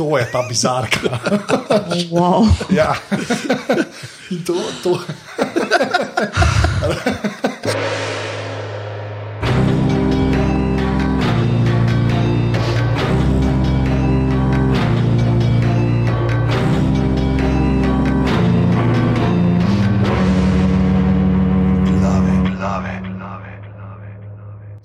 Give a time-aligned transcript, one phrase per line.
[0.00, 0.98] to je ta bizarka.
[2.10, 2.48] Wow.
[2.70, 2.96] ja.
[4.30, 5.00] In to, to.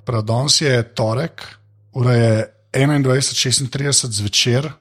[0.05, 1.41] Prav, danes je torek,
[1.93, 4.71] ura je 21:36 zvečer,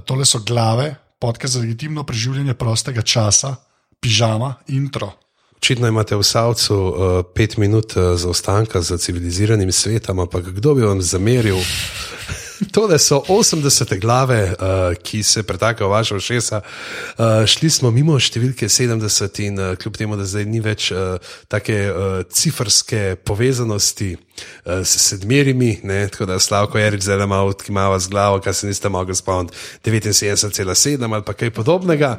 [0.00, 3.56] tole so glave, podke za legitimno preživljanje prostega časa,
[4.00, 5.12] pižama, intro.
[5.56, 6.94] Očitno imate v Savcu uh,
[7.34, 11.56] pet minut uh, zaostanka za civiliziranim svetom, ampak kdo bi vam zameril?
[12.70, 16.60] Tole so 80 glave, uh, ki se pretakajo v vaše ušesa.
[16.60, 21.18] Uh, šli smo mimo številke 70 in uh, kljub temu, da zdaj ni več uh,
[21.50, 26.78] take uh, cifrske povezanosti uh, s sedmerimi, ne, tako da Slavko
[27.26, 32.18] malo, ki ima z glavo, kar se niste mogli spomniti, 79,7 ali pa kaj podobnega.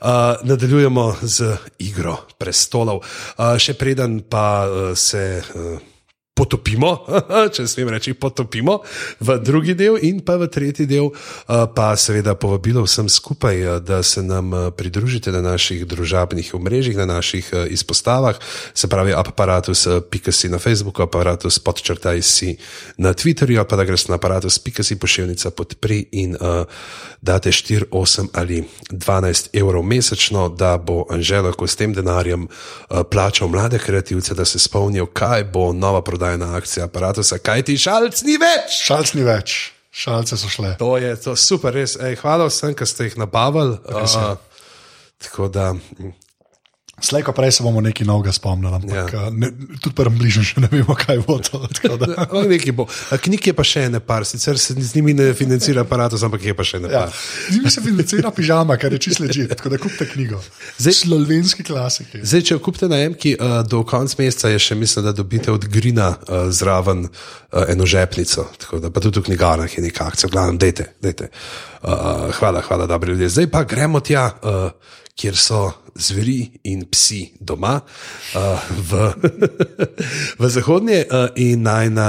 [0.00, 0.08] Uh,
[0.44, 3.04] nadaljujemo z igro prestolov.
[3.36, 5.42] Uh, še preden pa uh, se.
[5.54, 5.93] Uh,
[6.34, 7.06] potopimo,
[7.54, 8.80] če smem reči, potopimo
[9.22, 11.12] v drugi del, in pa v tretji del,
[11.46, 17.52] pa seveda povabilo vsem skupaj, da se nam pridružite na naših družabnih omrežjih, na naših
[17.70, 18.38] izpostavah,
[18.74, 22.56] se pravi aparatus.si na Facebooku, aparatus podčrtaj si
[22.98, 26.66] na Twitterju, pa da greš na aparatus.si pošiljnica podpri in uh,
[27.22, 33.06] date 4, 8 ali 12 evrov mesečno, da bo Anžel lahko s tem denarjem uh,
[33.06, 37.76] plačal mlade kreativce, da se spomnijo, kaj bo nova prodaja prodajna akcija aparata, kaj ti
[37.78, 38.78] šalc ni več.
[38.86, 39.56] Šalc ni več,
[39.92, 40.72] šalce so šle.
[40.80, 41.98] To je to super, res.
[42.00, 43.76] Ej, hvala vsem, ki ste jih nabavili.
[43.84, 44.38] Uh,
[45.20, 45.74] tako da.
[47.00, 49.30] Slejko prej se bomo nekaj novega spomnili, ampak ja.
[49.30, 49.50] ne,
[49.82, 51.60] tudi prvem bližnjem še ne vemo, kaj bo to.
[52.78, 52.86] bo.
[53.24, 56.54] Knjig je pa še ene par, sicer se z njimi ne financira aparatus, ampak je
[56.54, 57.04] pa še ene ja.
[57.04, 57.18] par.
[57.50, 60.40] Z njimi se financira pižama, kar je čisto leži, tako da kupite knjigo.
[60.78, 62.22] Zdaj, Slovenski klasiki.
[62.22, 66.14] Zdaj, če kupite najemki, uh, do konca meseca je še mislim, da dobite od Grina
[66.14, 70.62] uh, zraven uh, eno žepnico, tako da pa tudi v knjigarnah je neka akcija, glavno,
[70.62, 71.32] dejte, dejte.
[71.34, 71.73] Uh,
[72.38, 73.28] hvala, hvala, dobri ljudje.
[73.28, 74.30] Zdaj pa gremo tja.
[74.42, 74.50] Uh,
[75.14, 79.12] kjer so zveri in psi doma, uh, v,
[80.42, 82.08] v zahodnje, uh, in najna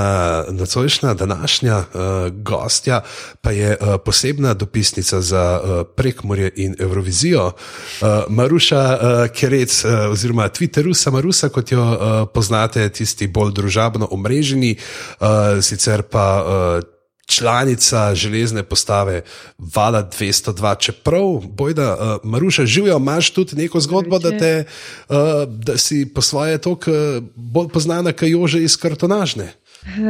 [0.49, 1.85] nocojšnja, današnja uh,
[2.33, 3.03] gostja
[3.41, 9.91] pa je uh, posebna dopisnica za uh, prekmorje in Eurovizijo, uh, Maruša uh, Kerec, uh,
[10.11, 11.99] oziroma Twitterusa Marusa, kot jo uh,
[12.33, 14.75] poznate, tisti bolj družabno omreženi,
[15.19, 15.27] uh,
[15.61, 16.27] sicer pa.
[16.81, 16.94] Uh,
[17.25, 19.21] članica železne postave
[19.57, 20.79] Vala 202.
[20.79, 24.63] Čeprav, bojda, uh, Maruša, živijo, imaš tudi neko zgodbo, da, te,
[25.09, 25.15] uh,
[25.47, 29.51] da si po svoje toliko uh, bolj znana, kot jože iz kartonažne.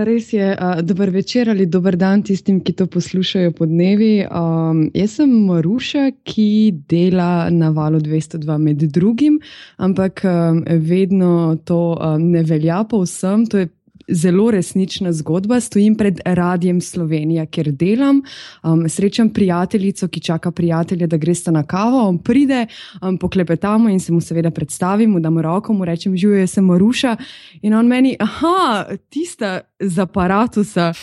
[0.06, 4.26] Res je, uh, dober večer ali dober dan tistim, ki to poslušajo po dnevi.
[4.32, 9.40] Um, jaz sem Maruša, ki dela na valu 202 med drugim,
[9.78, 13.46] ampak um, vedno to um, ne velja povsem.
[13.52, 13.68] To je
[14.08, 15.60] zelo resnična zgodba.
[15.60, 18.22] Stojim pred Radijem Slovenija, kjer delam.
[18.64, 22.08] Um, srečam prijateljico, ki čaka prijatelja, da greste na kavo.
[22.08, 22.66] On pride,
[23.02, 27.16] um, poklepetamo in se mu seveda predstavim, mu roko mu rečem, živijo se Maruša.
[27.62, 30.94] In on meni, aha, tista z aparatusa.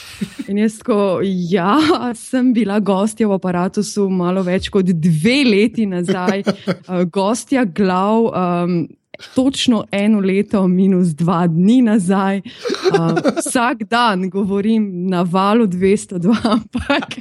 [0.48, 1.78] In jaz, ko ja,
[2.14, 8.30] sem bila gostja v aparatusu malo več kot dve leti nazaj, uh, gostja glav.
[8.32, 8.88] Um,
[9.34, 17.18] točno eno leto, minus dva dni nazaj, uh, vsak dan govorim na valu 202, ampak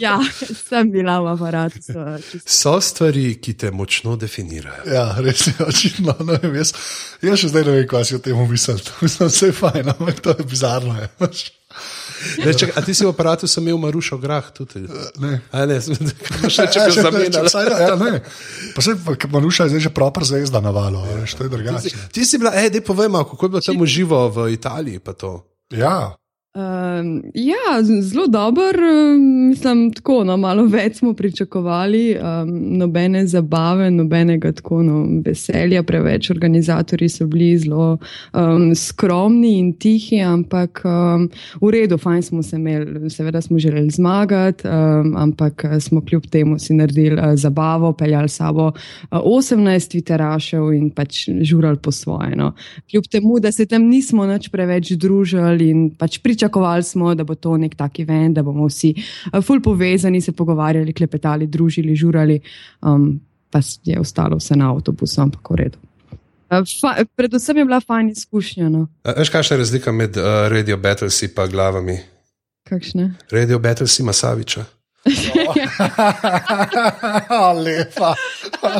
[0.00, 0.18] ja,
[0.68, 1.78] sem bila v aparatu.
[2.46, 4.84] So stvari, ki te močno definirajo.
[4.92, 6.16] Ja, res je, očitno.
[6.24, 6.74] No, jaz,
[7.22, 8.80] jaz še zdaj ne vem, kaj si o tem mislil.
[9.00, 10.96] Mislim, da je vse fajn, ampak to je bizarno.
[11.00, 11.08] Je.
[12.44, 14.84] Ne, čak, a ti si v aparatu imel Marušo grah tudi?
[15.18, 15.40] Ne.
[15.52, 15.80] A ne,
[16.54, 17.48] še če bi zamenjal.
[17.80, 18.20] Ja, ne.
[18.76, 18.96] Pa se
[19.30, 21.88] Maruša je zdaj že proper zvezda na valu, veš, to je drugače.
[21.88, 25.16] Ti, ti si bila, ej, dej povemo, kako je bilo tam živo v Italiji pa
[25.16, 25.44] to.
[25.70, 26.19] Ja.
[26.54, 32.48] Um, ja, zelo dober, um, mislim, tako, no, malo več smo pričakovali, um,
[32.78, 38.00] nobene zabave, nobenega tako no, veselja, preveč organizatori so bili zelo
[38.34, 41.28] um, skromni in tihi, ampak um,
[41.60, 46.58] v redu, fajn smo se imeli, seveda smo želeli zmagati, um, ampak smo kljub temu
[46.58, 52.34] si naredili uh, zabavo, peljali sabo uh, 18 tviterašev in pač žurali po svoje.
[52.34, 52.56] No.
[52.90, 57.24] Kljub temu, da se tam nismo več preveč družili in pač pričakovali, pričakovali smo, da
[57.24, 58.94] bo to nek tak event, da bomo vsi
[59.32, 62.40] uh, ful povezani, se pogovarjali, klepetali, družili, žurali,
[62.82, 63.20] um,
[63.50, 65.78] pa je ostalo vse na avtobusu, ampak v redu.
[66.50, 68.68] Uh, fa, predvsem je bila fajn izkušnja.
[68.68, 68.86] No.
[69.04, 71.98] Veš, kakšna je razlika med uh, Radio Battlesi in glavami?
[72.68, 73.12] Kakšne?
[73.30, 74.64] Radio Battlesi ima Saviča.
[77.64, 78.14] Lepa.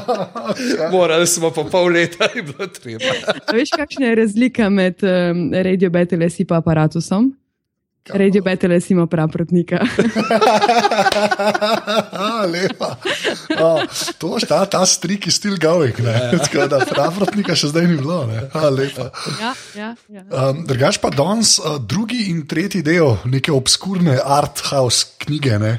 [0.92, 3.04] Morali smo pa pol leta, je bilo treba.
[3.52, 7.39] Veš, kakšna je razlika med um, Radio Beteles in pa aparatusom?
[8.08, 9.78] Radio Beteles ima praprotnika.
[12.52, 12.96] Lepa.
[13.60, 13.80] O,
[14.18, 16.00] to je ta, ta strik, ki still going.
[16.00, 16.30] ne.
[16.44, 18.24] Tako da Pravrotnika še zdaj ni bilo.
[18.26, 18.48] ne.
[18.52, 19.10] A, lepa.
[19.40, 20.24] ja, ja, ja.
[20.32, 25.58] Um, drugač pa danes uh, drugi in tretji del neke obskurne art house knjige.
[25.60, 25.76] Ne?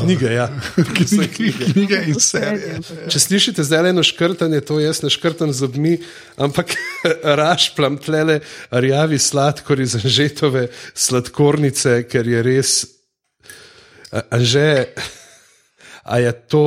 [0.00, 0.48] Knjige, ja.
[0.96, 2.80] knjige, knjige in serije.
[3.12, 5.92] Če slišite zdaj eno škrtanje, to jaz ne škrtam z zobmi,
[6.36, 6.74] ampak
[7.42, 12.72] rašplam tlele rjavi sladkor iz Anžetove sladkornice, ker je res.
[14.12, 14.92] A- Anže,
[16.02, 16.64] a je to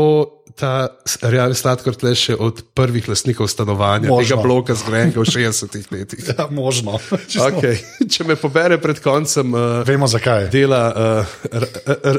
[0.56, 4.24] ta s- rjavi sladkor tle še od prvih lastnikov stanovanja, Možno.
[4.24, 6.20] tega bloka zgrajenega v 60-ih letih?
[6.32, 7.00] Ja, možno.
[7.28, 7.80] Okay.
[8.08, 9.52] Če me pobere pred koncem.
[9.54, 10.48] Uh, Vemo zakaj.
[10.50, 11.36] Dela, uh,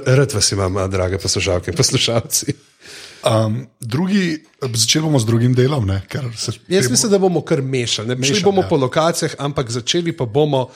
[0.07, 2.55] rad vas imam, uh, drage poslušalke in poslušalci.
[3.27, 5.87] Um, drugi, začeli bomo z drugim delom.
[5.89, 6.03] Ne,
[6.37, 8.15] se Jaz mislim, da bomo kar mešali.
[8.15, 8.21] Ne?
[8.23, 8.69] Šli bomo ja.
[8.69, 10.69] po lokacijah, ampak začeli pa bomo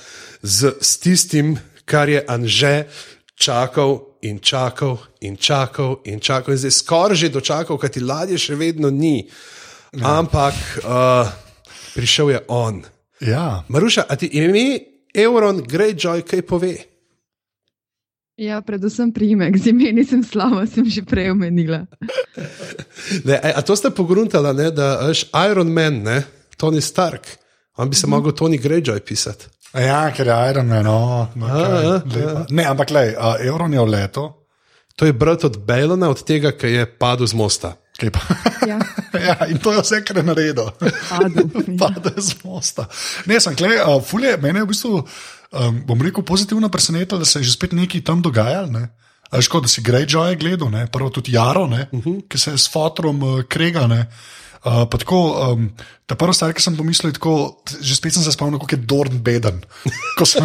[0.42, 1.54] z, s tistim,
[1.84, 2.88] kar je Anže
[3.36, 6.52] čakal in čakal in čakal in čakal.
[6.52, 9.28] In zdaj skoraj že dočakal, kaj ti ladje še vedno ni.
[9.92, 10.18] Ja.
[10.18, 11.26] Ampak uh,
[11.94, 12.84] prišel je on.
[13.20, 14.80] Ja, Maruša, a ti ime
[15.14, 16.90] Euron Greyjoy kaj pove?
[18.40, 21.84] ja, predvsem primek, z imeni sem slava, sem že prej omenila.
[23.26, 26.22] Ne, a, to ste pogruntali, ne, da je Iron Man, ne,
[26.54, 27.26] Tony Stark.
[27.76, 28.16] On bi se mm -hmm.
[28.16, 29.44] mogel Tony Greyjoy pisati.
[29.74, 30.84] Ja ker je Iron Man.
[30.84, 32.46] No, no, A, okay, ja, lepa.
[32.50, 34.24] ne, ampak le, uh, Euron je v letu.
[34.96, 37.76] To je brat od Bejlona, od tega, ki je padel z mosta.
[38.00, 38.10] kaj
[38.68, 38.78] Ja,
[39.28, 40.70] ja, in to je vse, kar je naredil.
[41.08, 41.48] padel.
[41.80, 42.88] Pade z mosta.
[43.26, 47.28] Ne, sem klej, uh, fulje, mene je v bistvu, um, bom rekel, pozitivno presenetilo, da
[47.28, 48.72] se je že spet nekaj tam dogajalo.
[48.72, 48.90] Ne?
[49.30, 50.86] A kot da si Greyjoy gledal, ne?
[50.90, 52.28] prvo tudi Jaro, uh -huh.
[52.28, 53.86] ki se je s fotorom uh, krega.
[53.86, 54.10] Ne?
[54.60, 55.68] Uh, pa tako, um,
[56.04, 57.34] ta prva stvar, ki sem pomislil, je tako,
[57.80, 59.62] že spet sem se spomnil, kako je Dorn beden.
[60.18, 60.44] Ko sem,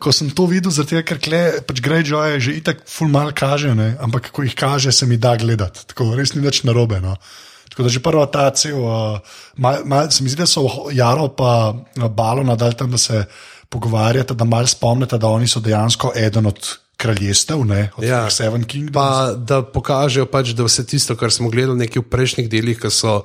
[0.00, 3.92] ko sem to videl, zato ker kle, pač Greyjoy že itak ful mal kaže, ne?
[4.00, 5.84] ampak ko jih kaže, se mi da gledati.
[5.92, 6.96] Tako res ni več narobe.
[7.04, 7.18] No?
[7.68, 9.20] Tako da že prva ta cel, uh,
[9.60, 13.26] mal, mal, se mi zdi, da so Jaro pa uh, Balo nadal tam, da se
[13.68, 16.72] pogovarjata, da mal spomnite, da oni so dejansko eden od
[17.02, 18.24] kraljestev, ne, od Ja.
[18.24, 18.30] ja.
[18.30, 18.94] Seven Kingdoms.
[18.94, 23.22] Pa da pokažejo, pač, da vse tisto, kar smo gledali v prejšnjih delih, ki so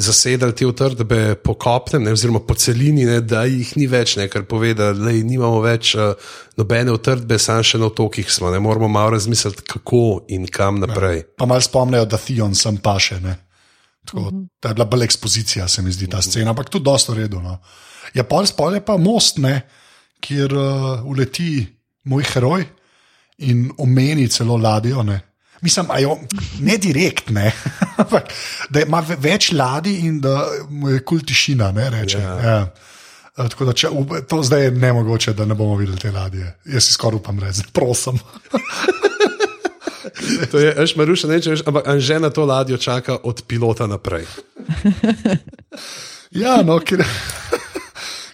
[0.00, 4.28] zasedali te utrdbe po kopnem, ne, oziroma po celini, ne, da jih ni več, ne,
[4.32, 6.14] kar pove, da lej, nimamo več uh,
[6.56, 8.52] nobene utrdbe, samo še na otokih smo.
[8.54, 11.26] Ne moramo malo razmisliti, kako in kam naprej.
[11.36, 13.20] Pa mal spomnijo, da Theon sem paše.
[13.20, 13.36] Ne?
[14.06, 14.46] Tako, uh -huh.
[14.60, 17.40] Ta je bila bolj ekspozicija, se mi zdi ta scena, ampak tudi dosto redo.
[17.40, 17.58] No.
[18.14, 19.60] Ja, pol spol je pa most, ne,
[20.20, 21.66] kjer uh, uleti
[22.04, 22.64] moj heroj
[23.40, 25.02] in omeni celo ladjo.
[25.02, 25.20] Ne.
[25.60, 26.14] Mislim, jo,
[26.60, 27.50] ne direkt, ne,
[27.96, 28.30] ampak
[28.70, 30.38] da ima ve- več ladij in da
[30.70, 31.72] mu je kul tišina.
[31.72, 32.36] Ne, reče, Ja.
[32.40, 32.60] ja.
[33.36, 33.88] Eh, Tako da, če,
[34.28, 36.48] to zdaj je nemogoče, da ne bomo videli te ladje.
[36.66, 38.18] Jaz si skoraj upam reči, prosim.
[40.50, 43.86] To je, veš, Maruša, ne če veš, ampak Anže na to ladjo čaka od pilota
[43.86, 44.24] naprej.
[46.32, 47.04] Ja, no, ker,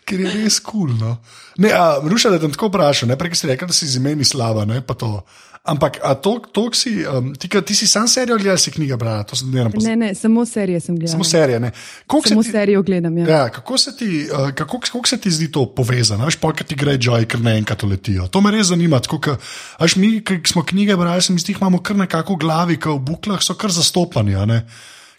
[0.07, 0.89] ker je res kul.
[0.89, 1.17] Cool, no.
[1.59, 4.65] Ne, a, Ruša, da te tako vprašam, prej si rekel, da si z imeni slaba,
[4.65, 5.19] ne, pa to.
[5.67, 9.25] Ampak, a to, to si, um, ti, ti si sam serijo ali si knjige brala?
[9.27, 11.13] To sem ne vem, Ne, ne, samo serije sem gledala.
[11.13, 11.59] samo serije.
[11.61, 11.71] Ne.
[12.07, 13.19] Koliko Samo se ti- serijo gledam.
[13.19, 13.27] Ja.
[13.29, 16.25] Ja, kako, se ti, uh, kako, kako se ti zdi to povezano?
[16.25, 18.29] Veš, ki ti gre joy, ker naenkrat letijo.
[18.29, 19.01] To me res zanima.
[19.01, 19.37] Tako, ka,
[19.79, 22.89] až mi, ki smo knjige brali, se mi zdi, imamo kar nekako v glavi, ki
[22.89, 24.39] v buklah so kar zastopani.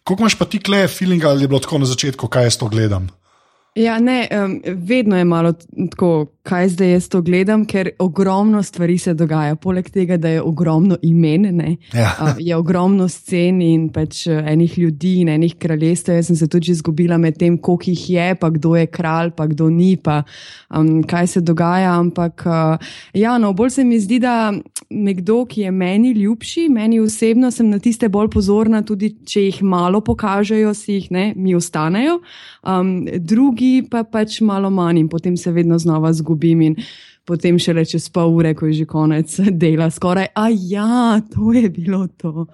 [0.03, 2.72] Koliko imaš pa ti kleje feeling, ali je bilo tako na začetku, kaj jaz to
[2.72, 3.12] gledam?
[3.77, 4.55] Ja, ne, um,
[4.88, 5.51] vedno je malo
[5.91, 9.55] tako, kaj zdaj jaz to gledam, ker ogromno stvari se dogaja.
[9.55, 12.15] Poleg tega, da je ogromno imen, ne, Ja.
[12.22, 16.15] uh, je ogromno scen in pač uh, enih ljudi in enih kraljestev.
[16.15, 19.46] Jaz sem se tudi izgubila med tem, koliko jih je, pa kdo je kralj, pa
[19.48, 20.24] kdo ni, pa
[20.74, 21.93] um, kaj se dogaja.
[22.00, 24.53] Ampak uh, ja, no, bolj se mi zdi, da
[24.89, 29.62] nekdo, ki je meni ljubši, meni osebno sem na tiste bolj pozorna, tudi če jih
[29.63, 32.20] malo pokažejo, si jih ne, mi ostanejo.
[32.63, 36.77] Um, drugi pa pač malo manj in potem se vedno znova zgubim in
[37.27, 41.70] potem šele čez pol ure, ko je že konec dela, skoraj, a ja, to je
[41.70, 42.48] bilo to.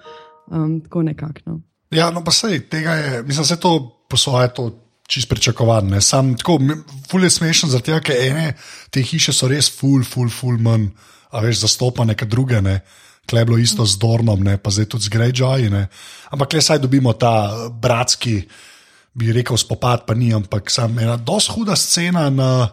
[0.51, 1.45] Um, tako nekako.
[1.45, 1.59] No.
[1.93, 4.71] Ja, no, pa sej tega je, mislim, da se to po svoje to
[5.07, 6.01] čist pričakovano.
[6.01, 6.59] Sam tako,
[7.09, 8.53] ful je smešen, zato ker ene
[8.89, 10.89] te hiše so res ful, ful, ful manj,
[11.33, 12.61] a veš, zastopane, kot druge.
[12.61, 12.79] Ne.
[13.29, 15.71] Kle je bilo isto z Dornom, ne, pa zdaj tudi z Greyjoy.
[15.71, 15.87] Ne.
[16.31, 18.37] Ampak le saj dobimo ta eh, bratski,
[19.13, 22.69] bi rekel, spopad, pa ni, ampak sam ena dosti huda scena na,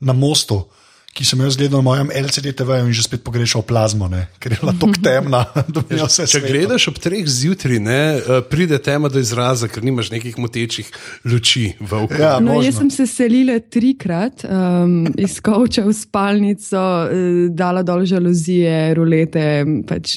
[0.00, 0.62] na mostu.
[1.10, 4.28] Ki sem jo gledal na mojem LCD TV-ju in že spet pogrešal plazmo, ne?
[4.38, 5.40] ker je bila tako temna,
[5.90, 6.48] je vse Če svetlo.
[6.48, 10.86] gledaš ob treh zjutraj, ne, eh, pride tema do izraza, ker nimaš nekih motečih
[11.24, 12.20] luči v okolju.
[12.20, 12.62] Ja, No, možno.
[12.62, 17.14] jaz sem se selila trikrat, um, iz kavča v spalnico, eh,
[17.50, 19.44] dala dol žaluzije, rulete.
[19.84, 20.16] Pač,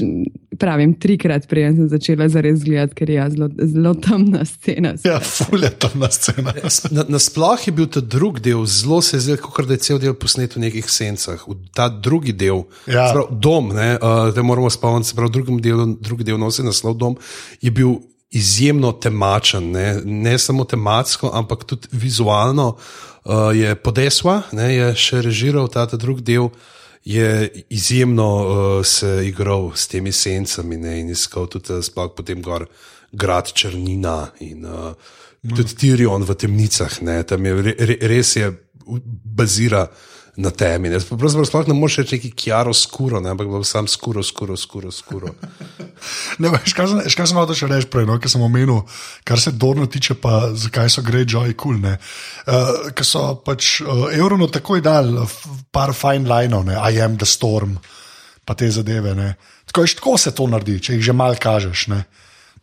[0.59, 4.93] pravim, trikrat, preden sem začela zares gledati, ker je ja, zelo, zelo temna scena.
[5.05, 6.53] Ja, ful je temna scena.
[6.91, 9.99] Na, nasploh je bil ta drugi del, zelo se je zdelo, kot da je cel
[9.99, 11.45] del posnet v nekih sencah.
[11.47, 13.07] V ta drugi del, Ja.
[13.07, 16.63] se pravi, dom, ne, uh, da moramo spomniti, se pravi, drugim delom, drugi del nosi
[16.63, 17.17] naslov dom,
[17.61, 17.97] je bil
[18.33, 22.75] izjemno temačen, ne, ne samo tematsko, ampak tudi vizualno.
[23.23, 26.49] Uh, je Podesva, ne, je še režiral ta, ta drugi del.
[27.03, 32.41] Je izjemno uh, se igral s temi sencami ne, in iskal tudi uh, sploh potem
[32.41, 32.65] gor
[33.11, 34.93] grad Črnina in uh,
[35.55, 37.01] tudi Tirion v temnicah.
[37.01, 38.53] Ne, tam je re, re, res je
[39.23, 39.87] bazira
[40.35, 40.89] na temi.
[40.89, 40.97] Ne.
[40.99, 44.91] Pravzaprav sploh ne moreš reči neki kjaro skuro, ne, ampak bo sam skuro, skuro, skuro.
[44.91, 45.33] skuro.
[46.41, 48.81] Ne, veš, kaj veš, kaj sem hotel še reči prej, no, ker sem omenil,
[49.23, 51.77] kar se Dorno tiče, pa zakaj so Greyjoy kul.
[51.77, 55.13] Cool, uh, ker so pač uh, Eurono takoj dal
[55.71, 57.77] par fine linov, ne, I am the storm,
[58.43, 59.13] pa te zadeve.
[59.15, 59.35] Ne.
[59.69, 61.87] Tako, tako se to naredi, če jih že mal kažeš.
[61.93, 62.03] Ne.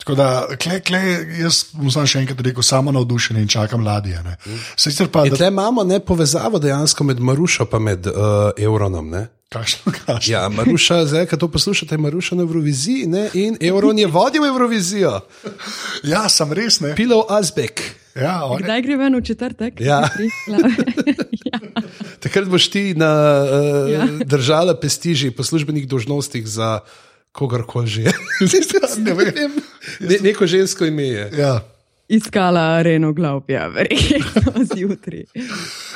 [0.00, 0.28] Tako da,
[0.62, 1.00] kle, kle,
[1.42, 4.23] jaz bom samo še enkrat rekel, samo navdušen in čakam ladje.
[4.25, 4.37] ne.
[4.76, 8.14] Sicer pa, da, tle imamo ne, povezavo dejansko med Marušo in med uh,
[8.57, 9.11] Euronom.
[9.12, 9.26] Ne.
[9.52, 10.28] kakšno kažeš.
[10.30, 14.47] Ja, Maruša, zdaj, ko to poslušate, je Maruša na Euroviziji ne, in Euron je vodil
[14.47, 15.21] Eurovizijo,
[16.02, 16.95] Ja, sem res ne.
[16.95, 17.83] Pilov Azbek.
[18.16, 19.80] Ja, on, Kdaj gre ven v četrtek?
[19.80, 20.00] Ja.
[21.50, 21.59] ja.
[22.21, 23.11] Takrat boš ti na,
[23.45, 24.07] uh, Ja.
[24.07, 24.25] ja.
[24.25, 26.80] držala pestiži po službenih dožnostih za
[27.33, 28.02] kogarkoli že.
[29.07, 29.61] ne vem.
[30.08, 31.30] ne, neko žensko ime je.
[31.38, 31.60] Ja.
[32.10, 35.25] Iskala areno glavja, verjetno zjutraj.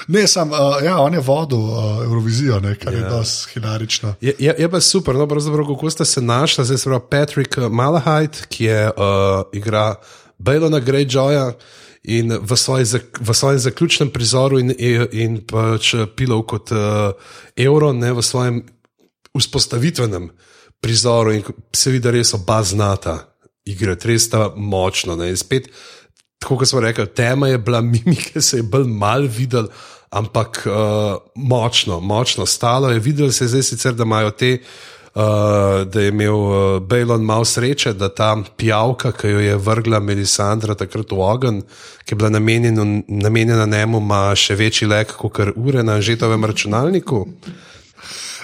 [0.08, 2.98] Ne, sem, uh, ja, on je vodil uh, Eurovizijo, ne, kar ja.
[2.98, 4.14] je dosti hilarično.
[4.20, 7.56] Je, je, je pa super, no, pravzaprav, kako sta se našla, zdaj se pravi Patrick
[7.70, 8.94] Malahite, ki je uh,
[9.52, 9.94] igra
[10.38, 11.52] Bejlona Greyjoya
[12.04, 14.74] in v, svoj, zak- v svojem zaključnem prizoru in,
[15.12, 17.10] in pač pilov kot uh,
[17.56, 18.62] Euron, ne v svojem
[19.38, 20.30] vzpostavitvenem
[20.80, 23.33] prizoru in se vidi, da res oba znata
[23.64, 25.16] igrati, res sta močno.
[25.16, 25.68] Ne, in spet,
[26.42, 29.68] tako kot smo rekli, tema je bila mimike, se je bolj mal videl,
[30.14, 33.00] ampak uh, močno, močno stalo je.
[33.00, 34.58] Videlo se je zdaj sicer, da imajo te.
[35.14, 40.00] Uh, da je imel uh, Bejlon malo sreče, da ta pijavka, ki jo je vrgla
[40.02, 41.60] Melisandra takrat v ogenj,
[42.02, 47.28] ki je bila namenjena, namenjena njemu, ima še večji lek kot ure na žetovem računalniku.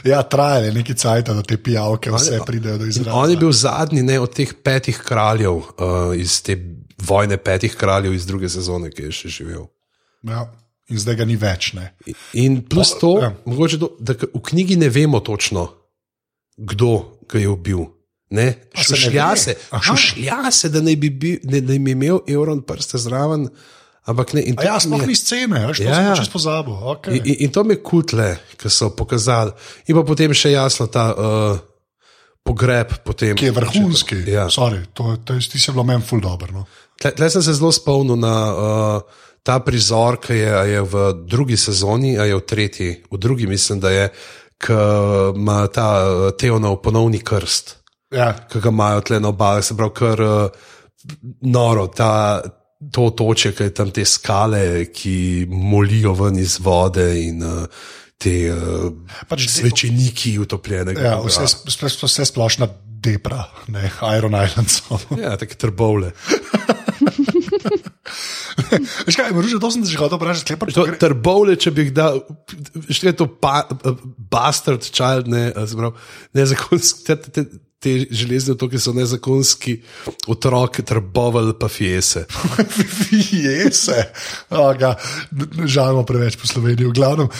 [0.04, 3.14] Ja, trajalo je nekaj cajt, da te pijavke vse pridejo do izraza.
[3.14, 5.66] on je bil zadnji ne, od teh petih kraljev uh,
[6.16, 6.56] iz te
[6.98, 9.68] vojne petih kraljev iz druge sezone, ki je še živel.
[10.28, 10.46] Ja.
[10.90, 11.72] In zdaj ga ni več.
[11.78, 11.92] Ne.
[12.34, 13.30] In plus to, ja.
[13.46, 15.68] mogoče to, da v knjigi ne vemo točno,
[16.56, 17.86] kdo ga je ubil.
[18.30, 18.54] Ne?
[18.74, 23.48] Šušlja se, šušlja se, da naj bi, bil, ne, da bi imel Euron prste zraven.
[24.10, 26.74] Ampak ne, ja, to sploh ni scene, veš, to Ja, ja, čisto pozabil.
[26.96, 27.20] Okay.
[27.22, 29.54] In, in, to mi kutle, ki so pokazali.
[29.88, 31.60] In pa potem še jasno ta uh,
[32.42, 32.98] pogreb.
[33.06, 34.20] Potem, Ki je vrhunski.
[34.26, 34.48] Ja.
[34.50, 36.50] Sorry, to, to je, ti si bilo meni ful dobro.
[36.52, 36.66] No.
[37.00, 41.06] Tle, tle sem se zelo spomnil na uh, ta prizor, ki je, a je v
[41.24, 44.08] drugi sezoni, a je v tretji, v drugi mislim, da je,
[44.60, 44.76] ki
[45.36, 47.76] ima ta uh, Teonov ponovni krst,
[48.10, 48.34] Ja.
[48.50, 50.72] ki ga imajo tle na obalah, se pravi, kar uh,
[51.46, 52.42] noro, ta,
[52.92, 57.82] to toče, ki je tam te skale, ki molijo ven iz vode in uh,
[58.20, 58.88] te uh,
[59.28, 61.00] Pač svečeniki utopljenega.
[61.00, 62.70] Ja, vse, vse, vse splošna
[63.00, 64.68] depra, ne, Iron Island.
[64.72, 65.00] so.
[65.20, 66.12] Ja, take trbovle.
[69.06, 71.72] Veš kaj, Maruša, to sem te že hotel vprašati, kaj pač To, gre- trbovle, če
[71.74, 72.20] bi jih dal,
[72.90, 73.64] še je to pa,
[74.30, 75.96] bastard child, ne, zbrav,
[76.36, 79.78] nezakonski, te, te, te, te železne otoke so nezakonski
[80.28, 82.26] otrok, trbovel pa fiese.
[83.32, 84.02] Jese,
[84.52, 84.94] oh, ga,
[85.64, 86.90] žalimo preveč po Sloveniji.
[86.90, 87.30] V glavnem,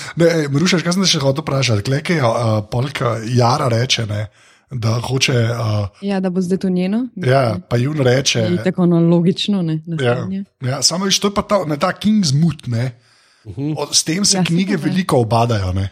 [0.50, 4.22] Maruša, kaj sem še hotel vprašati, kleke, uh, polka Jara reče, ne,
[4.72, 7.04] da hoče, uh, Ja, da bo zdaj to njeno.
[7.20, 8.46] ja, pa jun reče.
[8.48, 9.80] Je tako no, logično, ne?
[10.00, 10.16] Ja,
[10.64, 12.64] ja, samo viš, to je pa ta, ta King's Mood.
[12.66, 12.94] Ne.
[13.44, 15.88] O, s tem se Ja, knjige veliko obadajo, ne,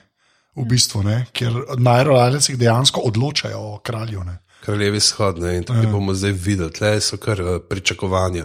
[0.58, 4.24] v bistvu, ne, ker na aeroalcih dejansko odločajo o kralju.
[4.26, 4.38] Ne.
[4.64, 8.44] Kraljevi shodne in tukaj bomo zdaj videli, tle so kar uh, pričakovanja.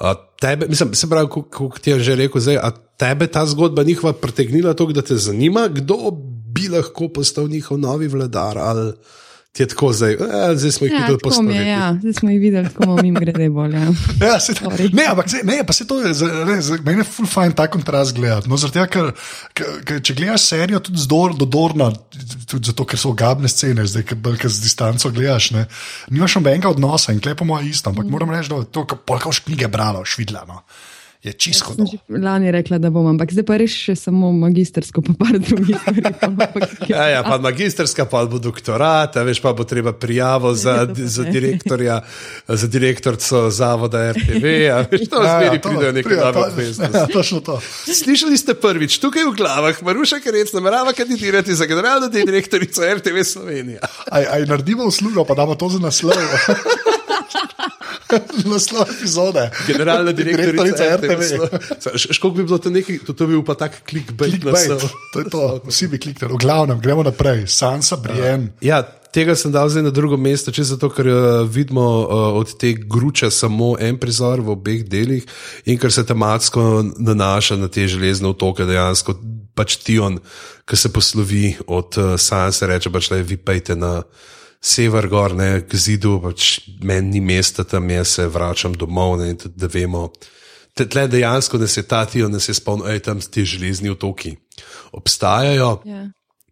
[0.00, 3.82] A tebe, mislim, se pravi, kot ti je že rekel, zdaj, a tebe ta zgodba
[3.84, 6.10] njihova pritegnila to, da te zanima, kdo
[6.54, 8.92] bi lahko postal njihov novi vladar ali
[9.52, 11.54] Ti je tako zdaj, eh, zdaj smo jih Ja, videli postoriti.
[11.68, 11.96] ja.
[12.00, 13.74] Zdaj smo jih videli, bomo jim grede bolj.
[14.20, 14.26] Ja.
[14.26, 14.52] Ja, se,
[14.92, 16.12] ne, ampak se, ne, pa se to je,
[16.46, 18.48] res, meni je ful fajn ta kontrast gledati.
[18.48, 19.10] No, tega, ker,
[19.58, 21.90] ker, če gledaš serijo tudi zdor, do Dorna,
[22.46, 25.66] tudi zato, ker so ogabne scene, zdaj, ker, bolj, z distanco gledaš, ne,
[26.14, 28.14] nimaš nobenega odnosa in klepo moja isto, ampak mm.
[28.14, 30.62] moram reči, da je to, kar polkaš knjige brala, švidla, no,
[31.20, 35.12] je čisto že lani rekla, da bom, ampak zdaj pa res še samo magistersko, pa
[35.14, 36.00] par drugih stvari.
[36.00, 40.54] pa ampak- Ja, ja, pa magisterska, pa bo doktorat, a veš, pa bo treba prijavo
[40.54, 42.00] za, Ja, za direktorja,
[42.46, 46.96] za direktorico zavoda RTV, a veš, to zmeri pridejo neke pride, nove to- obveznosti.
[46.96, 47.60] Ja, točno to.
[47.86, 53.84] Slišali ste prvič tukaj v glavah, Maruša Kerec namerava kandidirati za generalno direktorico RTV Slovenija.
[54.08, 56.16] Aj, aj naredimo uslugo, pa damo to za naslov.
[58.52, 59.50] naslov epizode.
[59.66, 61.22] Generalna direktorica RTV RTV.
[61.22, 62.12] Slovenija.
[62.12, 64.30] Školiko bi bilo to nekaj, to, to bi bil pa tak clickbait.
[64.30, 66.34] Clickbait, to je to, vsi bi kliknili.
[66.34, 67.46] V glavnem, gremo naprej.
[67.46, 68.52] Sansa, Brienne.
[68.60, 72.54] Ja, tega sem dal zdaj na drugo mesto, če zato, ker uh, vidimo uh, od
[72.58, 75.26] te gruče samo en prizor v obeh delih
[75.66, 79.18] in ker se tematsko nanaša na te železne otoke, dejansko
[79.54, 80.20] pač Tion,
[80.64, 84.00] ki se poslovi od uh, Sansa, reče pač le vi pejte na.
[84.60, 89.16] Sever gor, ne, k zidu, pač meni ni mesta tam, jaz se vračam domov.
[89.20, 90.10] Ne, in tudi, da vemo,
[90.76, 94.36] Tle- tle dejansko nas je ta tijo, nas je spomnil, da tam ti železni otoki
[94.92, 95.80] obstajajo.
[95.84, 96.04] Ja.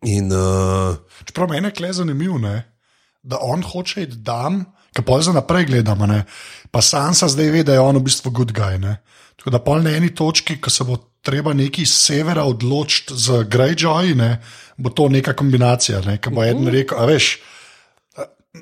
[0.02, 2.74] In, uh, Čeprav meni je kle zanimivo, ne?
[3.22, 4.62] da on hoče iti tam,
[4.94, 6.06] ki pa za naprej gledamo.
[6.06, 6.24] Ne?
[6.70, 8.78] Pa Sansa zdaj ve, da je on v bistvu good guy.
[8.80, 8.96] Ne?
[9.36, 13.42] Tako da pol na eni točki, ko se bo treba neki iz severa odločiti za
[13.44, 14.38] Greyjoy, ne?
[14.76, 16.00] bo to neka kombinacija.
[16.06, 16.16] Ne?
[16.22, 17.36] Ko bo eden rekel, a veš.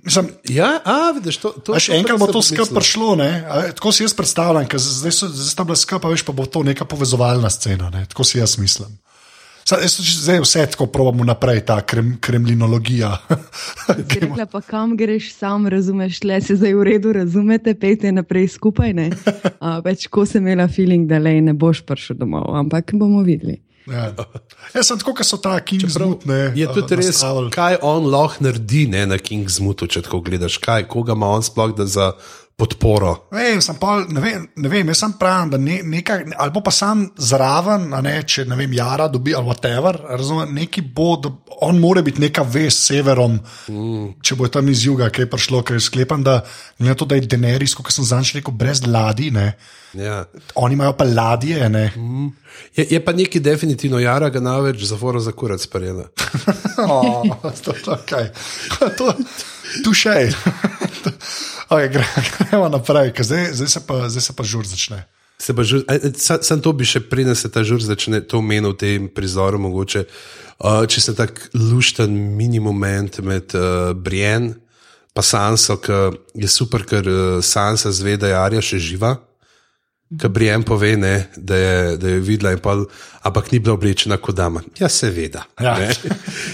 [0.05, 3.45] Mislim, ja, a, vidiš, to, to, to enkrat bo to skupaj prišlo, ne?
[3.49, 6.47] A, tako si jaz predstavljam, ker zdaj, so, zdaj sta bila skupaj, veš, pa bo
[6.47, 8.07] to neka povezovalna scena, ne?
[8.07, 8.99] tako si jaz mislim.
[9.67, 13.17] Sa- jaz Zdaj vse tako probamo naprej, ta krem, kremlinologija.
[14.21, 18.93] Rekla pa, kam greš, sam razumeš, le se zdaj v redu razumete, pejte naprej skupaj.
[18.93, 19.11] ne.
[19.61, 23.59] A, Več ko sem imela feeling, da le ne boš prišel domov, ampak bomo videli.
[23.87, 24.13] Ja.
[24.75, 26.27] Jaz sem tako, kot so ta Kingswood.
[26.27, 27.51] Ne, Je tudi res, nastavili.
[27.55, 31.75] kaj on lahko naredi ne, na Kingsmutu, če tako gledaš, kaj, koga ima on sploh
[31.77, 32.13] da za
[32.57, 33.29] podporo.
[33.37, 36.63] Ne vem, sem pol, ne, vem, ne vem, jaz sem pravim, da ne, nekaj, ali
[36.65, 41.35] pa sam zraven, ne, če ne vem, Jara dobi ali whatever, razumem, neki bo, da
[41.69, 43.37] on mora biti neka vez s severom,
[43.69, 44.07] mm.
[44.25, 46.39] če bo tam iz juga kaj prišlo, ker sklepam, da
[46.81, 49.51] na to, da je Deneris, kot sem zanj rekel, brez ladij, ne,
[49.97, 50.25] Ja.
[50.61, 51.93] oni imajo pa ladje, ne.
[52.77, 56.09] Je, je pa neki definitivno Jara ga največ zavora za kurac parjela.
[56.79, 57.25] Oh,
[57.65, 58.29] to, to, okay.
[58.99, 59.13] to,
[59.85, 60.31] tu še je.
[61.73, 62.07] okay, gre,
[62.39, 65.03] gremo naprej, zdaj, zdaj, se pa, zdaj se pa žur začne.
[65.39, 68.23] Se pa žur, a, a, sa- Sam to bi še preden se ta žur začne,
[68.25, 70.07] to omenil v tem prizoru, mogoče.
[70.57, 74.55] Uh, če se tak lušten mini moment med uh, Brien
[75.17, 79.15] in Sanso, ki je super, ker uh, Sansa zve, da je Arja še živa.
[80.17, 82.85] Ki Brien pove, ne, da, je, da je videla, in pol,
[83.27, 84.63] ampak ni bila oblečena kot dama.
[84.81, 85.45] Ja, seveda.
[85.61, 85.75] Ja.
[85.81, 85.91] ne.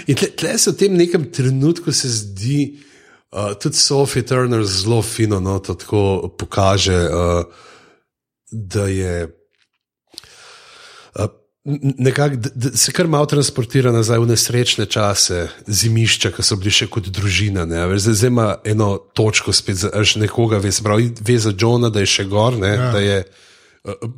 [0.09, 2.81] In tle, tle se v tem nekem trenutku zdi,
[3.33, 7.09] uh, tudi Sophie Turner zelo fino no, to tako pokaže.
[7.09, 7.45] Uh,
[8.53, 9.29] da je.
[11.15, 11.27] Uh,
[11.99, 12.37] Nekako
[12.75, 17.65] se kar malo transportira nazaj v nesrečne čase, zimišča, ki so bili še kot družina.
[17.65, 21.55] ne, veš, Zdaj, zdaj ima eno točko, spet za nekoga, ve, se pravi, ve za
[21.59, 22.91] Johna, da je še gor, ne, ja.
[22.93, 23.52] da, je, uh,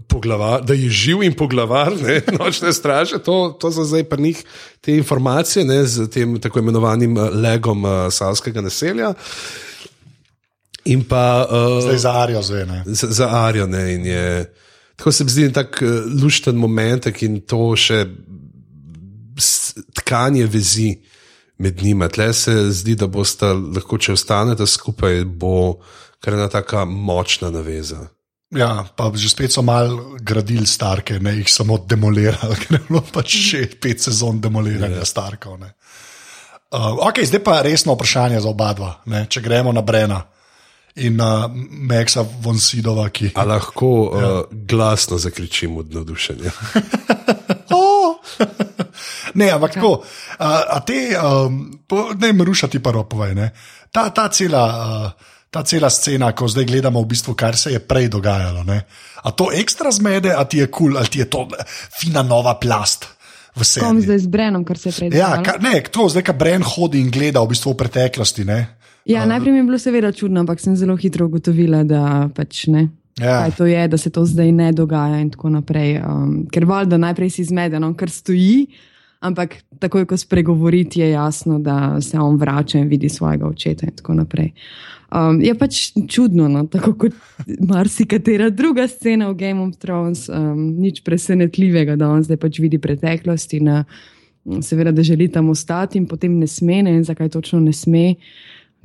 [0.08, 3.18] poglavar, da je živ in poglavar, ne, nočne straže.
[3.24, 4.44] To, to so zdaj pri njih
[4.80, 9.14] te informacije ne, z tem tako imenovanim uh, legom uh, savskega naselja.
[10.84, 11.46] In pa.
[11.50, 12.82] Uh, Zdaj za Arijo zdaj, ne.
[12.86, 13.66] za, za Arijo.
[13.66, 14.52] Ne, in je,
[14.96, 15.88] tako se mi zdi en tak uh,
[16.22, 18.04] lušten moment in to še
[19.94, 20.98] tkanje vezi
[21.58, 22.08] med njima.
[22.08, 25.80] Tle se zdi, da boste lahko, če ostanete skupaj, bo
[26.20, 28.10] kar ena taka močna naveza.
[28.52, 33.00] Ja, pa že spet so malo gradili starke, ne jih samo demolirali, ker je bilo
[33.00, 35.08] pač še pet sezon demoliranja ja.
[35.08, 35.58] starkov.
[35.58, 35.72] ne.
[36.74, 40.18] Uh, okay, zdaj pa resno vprašanje za oba dva, ne, če gremo na Brena
[40.94, 41.46] in uh,
[41.90, 43.32] Meksa von Sidova, ki.
[43.38, 44.30] A lahko ja.
[44.42, 46.50] uh, glasno zakričim od navdušenja.
[47.74, 48.20] Oh!
[49.34, 50.04] ne, ampak tako,
[50.38, 53.34] a, a te, um, po, ne, Maruša ti prvo povej.
[53.34, 53.48] Ne,
[53.90, 57.78] ta, ta, cela, uh, ta cela scena, ko zdaj gledamo, v bistvu, kar se je
[57.78, 58.64] prej dogajalo.
[58.66, 58.80] Ne,
[59.22, 61.46] a to ekstra zmede, a ti je kul, cool, ali ti je to
[62.00, 63.14] fina nova plast
[63.54, 65.44] Kom zdaj z Brenom, kar se je prej Ja, dogajalo?
[65.46, 68.44] ka, ne, to zdaj, ko Bren hodi in gleda v bistvu v preteklosti.
[68.44, 72.66] Ne, Ja, najprej mi je bilo seveda čudno, ampak sem zelo hitro ugotovila, da pač
[72.72, 72.88] ne.
[73.20, 73.44] Ja.
[73.44, 76.00] Kaj to je, da se to zdaj ne dogaja in tako naprej.
[76.00, 78.66] Um, ker valjda najprej si zmeden, on kar stoji,
[79.24, 83.96] ampak takoj, ko spregovoriti, je jasno, da se on vrača in vidi svojega očeta in
[83.96, 84.52] tako naprej.
[85.14, 86.64] Um, je pač čudno, no?
[86.66, 87.14] tako kot
[87.68, 92.80] marsikatera druga scena v Game of Thrones, um, nič presenetljivega, da on zdaj pač vidi
[92.82, 93.84] preteklost in uh,
[94.64, 98.14] seveda, da želi tam ostati in potem ne sme, ne vem, zakaj točno ne sme,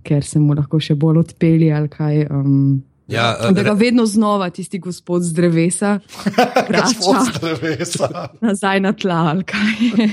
[0.04, 2.28] ker se mu lahko še bolj odpelje ali kaj.
[2.30, 6.00] Um, Ja, da ga vedno znova tisti gospod z drevesa
[6.76, 8.28] Gospod z vrača drevesa.
[8.42, 9.16] nazaj na tla.
[9.28, 10.10] ali kaj.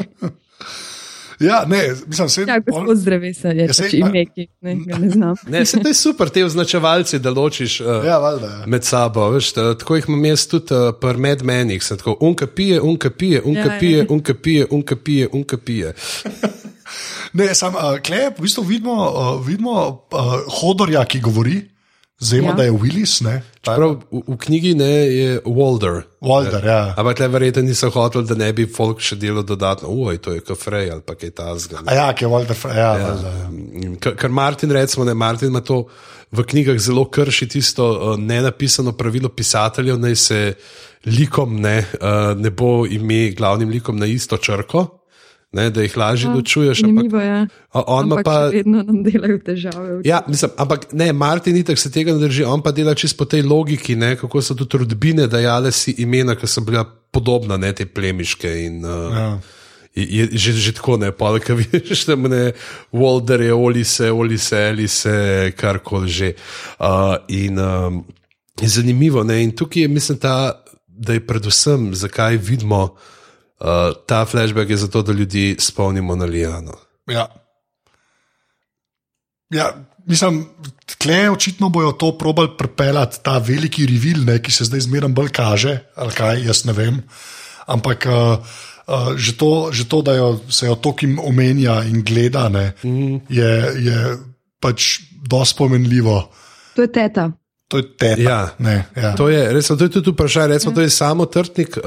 [1.40, 4.74] Ja, ne, mislim, se, Ja, gospod z drevesa je Ja, saj, pač ime, ki ne,
[4.74, 5.34] ne znam.
[5.52, 8.46] Ne, se to je super, te označevalci, da ločiš uh, Ja, valjda.
[8.46, 8.62] ja.
[8.66, 9.28] med sabo.
[9.30, 11.82] Veš, ta, tako jih imam jaz tudi uh, pri medmenih.
[11.84, 13.78] Sem tako, unka pije, unka pije, unka Ja, ja.
[13.80, 15.92] pije, unka pije, unka pije, unka pije.
[17.32, 19.72] Ne, sam, uh, klep, v bistvu vidimo, uh, vidimo
[20.08, 21.56] uh, hodorja, ki govori,
[22.18, 22.50] Zvemo, Ja.
[22.50, 22.56] ja.
[22.56, 23.42] da je Willis, ne?
[23.60, 26.02] Ta je Prav, v, v knjigi ne, je Walder.
[26.20, 26.94] Walder, ja.
[26.96, 30.40] Ampak le verjetno niso hoteli, da ne bi folk še delal dodatno, oj, to je
[30.40, 31.82] kafrej ali pa kaj tasga.
[31.84, 33.12] A ja, ki je Walter, Fra- ja, ja.
[33.20, 33.46] ja.
[34.00, 35.82] Ker ker Martin, recimo, ne, Martin ima to
[36.32, 40.40] v knjigah zelo krši tisto uh, nenapisano pravilo pisateljev, naj se
[41.06, 44.86] likom ne, uh, ne bo ime glavnim likom na isto črko,
[45.56, 46.82] ne, da jih lažje ločuješ.
[46.84, 47.48] Ampak, Zanimivo je.
[47.72, 48.36] on Ampak pa.
[48.52, 50.00] vedno nam delajo težave.
[50.04, 53.30] Ja, mislim, ampak ne, Martin itak se tega ne drži, on pa dela čisto po
[53.30, 57.72] tej logiki, ne, kako so tudi rodbine dajale si imena, ki so bila podobna, ne
[57.72, 58.56] te plemiške.
[58.66, 59.28] In, uh, Ja.
[59.96, 62.16] Je, je že, že tako ne, pa da vidiš, da
[62.92, 66.32] Walder je, olise, olise, elise, karkoli že.
[66.76, 68.04] Uh, in um,
[68.60, 72.96] je zanimivo, ne, in tukaj je, mislim, ta, da je predvsem, zakaj vidimo
[73.60, 76.72] uh, ta flashback, je zato, da ljudi spomnimo na Lijano.
[77.06, 77.26] Ja.
[79.50, 79.70] Ja,
[80.06, 80.46] mislim,
[80.98, 85.30] tle očitno bojo to probali pripeljati, ta veliki revil, ne, ki se zdaj zmeraj bolj
[85.32, 87.02] kaže, ali kaj, jaz ne vem.
[87.66, 88.38] Ampak uh,
[88.86, 93.26] uh, že, to, že to, da jo, se jo tokim omenja in gleda, ne, mm.
[93.28, 93.52] je,
[93.86, 94.16] je
[94.60, 96.30] pač dosti pomenljivo.
[96.74, 97.30] To je teta.
[97.68, 98.22] To je teta.
[98.22, 98.54] Ja.
[98.58, 99.16] Ne, ja.
[99.18, 100.54] To je, recimo, to je tudi vprašanje.
[100.54, 101.82] Recimo, to je samo trtnik, uh,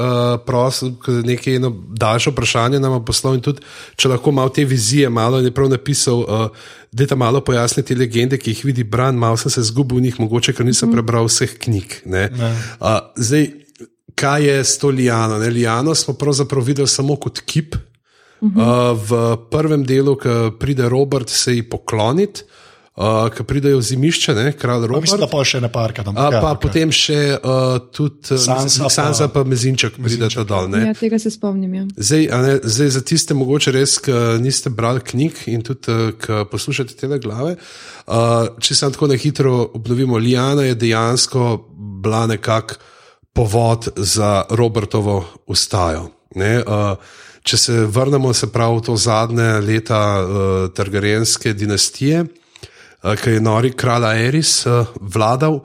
[0.46, 0.92] prosil,
[1.24, 3.64] nekaj eno daljše vprašanje nam poslal in tudi,
[3.96, 7.84] če lahko malo te vizije, malo je prav napisal, uh, da je ta malo pojasni
[7.84, 10.92] te legende, ki jih vidi Bran, malo sem se zgubil v njih, mogoče, ker nisem
[10.92, 12.02] prebral vseh knjig.
[12.06, 12.28] ne.
[12.28, 13.48] Uh, zdaj,
[14.20, 15.40] kaj je s to Lijano?
[15.40, 15.48] Ne?
[15.50, 17.76] Lijano smo pravzaprav videli samo kot kip.
[18.40, 22.44] Uh, v prvem delu, ko pride Robert, se ji pokloniti,
[23.00, 26.18] uh, ko pridejo v zimišče, ne, kralj Pa Mislim, da pa še ne parka tam.
[26.20, 26.62] A, ja, pa okej.
[26.68, 30.68] potem še uh, tudi uh, Sansa Sansa, pa- Sansa pa Mezinček prideta dol.
[30.74, 30.84] Ne?
[30.90, 31.72] Ja, tega se spomnim.
[31.74, 31.86] Ja.
[31.96, 36.12] Zdaj, a ne, zdaj, za tiste, mogoče res, ki niste brali knjig in tudi, uh,
[36.20, 41.48] ki poslušate te glave, uh, če se tako na hitro obnovimo, Lijana je dejansko
[42.04, 42.80] bila nekako
[43.32, 46.10] povod za Robertovo ustajo.
[46.36, 47.00] Ne, uh,
[47.48, 50.30] če se vrnemo se prav v to zadnje leta uh,
[50.76, 52.49] Targaryenske dinastije, uh,
[53.00, 55.62] ki je nori kralj Aeris uh, vladal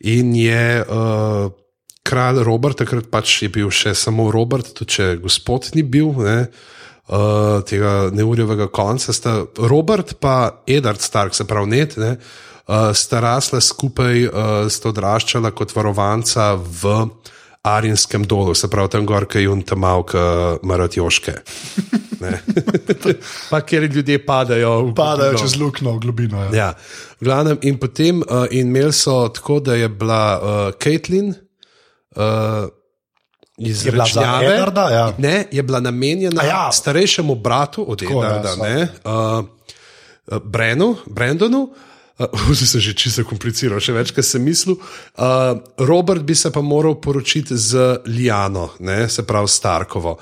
[0.00, 1.50] in je uh,
[2.08, 6.12] kralj Robert, takrat pač je bil še samo Robert, tudi če gospod ni bil.
[6.24, 6.40] Ne,
[7.08, 12.10] Uh, tega neurjevega konca sta Robert in Edward Stark, se pravi, net, ne,
[12.68, 16.92] uh, sta rasla skupaj, uh, sta odraščala kot varovanca v
[17.62, 20.22] Arinskem dolu, se pravi, tam gor, ki je jim tam malka
[20.62, 21.34] maratjoške.
[22.20, 22.38] Ne.
[23.50, 24.94] pa kjer ljudje padajo.
[24.96, 25.42] Padajo globino.
[25.42, 26.44] čez luknjo v globino.
[26.44, 26.50] Ja.
[26.54, 26.68] Ja,
[27.20, 32.70] v glavnem, in potem uh, in imeli so tako, da je bila uh, Caitlin uh,
[33.58, 34.40] iz Je bila za.
[34.42, 35.04] Edwarda, ja.
[35.18, 36.72] Ne, je bila namenjena A ja.
[36.72, 38.74] starejšemu bratu od Tako, ja, Edwarda, sorry.
[38.74, 39.44] ne, uh,
[40.32, 41.62] uh, Brenu, Brendonu.
[41.62, 41.76] Uh,
[42.18, 44.74] Zdaj sem že čisto kompliciral, še več, kot sem mislil.
[45.14, 50.16] Uh, Robert bi se pa moral poročiti z Lijano, ne, se pravi Starkovo.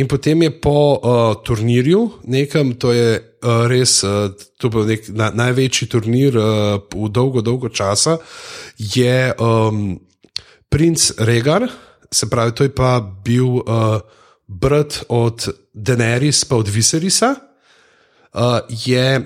[0.00, 5.04] In potem je po uh, turnirju, nekem, to je uh, res, uh, to bil nek
[5.12, 8.16] na, največji turnir uh, v dolgo, dolgo časa,
[8.80, 10.00] je um,
[10.72, 11.68] princ Regar,
[12.08, 14.00] se pravi, to je pa bil uh,
[14.48, 19.20] brat od Daenerys pa od Viserisa, uh, je.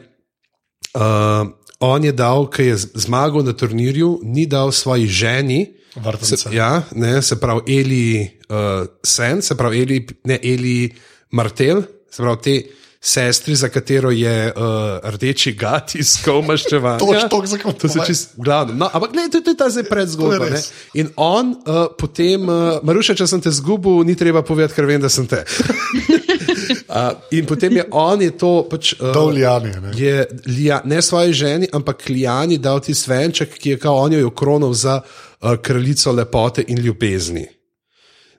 [0.96, 6.36] Uh, On je dal, ki je zmagal na turnirju, ni dal svoji ženi, Vrtnice.
[6.36, 10.90] se, ja, ne, se pravi Eli uh, Sen, se pravi Eli, ne, Eli
[11.30, 12.62] Martel, se pravi te
[13.00, 14.62] sestri, za katero je uh,
[15.04, 16.98] rdeči gat iskal maščevanje.
[16.98, 18.74] Točno to, za kaj To se čist glavno.
[18.74, 20.48] No, ampak ne, to, to je ta zdaj predzgodba.
[20.94, 25.00] In on uh, potem, uh, Maruša, če sem te zgubil, ni treba povedati, ker vem,
[25.00, 25.44] da sem te.
[26.70, 28.94] uh, in potem je on je to pač.
[28.98, 29.92] Uh, Dol Lijani, ne.
[29.96, 34.26] je Lija, ne svoji ženi, ampak Lijani dal ti svenček, ki je kao on jo
[34.26, 37.46] okronal za uh, kraljico lepote in ljubezni.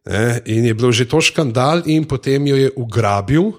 [0.06, 0.42] Ne?
[0.46, 3.52] In je bilo že to škandal, in potem jo je ugrabil.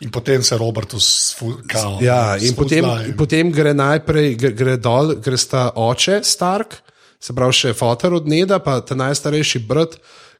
[0.00, 1.36] In potem se Robertus
[1.66, 1.98] kao.
[2.04, 2.84] Ja, in potem,
[3.16, 6.76] potem gre najprej gre, gre dol, gre sta oče Stark,
[7.20, 9.96] se pravi še fotor od Neda, pa ta najstarejši brat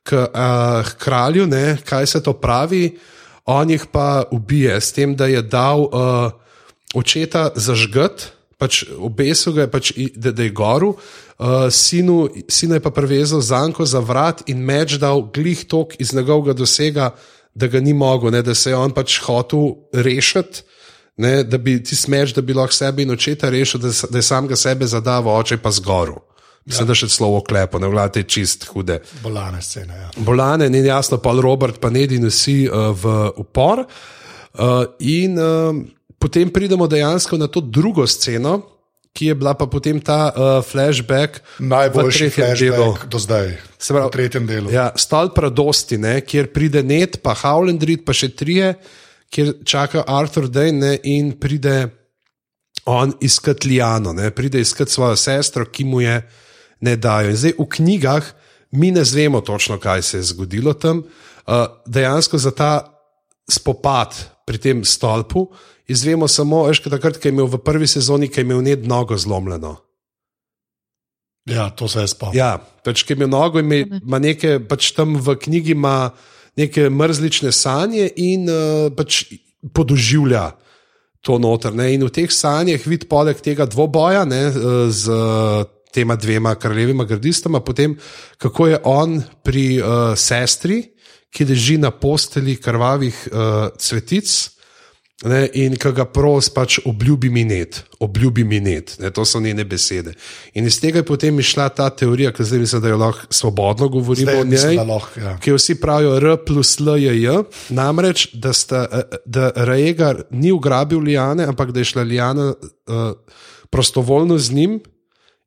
[0.06, 2.90] k uh, kralju, ne, kaj se to pravi.
[3.46, 6.32] On jih pa ubije s tem, da je dal uh,
[6.94, 10.96] očeta zažgati, pač obesil ga je, pač, da, da je goru,
[11.38, 12.26] uh, sinu
[12.74, 17.12] je pa prevezal zanko za vrat in meč dal glih tok iz njegovega dosega,
[17.54, 20.66] da ga ni mogel, ne, da se je on pač hotel rešiti.
[21.16, 24.22] Ne, da bi ti smeč, da bi lahko sebe in očeta rešil, da, da je
[24.22, 26.18] sam ga sebe zadával, oče pa zgoril.
[26.66, 26.90] Mislim, ja.
[26.90, 28.98] da še slovo klepo, ne vlade čist hude.
[29.22, 29.94] Bolane scene.
[29.94, 30.08] Ja.
[30.26, 33.84] Bolane, ni jasno, pa Robert, pa Nedi nosi uh, v upor.
[34.56, 35.76] Uh, in uh,
[36.18, 38.58] potem pridemo dejansko na to drugo sceno,
[39.16, 41.38] ki je bila pa potem ta uh, flashback.
[41.62, 42.88] Najboljši flashback delu.
[43.14, 44.72] do zdaj, se pravi, v tretjem delu.
[44.74, 48.74] Ja, Stal pradosti, ne, kjer pride Ned, pa Howland Reed, pa še trije,
[49.30, 51.76] kjer čaka Arthur Dane in pride
[52.90, 56.18] on iskat Liano, ne, pride iskat svojo sestro, ki mu je
[56.80, 57.30] ne dajo.
[57.30, 58.24] In zdaj v knjigah
[58.70, 61.02] mi ne znemo točno, kaj se je zgodilo tam.
[61.46, 62.92] Uh, dejansko za ta
[63.50, 64.14] spopad
[64.46, 65.46] pri tem stolpu
[65.86, 69.16] izvemo samo, veš, takrat, ko je imel v prvi sezoni, ki je imel ned nogo
[69.16, 69.76] zlomljeno.
[71.46, 72.40] Ja, to se je spomnil.
[72.40, 76.10] Ja, pač, ki je imel nogo, ima nekaj, pač tam v knjigi ima
[76.58, 79.24] neke mrzlične sanje in uh, pač
[79.74, 80.50] podoživlja.
[81.26, 84.44] To noter, in v teh sanjah vidi poleg tega dvoboja ne,
[84.94, 85.10] z
[85.92, 87.96] tema dvema kraljevima gardistama, potem
[88.38, 90.82] kako je on pri uh, sestri,
[91.30, 94.56] ki leži na posteli krvavih uh, cvetic.
[95.24, 100.12] Ne, in ki ga pros, pač obljubi minet, obljubi minet, ne, to so njene besede.
[100.52, 103.88] In iz tega je potem išla ta teorija, ki zdaj mislim, da jo lahko svobodno
[103.94, 104.76] govorimo zdaj, o njej.
[104.76, 105.32] Lahko, ja.
[105.40, 107.38] Ki jo vsi pravijo R plus L je J,
[107.72, 113.16] namreč, da, sta, eh, da Rajegar ni ugrabil Lijane, ampak da je šla Lijana uh,
[113.72, 114.76] prostovoljno z njim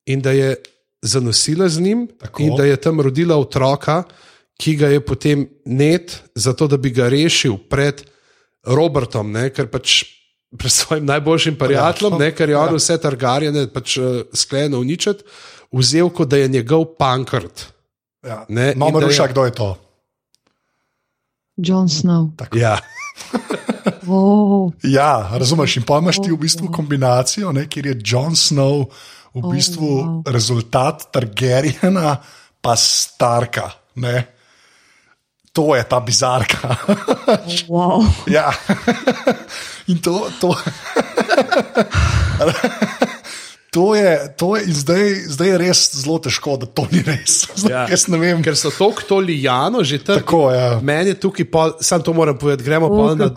[0.09, 0.55] in da je
[1.01, 2.41] zanosila z njim, Tako.
[2.41, 4.03] in da je tam rodila otroka,
[4.59, 8.03] ki ga je potem net, zato da bi ga rešil pred
[8.67, 10.03] Robertom, ne, ker pač
[10.57, 12.79] pred svojim najboljšim prijateljem, ne, ker je on ja.
[12.79, 15.23] vse targarjene pač, uh, sklenil uničiti,
[15.71, 17.69] vzel kot da je njegov pankrt.
[18.25, 18.43] Ja.
[18.75, 19.31] Mama ruša, je...
[19.31, 19.69] kdo je to?
[21.59, 22.31] John Snow.
[22.55, 22.79] Ja.
[24.07, 24.73] oh.
[24.83, 28.89] ja, razumeš, in pa imaš ti v bistvu kombinacijo, ne, kjer je John Snow
[29.33, 30.21] v oh, bistvu wow.
[30.25, 32.17] rezultat Targarjena,
[32.61, 33.69] pa Starka.
[34.01, 34.27] Ne?
[35.53, 36.77] To je ta bizarka.
[37.67, 37.99] Oh, wow.
[38.35, 38.53] ja.
[39.87, 40.29] In to.
[40.39, 40.53] to
[43.69, 47.45] To je, to je zdaj, zdaj je res zelo težko, da to ni res.
[47.61, 48.17] Zdaj, ja.
[48.17, 50.17] vem, Ker so to, kdo lijano, že tako.
[50.17, 50.79] tako ja.
[50.81, 53.29] Meni je tukaj, pol, sam to moram povedati, gremo oh, pa na.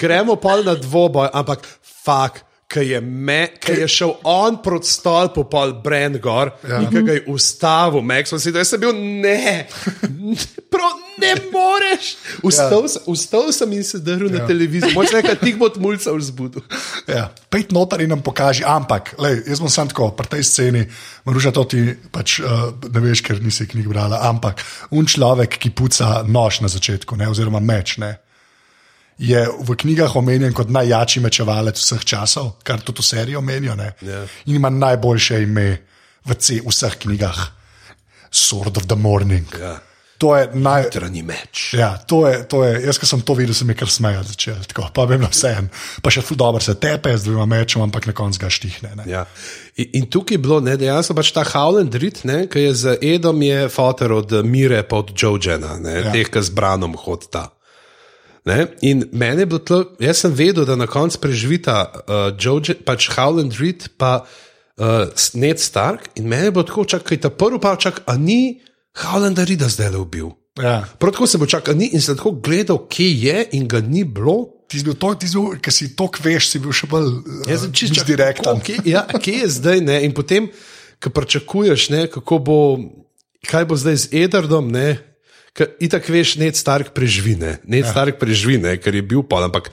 [0.00, 3.00] gremo pa na dvoboj, ampak fakt ki je,
[3.80, 6.80] je šel on proti stolpu, pol Brend gor ja.
[6.82, 9.66] in ki ga je ustavil, Max, si, da je se bil ne,
[10.72, 10.90] pro,
[11.22, 12.14] ne moreš.
[12.42, 13.02] Ustal, ja.
[13.06, 14.38] ustal sem in se drl ja.
[14.38, 16.64] na televizijo, moč nekaj tih bo mulca vzbudil.
[17.10, 17.28] Ja.
[17.52, 20.84] Pejt notar in nam pokaži, ampak, lej, jaz bom sam tako, pri tej sceni,
[21.28, 25.74] moruša to ti, pač, uh, ne veš, ker nisi knjig brala, ampak un človek, ki
[25.76, 27.98] puca nož na začetku, ne, oziroma meč.
[28.02, 28.23] Ne
[29.18, 33.74] je v knjigah omenjen kot najjačji mečevalec vseh časov, kar tudi v seriji omenijo.
[33.74, 33.94] Yeah.
[34.02, 34.22] Ja.
[34.46, 35.68] In ima najboljše ime
[36.24, 37.38] v vseh knjigah,
[38.34, 39.46] Sword of the Morning.
[39.54, 39.78] Yeah.
[39.78, 39.80] Ja.
[40.18, 41.74] To je najtranji meč.
[41.74, 44.60] Ja, to je, to je, jaz, ki sem to videl, sem kar smejal začel.
[44.70, 45.66] Tako, pa vem, vse en.
[46.02, 48.94] Pa še tu dobro se tepe z dvema mečem, ampak na koncu ga štihne.
[49.10, 49.24] Ja.
[49.74, 53.42] In, in tukaj je bilo ne, dejansko pač ta Howland Reed, ki je z Edom
[53.42, 56.14] je fotor od Mire pa od Joe-Jena, ja.
[56.14, 57.50] teh, ki z Branom hodita.
[58.44, 58.66] Ne?
[58.84, 63.08] In meni je bilo to, jaz sem vedel, da na koncu preživita uh, Joe, pač
[63.16, 66.10] Howland Reed, pa uh, Ned Stark.
[66.20, 68.60] In meni je bilo tako, čakaj, ta prvi pa čak, a ni
[69.00, 70.34] Howland Reeda zdaj le ubil.
[70.60, 70.84] Ja.
[71.00, 74.52] Prav tako sem bil čakal, in sem tako gledal, kje je in ga ni bilo.
[74.68, 75.14] Ti si bil to,
[75.60, 77.10] ki si to kveš, si bil še bolj
[77.48, 78.60] uh, čist direkten.
[78.60, 79.80] Kje, ja, kje je zdaj?
[79.88, 79.98] Ne?
[80.04, 80.52] In potem,
[81.00, 82.60] ko pričakuješ, ne, kako bo,
[83.48, 84.68] kaj bo zdaj z Edardom.
[85.54, 87.92] Itak veš, nec stark preživine, nec ja.
[87.94, 89.46] stark preživine, ker je bil pol.
[89.46, 89.70] Ampak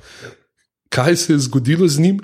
[0.94, 2.20] kaj se je zgodilo z njim?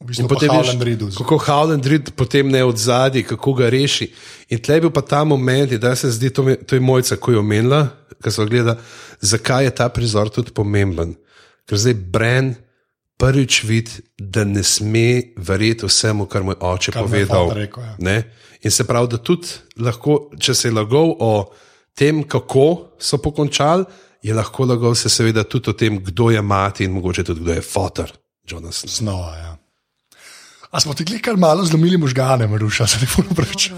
[0.00, 4.10] V bistvu potem veš, kako Howland Reed potem ne od zadaj, kako ga reši.
[4.52, 7.32] In tle je bil pa ta moment, da se zdi, to, to je mojca, ko
[7.32, 7.88] je omenila,
[8.20, 8.80] ki so gledali,
[9.20, 11.16] zakaj je ta prizor tudi pomemben.
[11.68, 12.54] Ker zdaj Bren
[13.16, 17.52] prvič vidi, da ne sme verjeti vsemu, kar mu je oče kar povedal.
[17.56, 18.22] Rekel, ja.
[18.62, 19.48] In se pravi, da tudi
[19.80, 21.32] lahko, če se je lagal o
[21.96, 23.84] tem, kako so pokončali,
[24.22, 27.52] je lahko lagal se seveda tudi o tem, kdo je mati in mogoče tudi kdo
[27.56, 28.12] je fotor
[28.50, 28.86] Jonasa.
[28.88, 29.56] Znova, ja.
[30.70, 33.70] A smo ti kar malo zlomili možgane, Maruša, se ne puno preveč.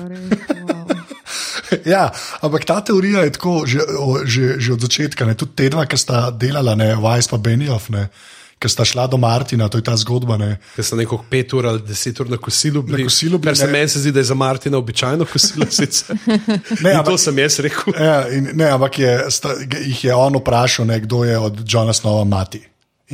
[1.85, 2.09] Ja,
[2.41, 5.27] ampak ta teorija je tako že, o, že, že od začetka.
[5.29, 8.09] Ne, tudi te dva, ki sta delala, ne, Vajs pa Benioff, ne,
[8.59, 10.37] ki sta šla do Martina, to je ta zgodba.
[10.37, 10.57] Ne.
[10.75, 13.03] Ker so neko pet ur ali deset ur na kosilu bili.
[13.03, 13.73] Na kosilu bili, se ne.
[13.73, 15.67] meni se zdi, da je za Martina običajno kosilo.
[15.71, 16.17] sicer.
[16.85, 17.95] Ne, ampak- to sem jaz rekel.
[17.95, 21.93] Ja, in, ne, ampak je, sta, jih je on vprašal, ne, kdo je od Johna
[21.93, 22.63] Snova mati.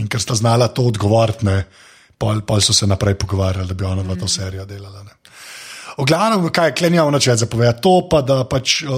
[0.00, 1.64] In ker sta znala to odgovoriti, ne,
[2.18, 5.02] pol, pol so se naprej pogovarjali, da bi ona dva to serijo delala.
[5.02, 5.12] Ne.
[5.98, 8.88] V glavnem, kaj klenjamo načet za povedati, to pa da pač eh,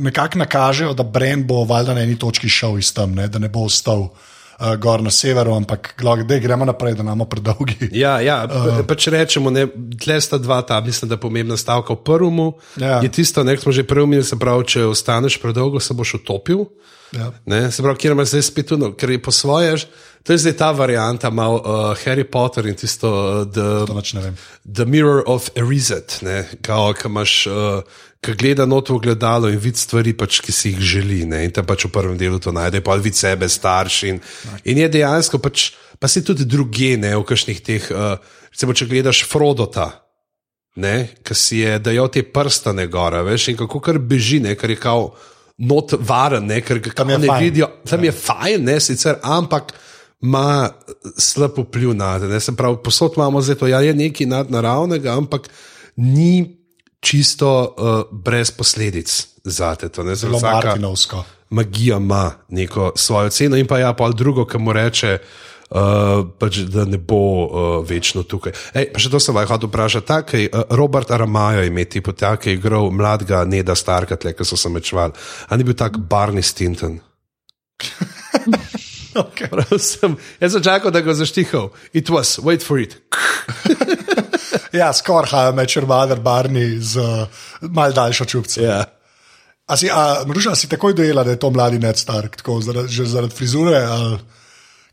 [0.00, 3.48] nekako nakažejo, da Bren bo valjda na eni točki šel iz tam, ne, da ne
[3.48, 4.10] bo ostal
[4.60, 5.94] uh, gor na severu, ampak
[6.28, 7.88] da gremo naprej, da nam predolgi.
[7.92, 8.80] Ja, ja uh.
[8.86, 9.66] pač rečemo, ne,
[10.00, 11.94] tle sta dva ta, mislim, da pomembna stavka.
[11.94, 13.02] V prvem Ja.
[13.02, 16.14] je tisto, ne, ko smo že prej omenili, se pravi, če ostaneš predolgo, se boš
[16.14, 16.64] utopil.
[17.12, 17.30] Ja.
[17.46, 19.76] Ne, se pravi, kjer imaš zdaj spet tuno, ker je po svoje,
[20.22, 23.86] to je zdaj ta varianta, malo uh, Harry Potter in tisto, uh, the,
[24.64, 26.18] the Mirror of Erizet,
[26.62, 27.46] ki imaš.
[27.46, 31.42] Uh, Ki gleda not v gledalo in vidi stvari, pač, ki si jih želi, ne?
[31.44, 34.14] in te pač v prvem delu to najde, pa vidi sebe, starši.
[34.14, 34.22] In,
[34.72, 38.16] in je dejansko, pač, pa si tudi druge, ne v kakšnih teh, uh,
[38.48, 39.90] recimo, če gledaš Frodota,
[40.74, 44.80] ki si je dajal te prstane gore, veš, in kako kar beži, ne, ker je
[44.80, 45.12] kao
[45.58, 47.44] not varen, ne, ker Tam ne fajn.
[47.44, 47.68] vidijo.
[47.86, 49.70] Tam je fajn, ne, sicer, ampak
[50.24, 50.70] ima
[51.20, 52.26] slab vpliv na te.
[52.26, 52.40] ne.
[52.40, 55.48] Se pravi, posod imamo zdaj to, ja, je nekaj nadnaravnega, ampak
[55.96, 56.63] ni
[57.04, 59.88] čisto uh, brez posledic za te.
[59.88, 61.24] To, ne, Zelo Martinovsko.
[61.50, 65.18] magija ima neko svojo ceno, in pa ja, pa drugo, ki mu reče.
[65.74, 65.80] Uh,
[66.38, 68.52] pač, da ne bo uh, večno tukaj.
[68.78, 70.06] Ej, še to sem vas hotel vprašati.
[70.06, 74.36] Takej, uh, Robert Aramajo je imel tipo tak, ki je igral mladega Neda Starka, tle,
[74.36, 75.16] ki so se mečvali.
[75.48, 77.00] A ni bil tak Barney Stinton?
[79.14, 79.46] Okay.
[79.46, 81.70] Prav Sem, jaz sem čakal, da ga zaštihal.
[81.94, 82.98] It was, wait for it.
[84.80, 88.60] Ja, skoraj haja mečer Mother Barney z uh, mal daljšo čupco.
[88.62, 88.84] Ja.
[89.66, 92.60] A si, a, Mruža, a si takoj dojela, da je to mladi Ned Stark, tako
[92.60, 94.18] zaradi, že zaradi frizure, ali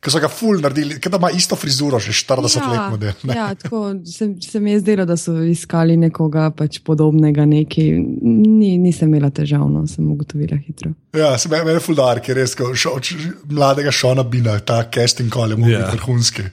[0.02, 3.14] ker so ga ful naredili, ker da ima isto frizuro, že 40 let model.
[3.24, 3.36] ne?
[3.38, 7.86] ja, tako se, se mi je zdelo, da so iskali nekoga pač podobnega, neki.
[8.02, 10.94] Ni, nisem imela težav, no, sem ugotovila hitro.
[11.14, 13.20] Ja, se meni je ful dar, ker je res, ko šo, č,
[13.52, 15.84] mladega Šona Bina, ta casting call je mu Ja.
[15.84, 15.94] yeah.
[15.94, 16.48] vrhunski.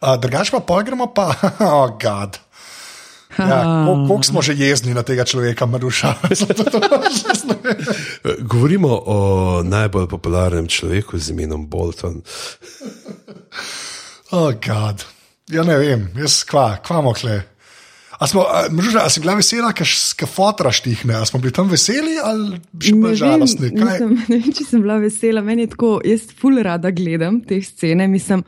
[0.00, 1.34] A, drugač pa pogremo pa,
[1.64, 2.38] oh, god.
[3.38, 6.26] Ja, koliko smo že jezni na tega človeka, Maruša?
[8.50, 9.18] Govorimo o
[9.62, 12.22] najbolj popularnem človeku z imenom Bolton.
[14.34, 15.06] oh, god.
[15.48, 17.46] Ja, ne vem, jaz kva, kva mokle.
[18.18, 19.86] A, smo, a, Mruža, a si bila vesela, ker
[20.26, 21.20] fotra štihne?
[21.20, 23.70] A smo bili tam veseli ali še bolj žalostni?
[23.76, 23.94] Kaj?
[23.94, 25.44] nisem, ne vem, če sem bila vesela.
[25.46, 28.08] Meni je tako, jaz ful rada gledam te scene.
[28.10, 28.42] Mislim,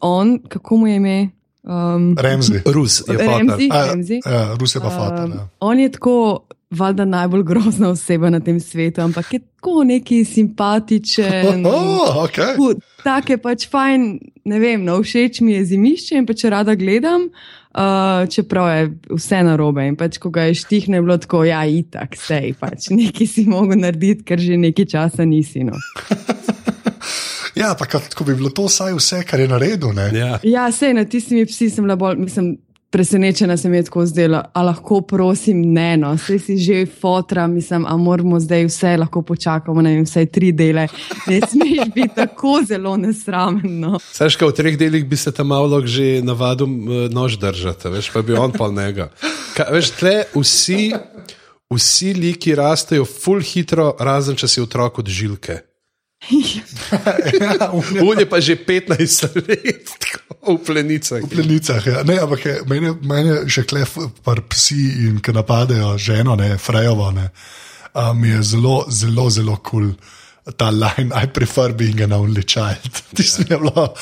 [0.00, 1.30] on, kako mu je ime?
[1.62, 2.60] Um, Remzi.
[2.66, 3.16] Rus je.
[3.16, 3.68] Remzi.
[3.72, 4.20] A, Remzi.
[4.26, 5.24] ja, Rus je pa fotor.
[5.24, 5.48] Um, Ja.
[5.60, 11.64] on je tako, valjda, najbolj grozna oseba na tem svetu, ampak je tako neki simpatičen.
[11.66, 12.56] Oh, okay.
[12.56, 16.74] Fu, Tak je pač fajn, ne vem, no, všeč mi je zimišče in pač rada
[16.74, 17.28] gledam,
[17.72, 19.86] uh, čeprav je vse narobe.
[19.86, 23.44] In pač, ko ga je štihne, je bilo tako, ja, itak, sej, pač nekaj si
[23.46, 25.64] mogel narediti, ker že nekaj časa nisi.
[25.64, 25.76] No.
[27.54, 29.92] Ja, pa kako bi bilo to vsaj vse, kar je naredil.
[29.94, 30.10] Ne?
[30.18, 30.38] Ja.
[30.42, 32.56] Ja, sej na tistimi psi sem bila bolj, mislim.
[32.94, 37.82] Presenečena sem je tako zdela, a lahko prosim, ne, no, vse si že fotra, mislim,
[37.90, 40.86] a moramo zdaj vse lahko počakamo, ne vem, vse tri dele.
[41.26, 43.80] Ne smeš biti tako zelo nesramen.
[43.80, 43.98] No.
[43.98, 48.22] Saj, v treh delih bi se tam malo že navadil eh, nož držati, veš, pa
[48.22, 49.10] bi on pa njega.
[49.58, 50.94] Ka, veš, tle vsi,
[51.74, 55.64] vsi liki rastejo full hitro, razen če si otrok od žilke.
[56.30, 59.86] Ja, v On je pa že 15 let,
[60.44, 61.20] v plenicah.
[61.28, 61.82] plenicah.
[61.86, 62.02] Ja.
[62.04, 67.10] Ne, ampak je, mene, mene še klef, par psi in ki napadejo ženo, ne, Frejovo,
[67.12, 67.28] ne,
[67.92, 73.02] um, je zelo, zelo, zelo kul cool, ta line, I prefer being an only child.
[73.16, 73.94] Tisto mi je bilo.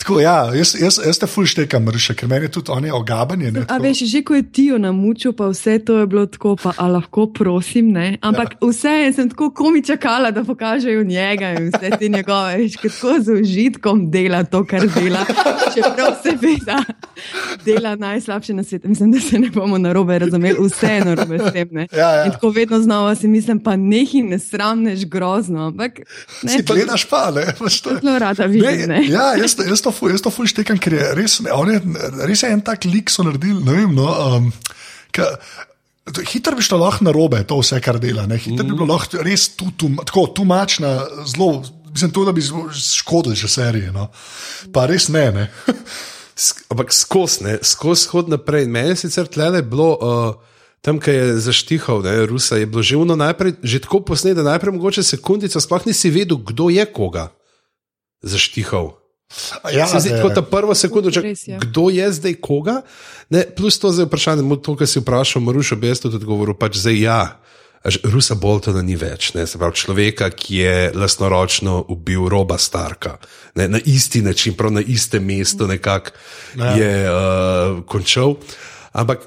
[0.00, 2.92] Tako, ja, jaz, jaz, jaz te ful štekam, rše, ker meni je tudi on je
[2.92, 3.50] ogabanje.
[3.52, 6.72] Ne, A veš, že ko je Tijo namučil, pa vse to je bilo tako, pa
[6.76, 8.16] a lahko prosim, ne.
[8.24, 8.68] Ampak ja.
[8.68, 13.14] vse sem tako komi čakala, da pokažejo njega in vse te njegove, veš, kot tako
[13.20, 15.20] z užitkom dela to, kar dela.
[15.74, 16.80] Čeprav seveda
[17.64, 18.88] dela najslabše na svetu.
[18.88, 21.68] Mislim, da se ne bomo narobe razumeli, vse je narobe s tem.
[21.70, 21.86] Ne.
[21.92, 22.24] Ja, ja.
[22.24, 26.00] In tako vedno znova si mislim, pa nehi ne sramneš grozno, ampak
[26.42, 26.52] ne.
[26.52, 29.04] Si gledaš pa, ne, je- Zelo rada vidim, ne.
[29.08, 31.80] Ja, jaz, jaz to ful, jaz to ful štekam, ker je res, on je,
[32.28, 33.62] res je en tak lik, so naredili.
[33.66, 34.48] Ne vem, no, um,
[35.14, 35.28] ka,
[36.26, 38.24] Hitro bi šlo lahko na robe, to vse, kar dela.
[38.26, 38.40] Ne?
[38.40, 38.70] Hitro mm.
[38.70, 40.96] bi bilo lahko res tu, tu, tako tumačna,
[41.28, 41.60] zelo,
[41.92, 42.42] mislim, to, da bi
[42.74, 43.92] škodili že serije.
[43.94, 44.08] No?
[44.74, 45.28] Pa res ne.
[45.36, 45.48] ne?
[46.72, 48.66] Ampak skozi, skozi hod naprej.
[48.66, 49.90] Meni je sicer tle bilo.
[50.00, 50.46] Uh,
[50.80, 54.72] Tam, ki je zaštihal, ne, Rusa, je bilo že, najprej, že tako posneto, da najprej
[54.72, 57.28] mogoče sekundico, sploh nisi vedel, kdo je koga
[58.24, 58.96] zaštihal.
[59.72, 61.24] Ja, se zdi kot ta prva sekunda, čak,
[61.62, 62.80] kdo je zdaj koga.
[63.30, 66.80] Ne, plus to zdaj vprašanje, to, kar si vprašal, Marušo, bi jaz tudi odgovoril, pač
[66.82, 67.20] zdaj ja.
[68.12, 73.14] Rusa Boltona ni več, ne, pravi, človeka, ki je lasnoročno ubil roba Starka,
[73.56, 76.12] ne, na isti način, prav na istem mestu, nekako
[76.58, 76.74] ja.
[76.76, 78.36] je uh, končal.
[78.92, 79.24] Ampak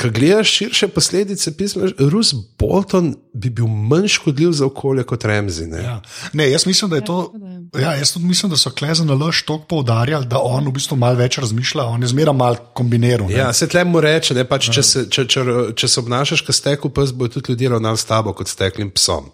[0.00, 5.66] Ko gledaš širše posledice pisma, Rus Bolton bi bil manj škodljiv za okolje kot Remzi.
[5.66, 5.82] Ne?
[5.82, 6.00] Ja.
[6.32, 7.32] Ne, jaz mislim, da je to.
[7.80, 11.18] Ja, jaz tudi mislim, da so Klezen Lož toliko poudarjali, da on v bistvu malo
[11.18, 13.30] več razmišlja, on je zmeraj malo kombiniral.
[13.30, 15.44] Ja, se tle mu reče, ne, pač, če, se, če, če,
[15.76, 19.30] če se obnašaš kot stekel pes, bo tudi ljudje ravnali s tabo kot steklim psom.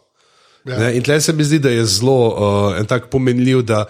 [0.69, 0.91] Ja.
[0.93, 3.85] In tle se mi zdi, da je zelo uh, en tak pomenljiv, da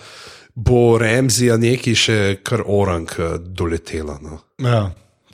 [0.55, 4.19] bo Remzi neki še kar orang uh, doletelo.
[4.23, 4.43] No.
[4.63, 4.91] Ja.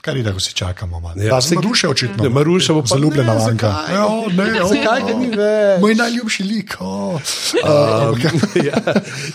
[0.07, 1.13] Kar je, da si čakamo.
[1.15, 2.23] Ja, se duše očitno.
[2.23, 3.73] Ne, Maruša bo zaljubljena v Anka.
[4.69, 5.81] Zakaj ga ni več?
[5.81, 6.77] Moj najljubši lik.
[6.79, 7.19] Oh.
[7.19, 8.21] Um,
[8.69, 8.79] ja.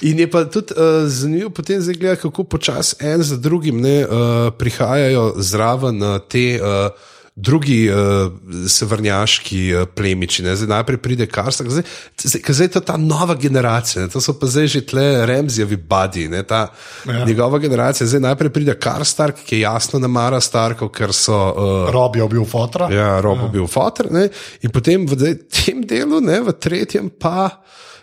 [0.00, 4.48] In je pa tudi uh, zanimivo potem zagledati, kako počasi en za drugim ne, uh,
[4.58, 6.60] prihajajo zraven uh, te.
[6.62, 8.32] Uh, drugi uh,
[8.68, 10.42] severnjaški uh, plemiči.
[10.44, 10.56] Ne?
[10.56, 11.84] Zdaj najprej pride Karstak, zdaj,
[12.20, 14.10] zdaj, zdaj je to ta nova generacija, ne?
[14.12, 16.42] to so pa zdaj že tle Remzijevi badi, ne?
[16.42, 16.66] ta
[17.08, 17.24] ja.
[17.24, 18.06] njegova generacija.
[18.06, 21.38] Zdaj najprej pride Karstak, ki je jasno namara Starkov, ker so.
[21.56, 22.92] Uh, Rob je bil fotor.
[22.92, 23.54] Ja, Rob je ja.
[23.56, 24.12] bil fotor.
[24.60, 26.40] In potem v zdaj, tem delu, ne?
[26.40, 27.48] v tretjem pa.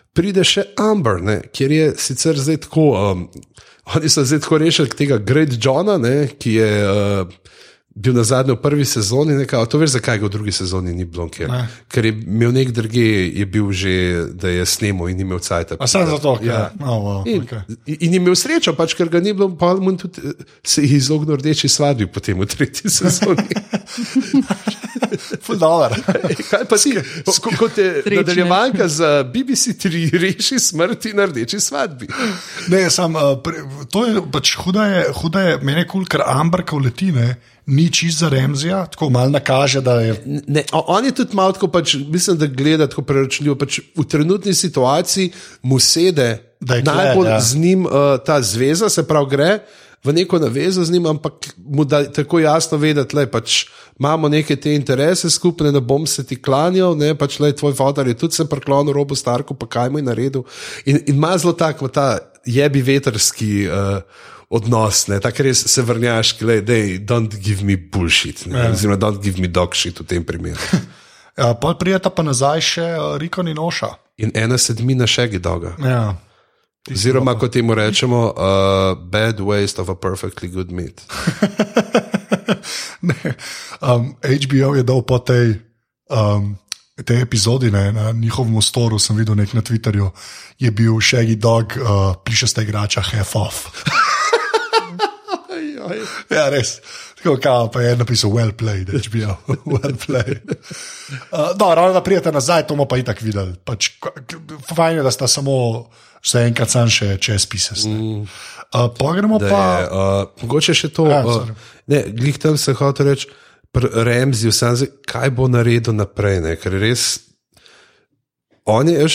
[0.09, 3.19] Pride še Amber, ne, kjer je sicer zdaj tako, um,
[3.93, 7.53] oni so zdaj tako rešili tega Great Johna, ne, ki je uh,
[7.95, 11.05] bil na zadnji v prvi sezoni, nekaj, to veš, zakaj ga v drugi sezoni ni
[11.09, 11.65] bilo, ker, ne.
[11.89, 13.93] ker je imel nek drugi, je bil že,
[14.37, 15.75] da je snimil in imel cajt.
[15.79, 16.69] A sem zato, ja.
[16.79, 17.65] oh, wow, in, okay.
[18.05, 21.67] in imel srečo, pač, ker ga ni bilo, pa tudi eh, se je izognil rdeči
[21.69, 23.49] svadbi potem v tretji sezoni.
[25.41, 25.97] Fuldober.
[26.45, 26.93] Kaj pa si,
[27.57, 32.07] kot je nadaljevanka za BBC 3, reši smrti na rdeči svadbi.
[32.69, 36.11] Ne, sam, uh, pre, to je pač huda, je, huda je, meni je kul, cool,
[36.11, 37.33] ker Amber, ko leti, ne
[37.69, 39.79] ni čist za Remzija, tako malo nakaže.
[39.79, 40.15] Je...
[40.47, 43.55] Ne, on je tudi malo, pač, mislim, da gleda tako preračunljivo.
[43.55, 47.39] Pač v trenutni situaciji mu sede, da je najbolj ja.
[47.39, 49.59] z njim uh, ta zveza, se pravi, gre
[50.03, 53.65] v neko navezo z njim, ampak mu da tako jasno vedeti, da pač
[53.99, 58.07] imamo neke te interese skupne, da bom se ti klanjal, ne pač le tvoj vodar
[58.07, 60.43] je tudi se priklonil robo Starku, pa kaj mu je naredil.
[60.85, 63.67] In ima zelo tako ta jebi veterski.
[63.67, 68.71] Uh, odnos, tako res se vrnjaš, da je don't give me bullshit, ja.
[68.71, 70.59] oziroma don't give me dog shit v tem primeru.
[71.37, 73.93] ja, pa prijeta pa nazaj še uh, Rikon in Oša.
[74.17, 75.75] In ena sedmina še je doga.
[75.83, 76.15] Ja.
[76.89, 81.03] Oziroma, kot temu rečemo, uh, bad waste of a perfectly good meat.
[83.81, 85.59] um, HBO je dal po tej.
[86.09, 86.57] Um,
[86.99, 90.09] Te epizode na njihovem storu sem videl nek na Twitterju,
[90.59, 93.71] je bil še en dog, uh, piše ste igrača, half off.
[96.35, 96.77] Ja, res.
[97.19, 99.35] Tako kao, pa je napisal, well played, HBO,
[99.73, 100.53] well played.
[101.31, 103.55] Uh, no, ravno da prijete nazaj, to bomo pa i tak videli.
[103.63, 103.91] Pač,
[104.75, 105.89] fajn je, da sta samo
[106.21, 107.85] še enkrat sam še čez pises.
[107.87, 108.25] Mm.
[108.69, 109.63] Uh, Pogremo pa.
[109.83, 111.07] Uh, mogoče še to.
[111.09, 111.49] Ja, uh,
[111.89, 113.29] ne, glih tam se hoče reči,
[113.79, 114.49] Remzi,
[115.05, 116.55] kaj bo naredil naprej, ne?
[116.57, 117.19] ker res.
[118.65, 119.05] On je,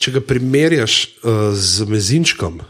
[0.00, 2.62] če ga primerjaš uh, z mezinčkom.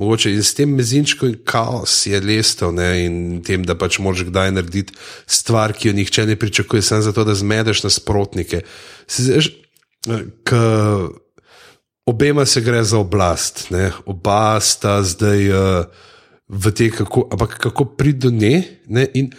[0.00, 4.54] Mogoče in s tem mezinčkom in kaos je lestev in tem, da pač moraš kdaj
[4.56, 8.62] narediti stvar, ki jo nihče ne pričakuje, samo zato, da zmedeš nasprotnike.
[12.06, 13.92] Obema se gre za oblast, ne?
[14.06, 15.84] oba sta zdaj uh,
[16.48, 18.62] v te, kako, ampak kako priti do nje.
[18.86, 19.06] Ne?
[19.14, 19.30] In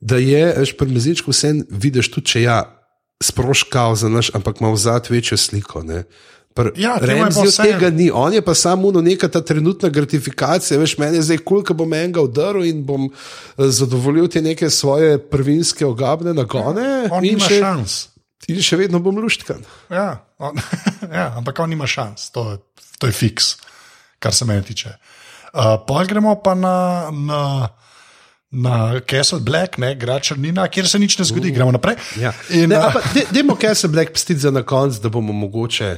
[0.00, 2.58] da je, veš, pri mezinčku vse vidiš, tudi če ja,
[3.22, 5.82] sproškal za naš, ampak ima vzad večjo sliko.
[5.82, 6.04] Ne?
[6.76, 10.78] Ja, Remzi od tega ni, on je pa samo neka ta trenutna gratifikacija.
[10.78, 14.42] Veš, meni je zdaj kul, cool, da bom enega udaril in bom eh, zadovoljil te
[14.42, 16.82] neke svoje prvinske ogabne nagone.
[16.82, 17.98] Ja, on ima še, šans.
[18.50, 19.62] In še vedno bom luštkan.
[19.94, 20.58] Ja, on,
[21.18, 22.58] ja, ampak on ima šans, to,
[22.98, 23.54] to je fiks,
[24.18, 24.96] kar se meni tiče.
[25.54, 26.78] Uh, pa gremo pa na.
[27.10, 27.44] na
[28.50, 31.94] Na Castle Black, ne, Gračarnina, kjer se nič ne zgodi, uh, gremo naprej.
[32.18, 32.32] Ja.
[32.50, 35.92] In, ne, uh, pa, de, demo Castle Black pustiti za na konec, da bomo mogoče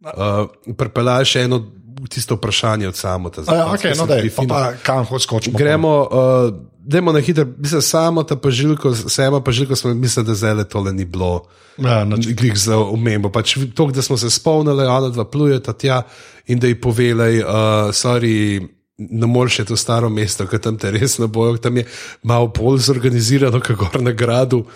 [0.00, 1.60] Uh, Prepelaš še eno
[2.08, 3.42] tisto vprašanje od samota.
[3.46, 5.58] A Ja, okay, no, daj, pa, pa kam hoč skočimo?
[5.58, 10.54] Gremo, uh, dajmo na hitro, mislim, samo ta pažilko, sema pažilko, smo, mislim, da zdaj
[10.54, 11.44] le tole ni bilo.
[11.78, 12.32] Ja, nič.
[12.36, 13.30] Glih za omembo.
[13.32, 16.02] Pač to, da smo se spomnili, ona dva plujeta tja
[16.46, 18.60] in da ji povedali, uh, sorry.
[19.00, 21.86] Ne moreš je to staro mesto, ki tam te res ne bojo, tam je
[22.22, 24.66] malo bolj zorganizirano, kot gor na gradu,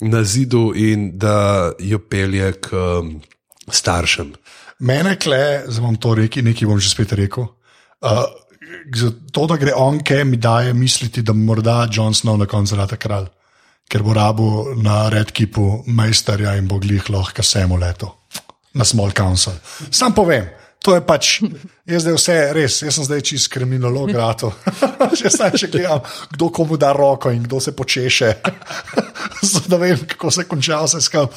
[0.00, 3.10] na zidu in da jo pelje k um,
[3.68, 4.32] staršem.
[4.80, 7.46] Mene kle, zdaj bom to rekel, nekaj bom že spet rekel.
[8.04, 8.24] Uh,
[9.32, 12.96] to, da gre on, kaj mi daje misliti, da morda Jon Snow na koncu rata
[12.96, 13.28] kralj,
[13.88, 14.48] ker bo rabu
[14.82, 18.10] na redkipu majsterja in bo glih lahko semo leto
[18.74, 19.54] na Small Council.
[19.90, 20.50] Sam povem.
[20.84, 21.38] To je pač,
[21.88, 24.50] jaz zdaj vse res, jaz sem zdaj čist kriminolog, rato.
[25.20, 26.02] Že sam še gledam,
[26.34, 28.28] kdo komu da roko in kdo se počeše.
[29.40, 31.32] Zato da vem, kako se konča vse skupaj.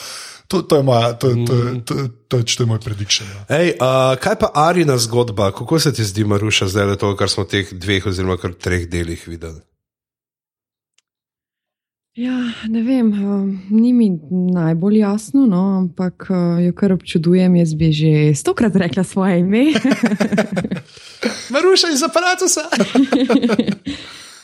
[0.47, 1.95] To, to je moja, to, to, to,
[2.27, 3.27] to, to je moj prediction.
[3.27, 3.57] Ja.
[3.59, 7.29] Ej, uh, kaj pa Arina zgodba, kako se ti zdi, Maruša, zdaj le to, kar
[7.29, 9.59] smo v teh dveh oziroma kar treh delih videli?
[12.17, 12.33] Ja,
[12.71, 14.07] ne vem, uh, ni mi
[14.53, 17.59] najbolj jasno, no, ampak uh, jo kar občudujem.
[17.59, 19.75] Jaz bi že stokrat rekla svoje ime.
[21.53, 22.47] Maruša iz aparata.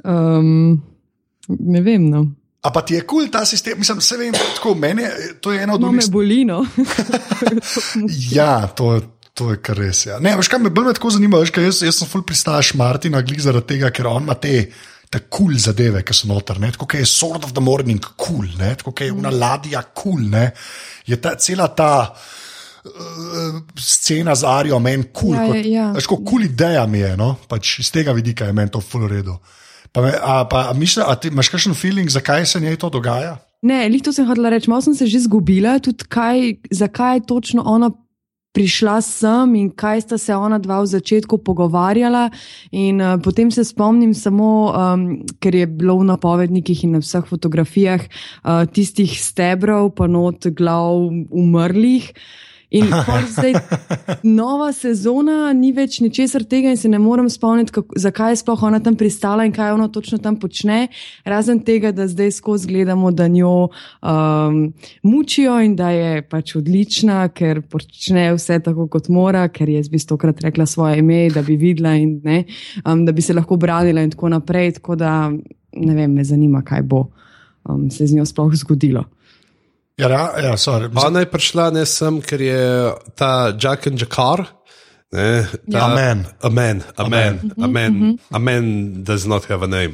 [0.03, 0.81] um,
[1.73, 2.09] ne vem.
[2.09, 2.27] No.
[2.63, 5.03] A pa ti je kul cool ta sistem, mislim, vse vem, tako meni,
[5.43, 6.45] to je eno od No, me boli.
[6.47, 6.63] No.
[8.31, 9.01] Ja, to,
[9.35, 10.05] to je kar res.
[10.07, 10.19] Ja.
[10.23, 13.21] Ne, veš, kaj me bolj me tako zanima, veš, jaz, jaz sem full pristaš Martina
[13.21, 14.63] Glik zaradi tega, ker on ima te.
[15.13, 16.71] Te kul cool zadeve, ki so noter, ne?
[16.73, 20.39] tako je Sword of the Morning kul, cool, tako je una ladja kul, cool,
[21.05, 25.91] je ta cela ta uh, scena z Arijo meni kul, cool, ja, ja.
[25.93, 27.35] kot kul cool ideja mi je, no?
[27.45, 29.37] pač iz tega vidika je meni to full redo.
[29.93, 32.89] Pa, me, a, pa a misliš, a ti imaš kakšen feeling, zakaj se njej to
[32.89, 33.37] dogaja?
[33.61, 34.69] Ne, lih to sem hodila reči.
[34.69, 37.91] Malo sem se že zgubila, tudi kaj, zakaj je točno ona
[38.53, 42.29] prišla sem in kaj sta se ona dva v začetku pogovarjala.
[42.71, 45.05] In uh, potem se spomnim samo, um,
[45.41, 51.09] ker je bilo v napovednikih in na vseh fotografijah uh, tistih stebrov, pa not glav
[51.33, 52.13] umrlih.
[52.73, 52.89] In
[53.35, 53.53] zdaj
[54.25, 58.63] nova sezona, ni več ničesar tega, in se ne morem spomniti, kako, zakaj je sploh
[58.65, 60.87] ona tam pristala in kaj ona točno tam počne.
[61.29, 64.59] Razen tega, da zdaj skozi gledamo, da njo um,
[65.05, 69.91] mučijo in da je pač odlična, ker počne vse tako, kot mora, ker je jaz
[69.93, 72.43] bi stokrat rekla svoje ime, da bi videla in ne,
[72.85, 74.79] um, da bi se lahko branila in tako naprej.
[74.79, 77.05] Tako da ne vem, me zanima, kaj bo
[77.69, 79.05] um, se z njo sploh zgodilo.
[79.97, 80.89] Ja, ja, ja sorry.
[80.89, 82.61] Ona je prišla ne sem, ker je
[83.15, 84.47] ta Jack and Jakar.
[85.13, 86.25] Ne, ta, Amen.
[86.41, 89.93] Amen, amen, amen, amen, does not have a name.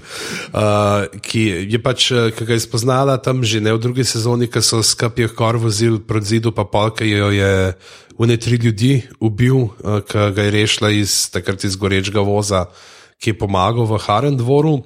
[0.53, 4.47] Uh, ki je pač, eh, ki ga je spoznala tam že ne v drugi sezoni,
[4.47, 7.75] ki so skupaj kor vozili proti zidu, pa pol, ki jo je
[8.15, 12.71] v ne tri ljudi ubil, uh, ki ga je rešila iz takrat iz gorečega voza,
[13.19, 14.79] ki je pomagal v Haren dvoru.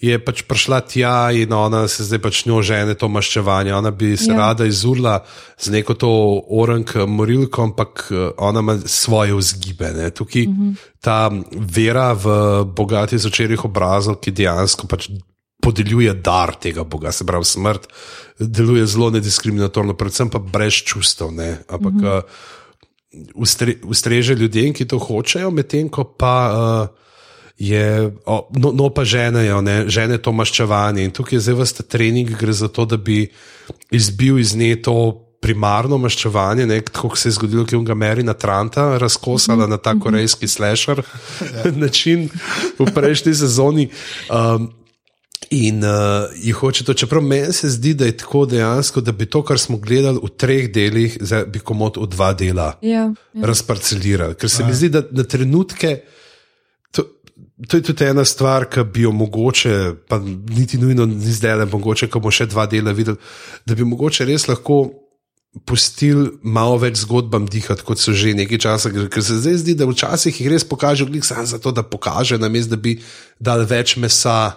[0.00, 3.74] Je pač prišla tja in ona se zdaj pač njo žene to maščevanje.
[3.76, 4.36] Ona bi se Ja.
[4.36, 5.24] rada izurla
[5.60, 6.10] z neko to
[6.48, 9.92] orang morilko, ampak eh, ona ima svoje vzgibe.
[9.92, 10.10] Ne.
[10.10, 10.74] Tukaj uh -huh.
[11.00, 15.10] ta vera v bogati začerih obrazov, ki dejansko pač
[15.60, 17.88] podeljuje dar tega Boga, se pravi smrt,
[18.38, 21.28] deluje zelo nediskriminatorno, predvsem pa brez čustev.
[21.68, 22.22] Ampak uh -huh.
[23.34, 26.88] ustre, ustreže ljudem, ki to hočejo, medtem ko pa.
[26.88, 27.00] Uh,
[27.60, 31.04] Je, o, no, no, pa ženejo, ne, žene to maščevanje.
[31.04, 33.26] In tukaj je zdaj vsta trening, gre za to, da bi
[33.92, 34.96] izbil iz nje to
[35.40, 39.76] primarno maščevanje, ne, tako kot se je zgodilo, ki je ga Merina Tranta razkosala na
[39.76, 41.02] ta korejski slasher
[41.82, 42.28] način
[42.78, 43.88] v prejšnji sezoni.
[44.28, 44.70] Um,
[45.50, 49.26] In uh, jih hoče to, čeprav meni se zdi, da je tako dejansko, da bi
[49.26, 53.46] to, kar smo gledali v treh delih, zdaj bi komod v dva dela Ja, ja.
[53.48, 54.36] razparcelirali.
[54.38, 55.96] Ker se mi zdi, da na trenutke.
[55.96, 56.19] To,
[57.68, 60.16] To je tudi ena stvar, ki bi jo mogoče, pa
[60.48, 63.18] niti nujno ni zdaj le mogoče, ko bomo še dva dela videli,
[63.68, 64.78] da bi mogoče res lahko
[65.66, 68.92] pustili malo več zgodbam dihati, kot so že nekaj časa.
[69.10, 72.76] Ker se zdaj zdi, da včasih jih res pokaže, glik samo zato, da pokaže, namesto
[72.76, 72.96] da bi
[73.42, 74.54] dal več mesa.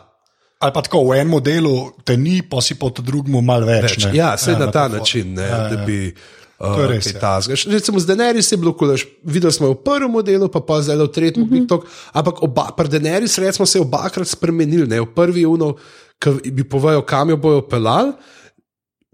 [0.64, 3.98] Ali pa tako v enem delu te ni, pa si po drugem malo več.
[3.98, 4.06] Več.
[4.06, 4.14] ne.
[4.16, 5.02] Ja, vse na ta tako.
[5.02, 5.86] način, ne, Ja, da ja.
[5.86, 6.00] bi.
[6.14, 7.20] To je res, Uh, ja.
[7.20, 7.54] tazga.
[7.68, 11.08] Recimo, z Denerys je bilo, kulaš, videli smo v prvem delu, pa pa zdaj v
[11.08, 11.60] tretjem, uh Mhm.
[11.60, 11.68] -huh.
[11.68, 14.88] tok, ampak oba, pri Denerys smo se obakrat spremenili.
[14.88, 15.02] Ne?
[15.02, 15.76] V prvi uno,
[16.20, 18.14] ki bi povedal, kam jo bojo pelali,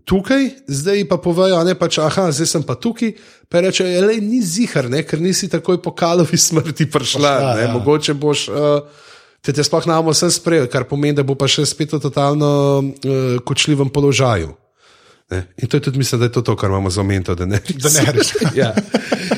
[0.05, 3.13] tukaj, zdaj pa povejo, ne pač, ah, zdaj sem pa tukaj.
[3.49, 5.03] Pa reče, le ni zihar, ne?
[5.03, 7.33] ker nisi takoj po kalovi smrti prišla.
[7.37, 7.73] Prišla, ne, ja.
[7.73, 8.49] Mogoče boš.
[8.49, 8.55] Uh,
[9.41, 12.83] Te, te sploh nam vse sprejel, kar pomeni, da bo pa še spet v totalno
[12.83, 14.51] uh, kočljivem položaju.
[15.29, 15.43] Ne?
[15.57, 17.61] In to je tudi, mislim, da je to, to kar imamo za omento, da ne
[17.69, 18.33] Da ne res.
[18.55, 18.73] ja.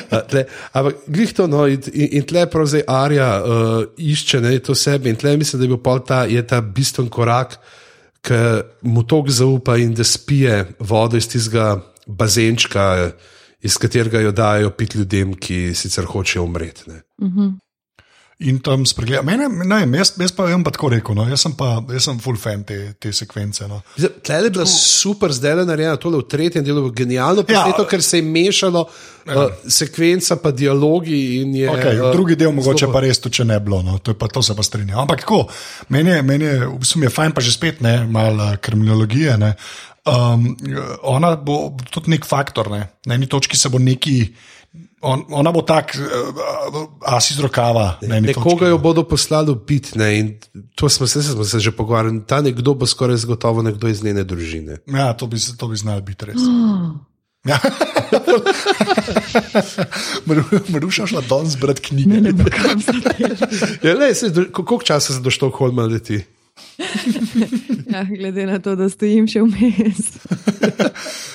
[0.09, 4.59] A, tle, ampak glih to, no, in, in in tle pravzaprav Arja uh, išče ne,
[4.59, 7.57] to sebe, in tle mislim, da je bil pol ta, je ta bistven korak,
[8.21, 8.39] ki
[8.81, 13.11] mu tok zaupa in da spije vodo iz tistega bazenčka,
[13.61, 16.87] iz katerega jo dajo pit ljudem, ki sicer hočejo umreti.
[16.91, 17.01] ne.
[18.41, 19.21] In tam spregleda.
[19.21, 21.27] Mene, ne, vem, jaz, jaz pa vem pa tako rekel, no.
[21.29, 23.67] jaz sem pa jaz sem full fan te, te sekvence.
[23.69, 23.81] No.
[24.25, 27.61] Tle je bila super zdaj narejena, tole v tretjem delu, genialno Ja.
[27.61, 31.41] posneto, ker se je mešalo uh, sekvenca, pa dialogi.
[31.41, 33.99] in Je, Okay, eh, drugi del mogoče zelo- pa res, tudi če ne bilo, no,
[33.99, 34.99] to, je pa, to se pa strinjam.
[34.99, 35.43] Ampak tako,
[35.89, 38.57] meni je, meni je, v bistvu mi je fajn, pa že spet ne, malo eh,
[38.57, 39.37] kriminologije.
[39.37, 39.53] Ne.
[40.01, 40.57] Um,
[41.03, 42.87] ona bo tudi nek faktor, ne.
[43.05, 44.33] na eni točki se bo neki.
[45.01, 46.03] On, ona bo tak, uh,
[47.01, 47.97] as iz rokava.
[48.01, 50.39] eni Nekoga točki, jo bodo poslali biti, ne, in
[50.75, 52.21] to smo se, smo se že pogovarjali.
[52.27, 54.77] Ta nekdo bo skoraj zagotovo nekdo iz njene družine.
[54.87, 56.37] Ja, to bi, to bi znal biti res.
[56.37, 56.91] Oh,
[57.49, 57.57] Ja.
[60.29, 62.09] Maru- Maruša šla danes brati knjige.
[62.09, 62.31] ne, ne
[64.13, 64.43] zadel.
[64.43, 66.21] Ja, koliko časa se do Štokholma leti?
[67.91, 70.05] Ja, glede na to, da stojim še vmes.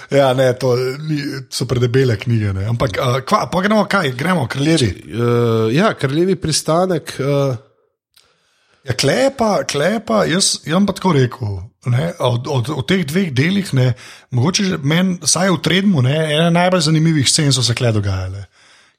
[0.06, 1.18] Ja, ne, to ni,
[1.50, 2.52] so predebele knjige.
[2.54, 2.68] Ne.
[2.70, 4.90] Ampak, uh, kva, pa gremo kaj, gremo, kraljevi.
[5.10, 7.16] Uh, ja, kraljevi pristanek.
[7.18, 7.56] Uh,
[8.86, 11.54] Ja, klepa, klepa, jaz, jaz pa tako rekel.
[11.90, 13.88] Ne, od, od, od teh dveh delih, ne,
[14.34, 18.44] mogoče meni, saj v Tredmu, ne, ena najbolj zanimivih scen so se kle dogajale.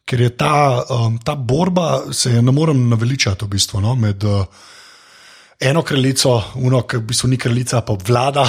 [0.07, 4.23] Ker je ta, um, ta borba, se je ne morem naveličati v bistvu, no, med
[4.27, 4.43] uh,
[5.59, 8.45] eno kraljico, uno, ki v bistvu ni kraljica, pa obvlada,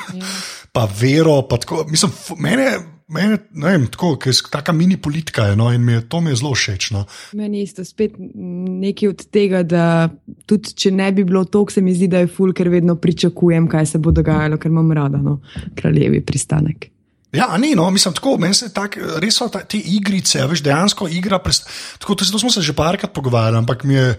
[0.74, 1.42] pa vero.
[1.48, 2.70] Pa tako, mislim, mene,
[3.08, 6.20] mene, ne vem, tako, ker je taka mini politika, je, no, in mi je, to
[6.20, 6.90] mi je zelo všeč.
[6.94, 7.04] No.
[7.32, 10.08] Meni je isto spet nekaj od tega, da
[10.46, 13.68] tudi če ne bi bilo to, se mi zdi, da je ful, ker vedno pričakujem,
[13.68, 15.40] kaj se bo dogajalo, ker imam rada, no,
[15.74, 16.90] kraljevi pristanek.
[17.34, 21.08] Ja, ni, no, mislim, tako, meni se tak, res so ta, te igrice, veš, dejansko
[21.10, 21.40] igra.
[21.42, 21.66] Prest,
[21.98, 24.14] tako, to, to smo se že parkrat pogovarjali, ampak mi je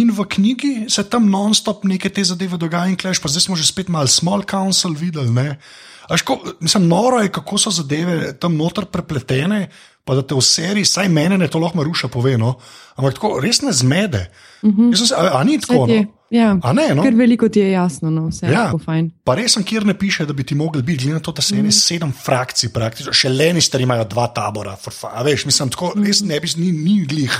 [0.00, 3.58] in v knjigi se tam non-stop neke te zadeve dogajajo, in kleš, pa zdaj smo
[3.58, 5.30] že spet malo small council videli.
[5.30, 5.60] Ne?
[6.08, 9.68] A veš, ko, mislim, noro je, kako so zadeve tam noter prepletene,
[10.04, 12.56] pa da te v seriji, saj mene ne to lahko maruša pove, no,
[12.96, 14.30] ampak tako res ne zmede.
[14.62, 14.96] Uh -huh.
[14.96, 15.86] sem se, a, a ni tako?
[15.86, 16.19] No?
[16.30, 17.02] Ja, A ne, no?
[17.02, 18.64] Ker veliko ti je jasno, no, vse je Ja.
[18.64, 19.10] tako fajn.
[19.24, 21.42] Pa res sem, kjer ne piše, da bi ti mogli biti, glede na to, da
[21.42, 21.70] se ene Mhm.
[21.72, 24.76] sedem frakcij, praktično, še lenister imajo dva tabora.
[24.76, 26.04] fa- A veš, mislim, tako Mhm.
[26.04, 27.34] res ne bi, ni, ni glih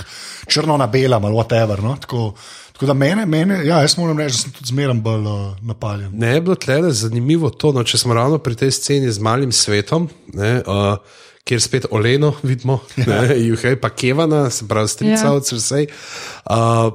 [0.47, 1.79] črno na belem ali whatever.
[1.81, 1.97] No?
[1.97, 2.35] Tako,
[2.73, 6.11] tako da mene, mene, ja, jaz moram reči, da sem tudi zmeren bolj uh, napaljen.
[6.13, 9.53] Ne je bilo tle zanimivo to, no, če smo ravno pri tej sceni z malim
[9.53, 10.97] svetom, ne, uh,
[11.45, 15.33] kjer spet Oleno vidimo, ne, Juhej pa Kevana, se pravi strica Ja.
[15.33, 15.77] od srca.
[15.77, 15.87] Uh,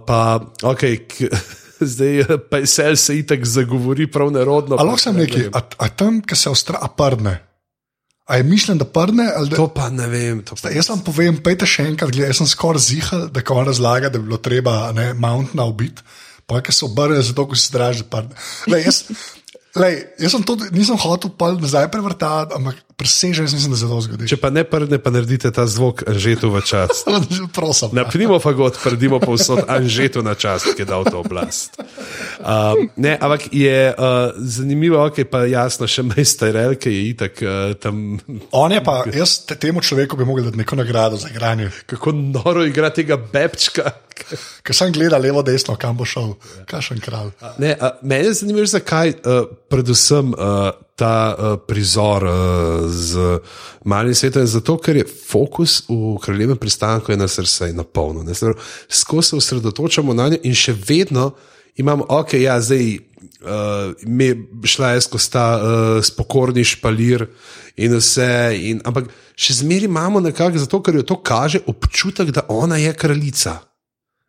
[0.05, 0.19] pa
[0.61, 0.83] ok,
[1.79, 4.77] zdaj eh, pa se itak zagovori prav nerodno.
[4.79, 7.39] Ali lahko sem neki, a, a tam, ki se ostra, a prdne.
[8.25, 9.27] A je mišljen, da prdne?
[9.35, 10.41] ali Da, To pa ne vem.
[10.41, 13.67] Pa, jaz vam povem, pejte še enkrat, gled, jaz sem skoraj zihal, da ko on
[13.69, 16.01] razlaga, da bi bilo treba ne, Mountna ubiti,
[16.49, 18.39] pa ki se obrne, zato ko se straži, da prdne.
[18.73, 19.03] Lej, jaz,
[19.81, 23.99] lej, jaz sem to, nisem hotel pa nazaj prevrtati, ampak presežen sem, da se to
[24.01, 24.27] zgodi.
[24.31, 27.03] če pa ne prdne, pa naredite ta zvok Anžetu v čas.
[27.57, 27.91] Prosim.
[27.95, 31.75] Na pnimo fagot prdimo povsod Anžetu na čas, ki je dal to oblast.
[32.39, 37.75] Um, ne, ampak je uh, zanimivo, ok, pa jasno, še majsterel, ki je itak uh,
[37.79, 38.15] tam.
[38.55, 42.15] On je pa, jaz te, temu človeku bi mogel dati neko nagrado za igranje, Kako
[42.15, 43.91] noro igra tega bebčka.
[44.63, 46.35] ker sem gledal levo, desno, kam bo šel,
[46.69, 47.33] kašen kralj.
[47.59, 53.39] Ne, a, mene je zanimivo, zakaj uh, predvsem uh, ta uh, prizor uh, z
[53.83, 54.47] malim svetom.
[54.47, 58.23] Zato, ker je fokus v kraljevem pristanku na srce na polno.
[58.23, 58.35] ne.
[58.35, 61.33] Se osredotočamo na njo in še vedno
[61.75, 62.97] imamo, ok, ja, zdaj.
[63.45, 64.31] Uh, me
[64.65, 67.27] šla je skozi ta uh, spokorni špalir
[67.77, 72.45] in vse, in, ampak še zmeraj imamo nekako, zato ker jo to kaže, občutek, da
[72.49, 73.59] ona je kraljica.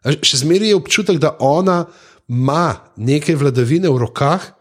[0.04, 1.84] Še zmeraj je občutek, da ona
[2.28, 4.55] ima nekaj vladavine v rokah,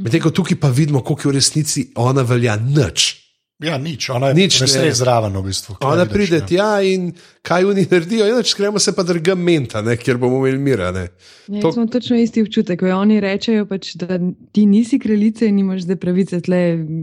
[0.00, 3.20] medtem ko tukaj pa vidimo, koliko je v resnici ona velja nič.
[3.60, 4.88] Ja, nič, ona je Nič, ne.
[4.88, 5.74] res zraven v bistvu.
[5.76, 6.44] kaj Ona vidiš, pride ja.
[6.48, 7.10] tja in
[7.44, 10.88] kaj oni naredijo, inače gremo se pa drugam menta, ne, kjer bomo imeli mira.
[10.96, 11.10] Ne.
[11.44, 11.72] Ja, To-.
[11.76, 14.16] Smo točno isti občutek, ko oni rečejo, pač, da
[14.52, 16.62] ti nisi kraljica in nimaš zdaj pravice tle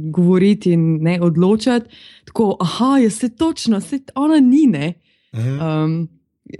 [0.09, 1.93] govoriti in ne odločati.
[2.25, 4.65] Tako, aha, ja, se točno, se ona ni.
[4.65, 4.93] Ne?
[5.35, 5.59] Mhm.
[5.61, 6.07] Um,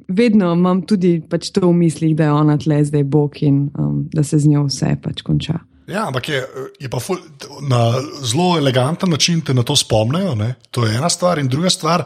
[0.08, 4.06] vedno imam tudi pač to v mislih, da je ona tle zdaj bog in um,
[4.14, 5.58] da se z njo vse pač konča.
[5.88, 6.40] Ja, ampak je,
[6.80, 7.20] je pa ful,
[7.64, 10.36] na zelo eleganten način te na to spomnijo.
[10.36, 10.56] Ne?
[10.72, 12.04] To je ena stvar, in druga stvar,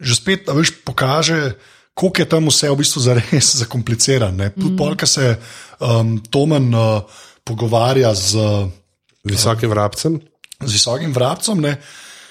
[0.00, 1.52] že spet a veš, pokaže,
[1.94, 4.50] koliko je tam vse v bistvu zares zakomplicirano.
[4.56, 4.76] Tudi mm.
[4.76, 5.36] polka se
[5.80, 7.02] um, Tomen uh,
[7.44, 8.36] pogovarja z.
[9.24, 10.20] Visokim vrabcem.
[10.64, 11.60] z visokim vrabcem.
[11.60, 11.76] Ne,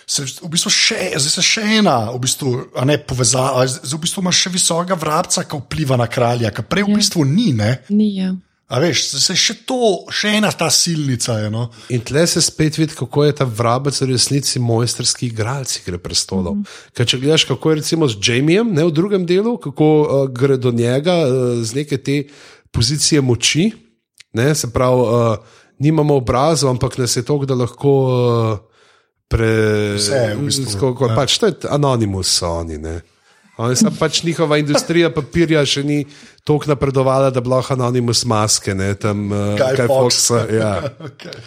[0.07, 4.05] Se v bistvu še, zdaj se še ena, v bistvu, a ne povezava, zdaj v
[4.05, 7.49] bistvu imaš še visokega vrabca, ki vpliva na kralja, ki prej v bistvu ni.
[7.51, 7.73] Ne?
[7.91, 8.29] Ni, ja.
[8.67, 9.77] A veš, se še to,
[10.11, 11.51] še ena ta silnica je.
[11.53, 11.69] No?
[11.95, 16.55] In tle se spet vidi, kako je ta vrabec v resnici mojsterski igralec igre prestolov.
[16.55, 16.91] Mm -hmm.
[16.93, 20.57] Ker če gledaš, kako je recimo z Jamiem ne, v drugem delu, kako uh, gre
[20.57, 22.23] do njega uh, z neke te
[22.71, 23.71] pozicije moči,
[24.33, 25.37] ne, se pravi, uh,
[25.79, 27.91] nimamo obrazov, ampak nas je to, da lahko.
[28.03, 28.59] Uh,
[29.27, 31.15] Pre, Vse, v bistvu, skoko, ja.
[31.15, 32.77] pač, to je anonimus, so oni.
[32.77, 33.01] Ne.
[33.57, 36.03] Oni so pač njihova industrija papirja še ni
[36.45, 39.87] tako napredovala, da bi lahko anonimus maske, ne, tam uh, Fawkes.
[39.87, 40.73] Fawkesa, ja.
[41.07, 41.41] Okay.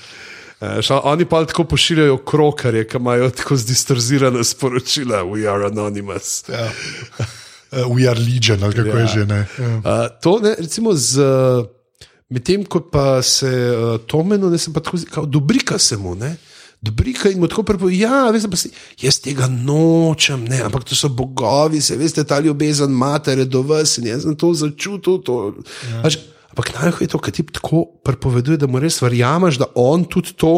[0.60, 6.42] Ša, oni pa tako pošiljajo krokarje, ki imajo tako zdistorzirane sporočila, we are anonymous.
[6.48, 6.66] Ja.
[7.72, 8.98] Uh, we are legion, ali kako ja.
[8.98, 9.26] je že.
[9.26, 9.46] Ne?
[9.58, 9.76] Ja.
[9.76, 11.18] Uh, to ne, recimo z.
[11.18, 11.66] Uh,
[12.30, 16.14] Medtem ko pa se uh, to meni, ne se pa tako kot dobrika se mu,
[16.14, 16.36] ne.
[16.80, 18.70] Dobrika in mu tako prepoveduje, ja, veste, si,
[19.02, 23.98] jaz tega nočem, ne, ampak to so bogovi, se veste, ta ljubezen matere do vas
[24.00, 25.18] in jaz sem to začutil.
[25.28, 25.36] To.
[25.90, 26.00] Ja.
[26.06, 26.16] Pač,
[26.54, 30.32] ampak najhuje je to, kar ti tako prepoveduje, da mu res verjameš, da on tudi
[30.40, 30.54] to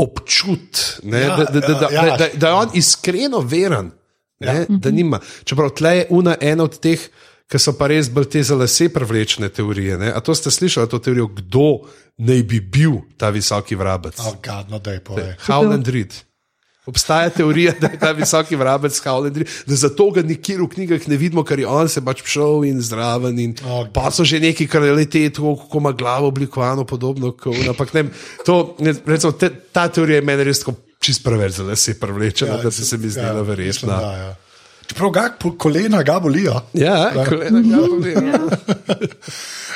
[0.00, 3.90] občut, ne, Ja, da, da, da, da, ja, da, da, da je on iskreno veren.
[4.40, 4.64] Ne, ja.
[4.68, 5.20] Da nima.
[5.44, 7.00] Čeprav tle je una ena od teh,
[7.50, 9.98] ki so pa res bolj te za lase privlečene teorije.
[9.98, 10.12] Ne?
[10.14, 11.82] A to ste slišali, to teorijo, kdo
[12.22, 14.18] naj bi bil ta visoki vrabec?
[14.22, 15.02] Oh, God, no, daj.
[15.48, 16.14] Howland Reed.
[16.86, 21.08] Obstaja teorija, da je ta visoki vrabec Howland Reed, da zato ga nikjer v knjigah
[21.10, 23.38] ne vidimo, ker je on se pač šel in zraven.
[23.42, 27.72] In Oh, pa so že neki kralite, tako kako ima glavo oblikovano, podobno kot on.
[27.74, 28.04] Ampak ne,
[28.46, 31.98] to, ne, recimo, te, ta teorija je meni res tako čist preveč, da se je
[31.98, 34.00] privlečena, ja, da se, se mi zdela ja, verjetna.
[34.00, 34.30] Da, ja.
[34.90, 36.56] Čeprav ga po- kolena ga bolijo.
[36.74, 38.02] Ja, kolena glavo.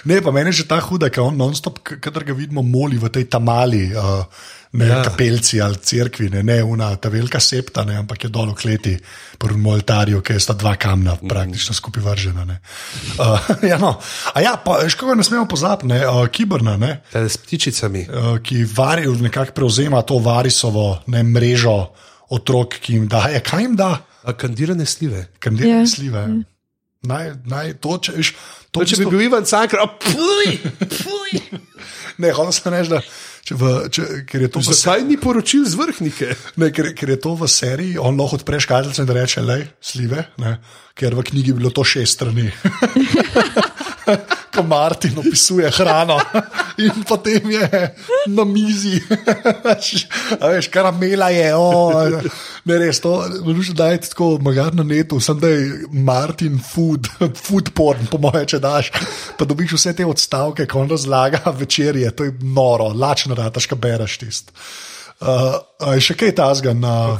[0.04, 3.08] Ne, pa meni je že ta huda, ker on non-stop, kadar ga vidimo, moli v
[3.08, 4.26] tej tamali, uh,
[4.74, 4.98] ne Ja.
[4.98, 5.04] ja.
[5.06, 8.94] kapelci ali cerkvi, ne, ne una, ta velika septa, ne, ampak je dol v kleti,
[9.38, 12.44] pri Moltarju, ki sta dva kamna praktično skupaj vržena.
[12.44, 12.58] ne.
[13.16, 13.38] Uh,
[13.70, 13.94] ja, no.
[14.34, 18.04] A ja, pa še koga ne smemo pozabiti, ne, uh, kiberna, ne, s ptičicami.
[18.10, 21.94] uh, ki vari, nekako prevzema to varisovo ne, mrežo
[22.28, 23.40] otrok, ki jim daje.
[23.40, 23.94] Kaj jim da?
[24.24, 25.26] A kandirane slive.
[25.38, 25.86] Kandidirane Ja.
[25.86, 26.24] slive.
[27.04, 28.30] Naj, naj, to, če, viš,
[28.70, 31.32] to, To, če bi bil Ivan Cankar, puj, puj.
[32.16, 33.00] Ne, hočem se reči, da
[33.42, 36.28] če v, če, ker je to v, se- Zakaj ni poročil z vrhnike?
[36.56, 39.56] ne, ker, ker je to v seriji, on lahko odpre škatlice in da reče, le,
[39.82, 40.52] slive, ne,
[40.94, 42.46] ker v knjigi je bilo to šest strani.
[44.54, 46.18] Ko Martin opisuje hrano
[46.84, 47.68] in potem je
[48.30, 49.00] na mizi,
[50.40, 52.00] a veš, karamela je, o,
[52.64, 57.72] ne res, to lahko dajete tako magar na netu, sem da je Martin food, food
[57.74, 58.92] porn, po moje, če daš,
[59.38, 63.78] pa dobiš vse te odstavke, ko on razlaga večerje, to je noro, lačno rataš, kaj
[63.78, 64.54] bereš tist.
[65.24, 65.60] Uh,
[65.94, 67.14] je še kaj tazga na.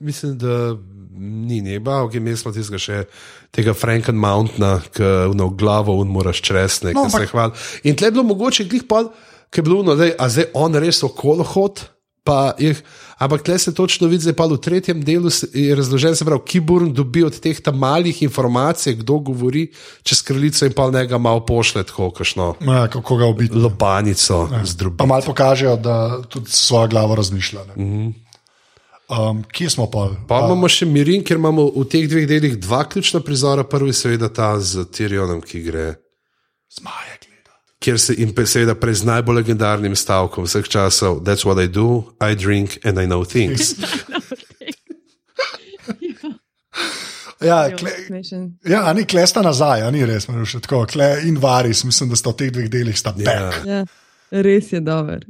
[0.00, 0.76] Mislim, da
[1.18, 3.02] ni neba, ok, imeli smo tistega še
[3.50, 7.52] tega Franken Mountaina, ki v glavo un moraš čresne, No, no, se hvali.
[7.84, 9.04] In tle je bilo mogoče glih pa,
[9.50, 11.88] ki je bilo, no, dej, a zdaj on res okolo hod.
[12.24, 12.76] Pa jih,
[13.16, 15.30] ampak tle se točno vidi, da je pa v tretjem delu
[15.72, 19.72] razložen, se pravi, Kiburn dobi od teh tam malih informacij, kdo govori
[20.02, 23.54] čez kraljico in pa njega malo pošle, tako kašno Ja, kako ga ubiti.
[23.54, 25.06] lobanico Pa zdrobi.
[25.06, 27.60] malo pokažejo, da tudi svojo glavo razmišlja.
[27.66, 28.12] ne.
[29.08, 30.10] Um, kje smo pa?
[30.28, 33.64] Pa imamo še Mirin, ker imamo v teh dveh delih dva ključna prizora.
[33.64, 35.86] Prvi, seveda, ta z Tyrionom, ki gre,
[36.68, 37.54] Zmaje gleda.
[37.80, 42.12] kjer se in seveda prej z najbolj legendarnim stavkom vseh časov: That's what I do,
[42.20, 43.74] I drink and I know things.
[47.40, 48.58] Ja, kle, Smešen.
[48.66, 50.80] ja, ni klesta nazaj, ni res, Maruša, tako.
[50.90, 53.24] Kle in varis, mislim, da sta v teh dveh delih sta Ja.
[53.24, 53.66] back.
[53.66, 53.84] Ja,
[54.42, 55.22] res je dober.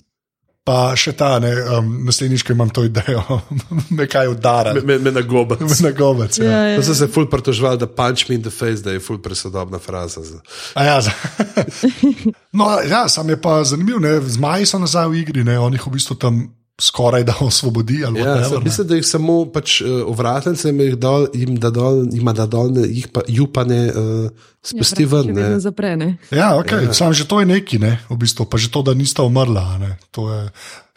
[0.68, 3.22] Pa še ta, ne, um, naslednjič, ko imam to idejo,
[3.90, 4.74] me kaj udara.
[4.74, 5.62] Me, me, me na gobac.
[5.80, 6.36] Na gobec.
[6.36, 6.44] Ja.
[6.44, 6.84] Ja, To ja.
[6.84, 10.20] so se ful pritožvali, da punch me in the face, da je ful presodobna fraza.
[10.22, 10.42] za-
[10.74, 10.98] A Ja,
[12.52, 15.80] no, ja, sam je pa zanimiv, ne, zmaji so nazaj v igri, ne, on jih
[15.82, 16.44] v bistvu tam
[16.80, 18.04] skoraj da osvobodi.
[18.04, 18.64] ali Ja, whatever, ne.
[18.64, 22.70] mislim, da jih samo pač, uh, ovratence jim dol, jim da dol, jima da dol,
[22.72, 24.30] ne, jih pa ju pa ne uh,
[24.62, 25.26] spusti Ja, ven.
[25.26, 25.42] Ne.
[25.42, 26.16] vedno zaprene.
[26.30, 26.86] Ja, okay.
[26.86, 26.94] ja.
[26.94, 29.74] Sam že to je neki, ne, v bistvu, pa že to, da nista umrla.
[29.74, 30.50] a Ne, to je,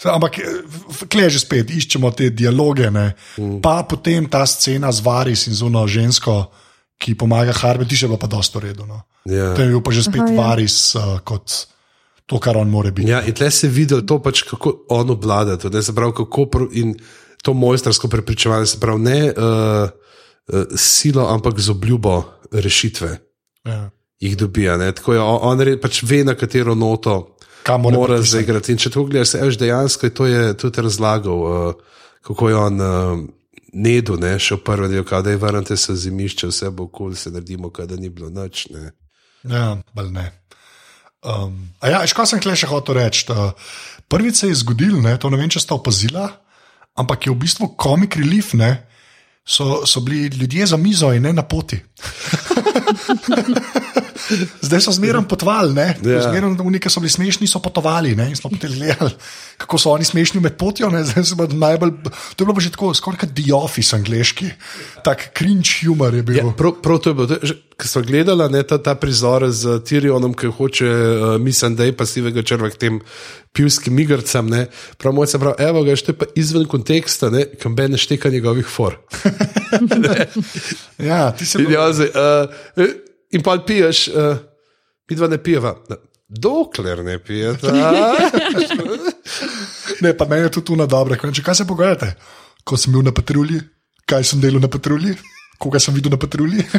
[0.06, 0.38] ampak
[1.10, 2.92] klej že spet, iščemo te dialoge.
[2.92, 3.62] Ne, mm.
[3.66, 6.46] Pa potem ta scena z Varis in zuno žensko,
[7.02, 8.86] ki pomaga Harbi, ti še bilo pa dosto redo.
[8.86, 9.02] No.
[9.26, 9.54] Ja.
[9.58, 10.38] To je bil pa že spet Aha, ja.
[10.38, 11.72] Varis uh, kot
[12.26, 13.10] to, kar on more biti.
[13.12, 16.14] Ja, in tle se je videl to, pač, kako on obvlada to, ne, se pravi,
[16.18, 16.96] kako in
[17.44, 23.18] to mojstrsko prepričevanje, se pravi, ne uh, uh, silo, ampak z obljubo rešitve
[23.66, 23.90] Ja.
[24.20, 24.78] jih dobija.
[24.78, 24.92] Ne.
[24.92, 28.74] Tako je, on, on re, pač ve, na katero noto Kam mora mora zaigrati.
[28.74, 32.82] In če to gledaš, veš, dejansko je to je tudi razlagal, uh, kako je on
[32.82, 33.22] uh,
[33.74, 37.12] nedu, ne, še v prvi del, kaj da je vrnite se zimišče, vse bo kul,
[37.12, 38.68] cool, se naredimo, da ni bilo noč.
[38.74, 38.92] Ne.
[39.44, 40.26] Ja, bolj ne.
[41.22, 43.28] Um, a ja, škoda sem kle še hotel reči.
[44.10, 46.26] Prvič se je zgodil, ne, to ne vem, če ste opazila,
[46.98, 48.72] ampak je v bistvu komik relief, ne,
[49.46, 51.80] so, so bili ljudje za mizo in ne na poti.
[54.62, 55.88] Zdaj so zmeraj potovali, ne?
[56.06, 56.22] Ja.
[56.24, 58.16] zmeraj oni, ki so bili smešni, so potovali.
[58.16, 58.30] Ne?
[58.32, 59.12] In smo potem gledali,
[59.62, 60.90] kako so oni smešni med potjo.
[60.90, 61.04] ne.
[61.32, 61.92] So Najbolj,
[62.36, 64.50] to je bilo že tako, skoraj kot The Office angliški,
[65.06, 66.38] tak cringe humor je bil.
[66.42, 67.54] Ja, prav, prav to je bilo.
[67.78, 71.96] Ko smo gledali ne, ta, ta prizor z Tyrionom, ki hoče, uh, mislim, da je
[71.98, 73.00] pasivnega črva k tem
[73.54, 74.50] pivskim igrcem.
[74.50, 74.66] ne.
[74.98, 77.32] Prav moj se pravi, evo ga, što je pa izven konteksta,
[77.62, 78.98] kam be ne šteka njegovih for.
[81.00, 82.86] Ja, ti si In, ja, zdaj, uh,
[83.32, 84.38] in pa piješ, uh,
[85.10, 85.76] mi dva ne pijeva.
[86.32, 87.68] Dokler ne pijete.
[90.04, 91.18] ne, pa meni je tudi tu na dobre.
[91.20, 92.14] Če kaj se pogledate,
[92.64, 93.60] ko sem bil na patrulji,
[94.08, 95.16] kaj sem delal na patrulji,
[95.62, 96.64] koga sem videl na patrulji.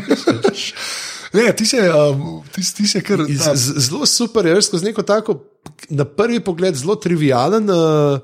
[1.32, 3.22] Ne, ti si, um, ti, ti si kar.
[3.24, 5.38] Z- ta- z- Zelo super je, skozi neko tako,
[5.88, 8.20] na prvi pogled, zelo trivialen uh,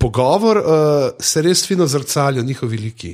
[0.00, 3.10] pogovor, uh, se res fino zrcalijo njihovi liki.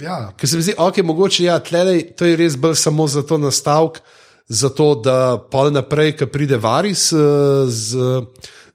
[0.00, 3.20] Ja, Ker se mi zdi, ok, mogoče ja, tlele, to je res bolj samo za
[3.28, 4.00] to nastavek,
[4.48, 7.98] zato da pa naprej, ko pride Varis uh, z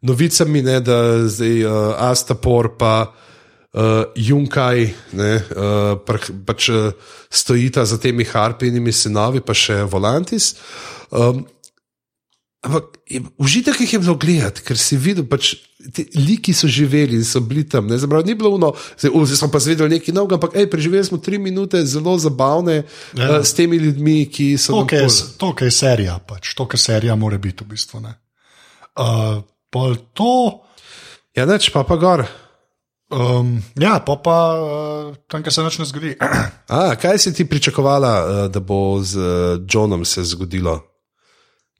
[0.01, 6.91] novicami, ne, da zdaj uh, Astapor pa uh, Junkaj ne, uh, pač uh,
[7.30, 10.55] stojita za temi harpinimi sinovi, pa še Volantis.
[11.11, 11.45] Um,
[12.62, 12.84] Ampak
[13.41, 15.55] užitek jih je bilo gledati, ker si videl, pač
[15.95, 17.88] ti liki so živeli in so bili tam.
[17.89, 18.70] Ne, Zabral, ni bilo uno,
[19.01, 22.14] zdaj, o, zdaj smo pa zvedeli nekaj novega, ampak ej, preživeli smo tri minute zelo
[22.22, 22.84] zabavne
[23.18, 23.39] Ja.
[23.39, 26.78] uh, s temi ljudmi, ki so to, pol- to, kar je serija, pač, to, kar
[26.80, 28.03] serija mora biti v bistvu.
[28.05, 28.14] ne.
[28.93, 29.41] Uh,
[29.74, 30.62] pol to.
[31.34, 32.28] Ja, neč pa pa gor.
[33.09, 36.14] Um, ja, pa pa uh, tam, kjer se nič ne zgodi.
[36.78, 40.78] A, kaj si ti pričakovala, uh, da bo z uh, Johnom se zgodilo?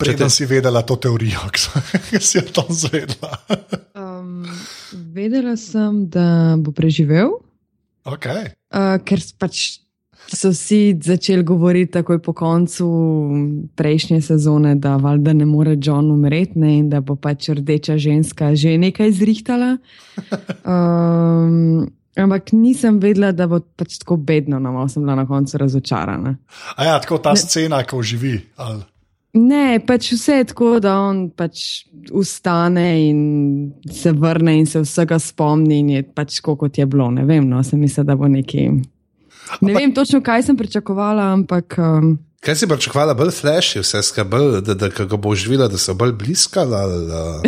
[0.01, 1.47] Preden te- si vedela to teorijo,
[2.09, 3.37] ki si jo tam zvedla.
[3.95, 4.49] Um,
[5.13, 7.37] vedela sem, da bo preživel,
[8.05, 8.51] okay.
[8.73, 9.81] uh, ker pač
[10.31, 12.87] so vsi začeli govoriti takoj po koncu
[13.75, 18.55] prejšnje sezone, da valjda ne more John umreti ne, in da bo pač rdeča ženska
[18.55, 19.77] že nekaj zrihtala.
[20.63, 25.57] Um, ampak nisem vedela, da bo pač tako bedno, no, malo sem bila na koncu
[25.57, 26.35] razočarana.
[26.75, 27.41] A ja, tako ta ne.
[27.41, 28.39] scena, ko živi.
[28.55, 28.83] Ali.
[29.34, 33.19] Ne, pač vse je tako, da on pač ustane in
[33.88, 37.07] se vrne in se vsega spomni, in je pač tako, kot je bilo.
[37.09, 38.65] Ne vem, no, sem mislila, da bo neki.
[38.67, 38.82] Ne
[39.61, 44.61] Ampak- vem točno, kaj sem pričakovala, ampak um, Kaj si pričakovala, bolj flash, vse skrbel,
[44.61, 46.77] da, da ko ga bo živela, da so bolj bliskala?
[46.79, 47.41] ali, uh...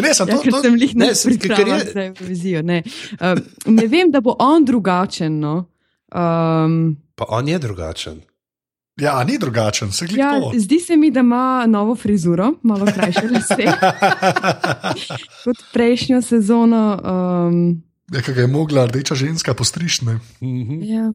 [0.00, 2.62] Ne, sem ja, to, to, sem jih ne pripravila je- za Eurovizijo.
[2.62, 2.82] Ne.
[3.20, 5.38] Um, ne vem, da bo on drugačen.
[5.38, 5.66] No.
[6.08, 8.20] Um, Pa on je drugačen.
[9.00, 10.22] Ja, ni drugačen, se gleda.
[10.22, 13.64] ja, zdi se mi, da ima novo frizuro, malo krajše lase
[15.44, 17.00] kot prejšnjo sezono.
[17.48, 20.18] Um, Ja, ga je mogla rdeča ženska postrišne.
[20.42, 20.82] Mhm.
[20.82, 21.12] ja.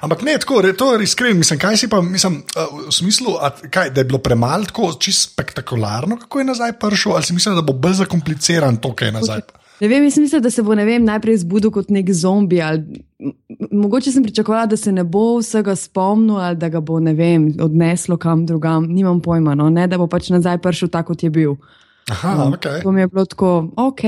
[0.00, 1.38] Ampak ne, tako, re- to je iskren.
[1.38, 4.92] Mislim, kaj si pa, mislim, uh, v smislu, a, kaj, da je bilo premalo tako
[5.00, 9.08] čisto spektakularno, kako je nazaj prišel, ali si mislil, da bo bolj zakompliciran to, kaj
[9.08, 9.40] je nazaj.
[9.82, 12.60] Ne vem, jaz mislim, da se bo vem, najprej zbudil kot nek zombi.
[12.62, 13.02] Ali,
[13.70, 18.16] mogoče sem pričakovala, da se ne bo vsega spomnil ali da ga bo vem, odneslo
[18.16, 18.86] kam drugam.
[18.86, 19.70] Nimam pojma, no?
[19.70, 21.56] ne, da bo pač nazaj prišel tako, kot je bil.
[22.10, 22.68] Aha, ok.
[22.82, 24.02] To mi je bilo tako, ok,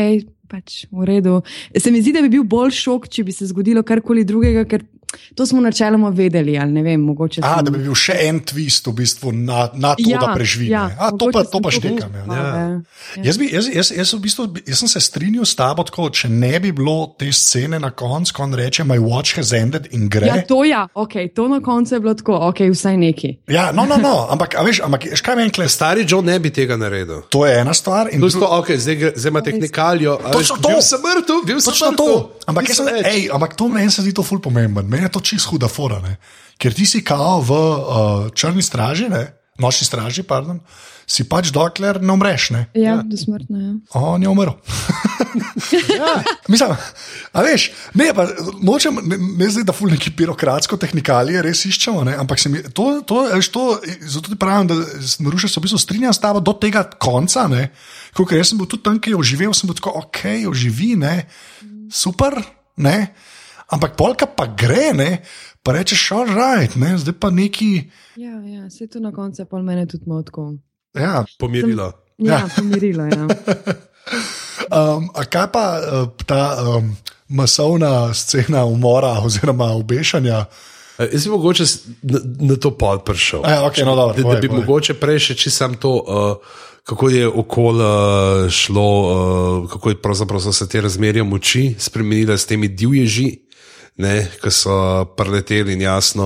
[0.49, 1.41] pač v redu.
[1.77, 4.87] Se mi zdi, da bi bil bolj šok, če bi se zgodilo karkoli drugega, ker
[5.35, 6.59] to smo načeloma vedeli.
[6.59, 7.41] Ali ne vem, mogoče.
[7.45, 10.33] A, sem- da bi bil še en twist v bistvu na, na to, ja, da
[10.35, 10.69] preživi.
[10.69, 10.91] ja.
[10.99, 12.15] A, to pa, to pa to štekam.
[12.15, 12.25] Ja.
[12.25, 12.59] pričakovala,
[13.17, 13.23] ja.
[13.25, 16.29] Jaz, bi, jaz, jaz, jaz, v bistvu, jaz sem se strinjal s tabo, tako, če
[16.29, 20.09] ne bi bilo te scene na koncu, ko on reče: My watch has ended in
[20.09, 20.27] gre.
[20.27, 23.31] Ja, to ja, ok, to na koncu je bilo tako, ok, vsaj neki.
[23.49, 25.69] Ja, no, no, no, ampak, a veš, ampak veš, kaj meni kle?
[25.69, 27.23] Stari John ne bi tega naredil.
[27.29, 28.09] To je ena stvar.
[28.13, 30.19] in Plus to, okay, zdaj, zdaj ima tehnikaljo.
[30.25, 30.69] a veš, Točno to.
[30.69, 32.07] Bil sem mrtev, bil sem Točno mrtev.
[32.07, 32.31] to.
[32.47, 35.25] Ampak, jaz sem, ej, ampak to meni se zdi to ful pomemben, meni je to
[35.27, 35.99] čist huda fora.
[36.05, 36.17] Ne?
[36.59, 39.27] Ker ti si kao v uh, črni straži, ne?
[39.59, 40.59] nočni straži, pardon,
[41.07, 42.49] si pač dokler ne umreš.
[42.55, 42.63] Ne?
[42.75, 43.03] Ja, ja.
[43.07, 43.59] do smrtno.
[43.61, 43.73] Ja.
[44.01, 44.57] On je umrl.
[45.99, 46.15] ja,
[46.49, 46.75] mislim,
[47.33, 48.27] a veš, ne, pa,
[48.63, 52.63] nočem, ne, ne zdaj, da ful neki birokratsko tehnikalije res iščemo, ne, ampak se mi,
[52.75, 53.65] to, to, veš, to,
[54.17, 54.79] zato ti pravim, da
[55.27, 57.69] Maruša se v bistvu strinjam s tabo do tega konca, ne,
[58.17, 61.17] kot jaz sem bil tudi tam, ki je oživel, sem bil tako, ok, oživi, ne,
[61.95, 62.39] super,
[62.79, 62.99] ne,
[63.69, 65.23] ampak polka pa gre, ne,
[65.63, 69.63] pa rečeš, all right, ne, zdaj pa neki, Ja, ja, se to na koncu pol
[69.63, 70.55] mene tudi motko.
[70.95, 71.93] ja, Pomirilo.
[72.19, 73.11] Ja, pomirilo je.
[73.17, 73.27] Ja.
[74.71, 76.97] Um, a kaj pa uh, ta um,
[77.29, 80.45] masovna scena umora oziroma obešanja?
[80.99, 81.65] Eh, Jaz bi mogoče
[82.03, 82.19] na,
[82.53, 83.43] na to pol prišel.
[83.49, 84.61] Ja, okej, no, dobro, da, da povej, bi povej.
[84.63, 86.37] mogoče prej še čisto to, uh,
[86.85, 92.39] kako je okoli uh, šlo, uh, kako je pravzaprav so se te razmerja moči spremenile
[92.39, 93.44] s temi divježi.
[93.95, 94.77] Ne, ki so
[95.15, 96.25] preleteli in jasno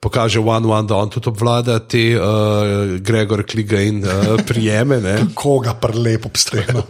[0.00, 4.96] uh, kaže, one, one, da on tudi obvlada te uh, Gregor Kliga in uh, prijeme.
[5.34, 6.86] Koga prelepo obstreno.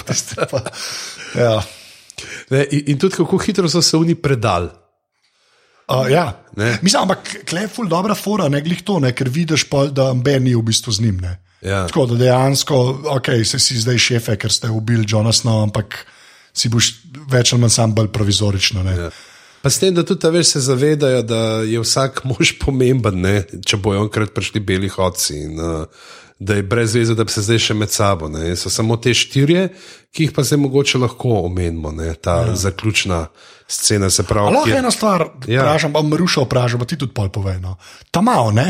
[1.45, 1.57] ja.
[2.51, 4.71] Ne, in, in tudi kako hitro so se oni predali.
[5.89, 6.45] Uh, ja.
[6.57, 6.79] Ne.
[6.83, 10.55] Mislim, ampak klepul dobra fora, ne glih to, ne, ker vidiš, pol, da Ben ni
[10.55, 11.19] v bistvu z njim.
[11.25, 11.41] Ne.
[11.63, 11.87] Ja.
[11.91, 12.77] Tako da dejansko,
[13.17, 16.05] ok, se si zdaj šefe, ker ste ubili Jonasna, ampak
[16.55, 16.93] si boš
[17.31, 18.87] več ali manj sam bolj provizorično.
[18.87, 18.95] Ne.
[18.95, 19.11] Ja.
[19.63, 23.43] Pa s tem, da tudi ta veš, se zavedajo, da je vsak mož pomemben, ne?
[23.67, 25.35] če bojo enkrat prišli beli hodci.
[25.49, 25.85] In, uh,
[26.39, 28.29] da je brez veze, da bi se zdaj še med sabo.
[28.31, 28.53] Ne?
[28.57, 29.69] So samo te štirje,
[30.15, 32.13] ki jih pa zdaj mogoče lahko omenimo, ne?
[32.15, 32.55] ta ja.
[32.55, 33.25] zaključna
[33.69, 34.07] scena.
[34.29, 35.63] Pravi, Lahko kjer- eno stvar Ja.
[35.67, 37.59] vprašam, pa Maruša vprašam, pa ti tudi pol povej.
[37.61, 37.75] No.
[38.15, 38.69] Ta malo, ne?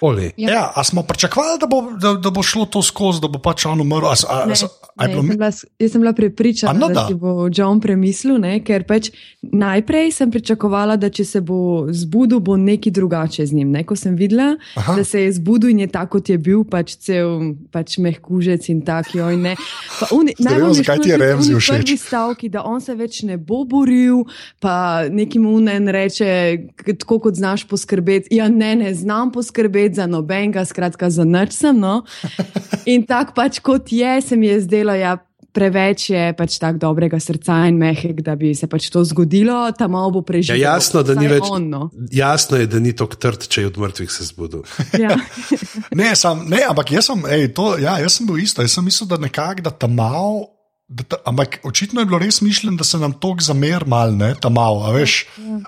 [0.00, 0.32] Oli.
[0.36, 0.50] Ja.
[0.50, 3.66] Ja, a smo pričakovali, da bo, da, da bo šlo to skozi, da bo pač
[3.66, 4.06] on umrl?
[4.06, 4.52] A, a, Ne, a, ne,
[4.96, 6.94] a, jaz, sem bila, jaz sem bila prepričana, no da.
[6.94, 9.10] da si bo John premislil, ne, ker pač
[9.42, 13.70] najprej sem pričakovala, da če se bo zbudil, bo nekaj drugače z njim.
[13.70, 13.84] Ne.
[13.84, 14.96] Ko sem videla, Aha.
[14.96, 18.80] Da se je zbudil in je tako, kot je bil, pač cel pač mehkužec in
[18.86, 19.18] tako.
[19.18, 19.54] joj, ne.
[20.38, 21.18] Najbolj mi je zakaj šlo ti je
[21.68, 24.24] prvi stavki, da on se več ne bo boril,
[24.60, 26.30] pa nekim unen reče,
[26.98, 28.34] tako kot znaš poskrbeti.
[28.36, 31.78] Ja, ne, ne znam poskrbeti za nobenega, skratka za nič sem.
[31.78, 32.02] No.
[32.92, 35.16] In tako pač kot je, se mi je zdelo, ja,
[35.50, 39.88] preveč je pač tako dobrega srca in mehek, da bi se pač to zgodilo, ta
[39.90, 40.60] malo bo Ja, preživel.
[40.62, 41.42] jasno, da ni več.
[41.50, 41.90] On, no.
[42.14, 44.62] Jasno je, da ni tako trd, če je od mrtvih se zbudil.
[44.94, 45.16] ja.
[46.00, 48.62] ne, sam, ne, ampak jaz sem, ej, to, ja, jaz sem bil isto.
[48.62, 50.46] Jaz sem mislil, da nekako, da ta mal.
[50.90, 54.32] Da ta, ampak očitno je bilo res mišljeno, da se nam to zamer mal, ne,
[54.34, 55.20] ta mal, a veš,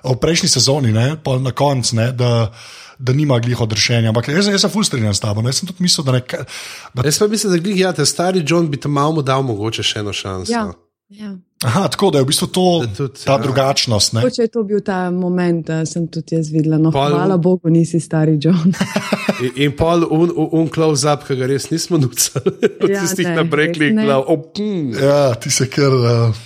[0.03, 2.51] v prejšnji sezoni, ne, pol na koncu, ne, da,
[2.99, 4.09] da nima glih odrešenja.
[4.09, 6.45] Ampak jaz, jaz sem full strinjam s tabo, ne, jaz sem tudi mislil, da neka,
[6.93, 9.83] da Jaz pa mislim, da glih, ja, ta stari John bi tam malo dal mogoče
[9.83, 10.51] še eno šanso.
[10.51, 10.71] Ja.
[11.13, 11.35] Ja.
[11.63, 12.63] Aha, tako da je v bistvu to,
[12.97, 13.37] tudi, ta ja.
[13.37, 14.13] drugačnost.
[14.13, 14.21] Ne?
[14.23, 16.77] Mogoče je to bil ta moment, da sem tudi jaz videla.
[16.77, 18.73] No, Pol- hvala Bogu, nisi stari John.
[19.43, 23.27] In, in pol un, un, un close-up, ki ga res nismo nucali, od Ja, tistih
[23.27, 24.05] ne, ne.
[24.05, 24.23] glav.
[24.29, 24.93] Oh, mm.
[24.93, 25.91] Ja, ti se kar.
[25.91, 26.43] Uh,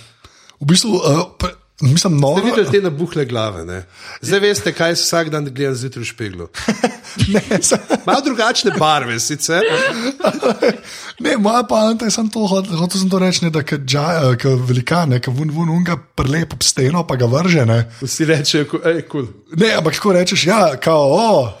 [0.58, 1.50] v bistvu, uh,
[1.80, 2.44] mislim, Ste noro.
[2.44, 3.64] videli te nabuhle glave?
[3.64, 3.84] Ne?
[4.20, 6.48] Zdaj veste, kaj se vsak dan gleda zjutraj v špeglu.
[8.06, 9.62] Malo drugačne barve sicer.
[11.24, 13.68] ne, moja poanta je samo to, hot- hotel sem to reči, da je
[14.48, 17.66] uh, velikan, ki vun, vun, unga prelep ob steno, pa ga vrže.
[17.66, 19.26] Ne, Vsi rečejo, hej, kul.
[19.26, 19.56] Cool.
[19.56, 21.52] ne ampak ko rečeš, ja, kao, o,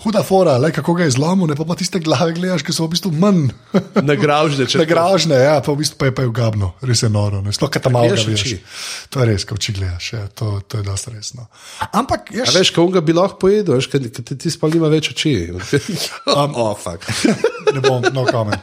[0.00, 2.86] huda fora, le kako ga je zlomil, ne pa, pa tiste glave gledaš, ki so
[2.86, 3.50] v bistvu manj
[4.10, 7.42] Nagražne, če nagražne, ja, pa v bistvu pa je, pa je ugabno, res je noro.
[7.44, 7.52] ne.
[7.52, 8.56] Sploh, kaj tam malo Gledaš.
[9.12, 11.46] To je res, ko oči gledaš, ja, to, to je dosti resno.
[11.90, 14.90] Ampak, A ješ, veš, ko ga bi lahko pojedel, veš, ker ti, ti sploh nima
[14.92, 15.34] več oči.
[16.36, 17.04] um, oh, fuck.
[17.74, 18.56] ne bom, no, kamen.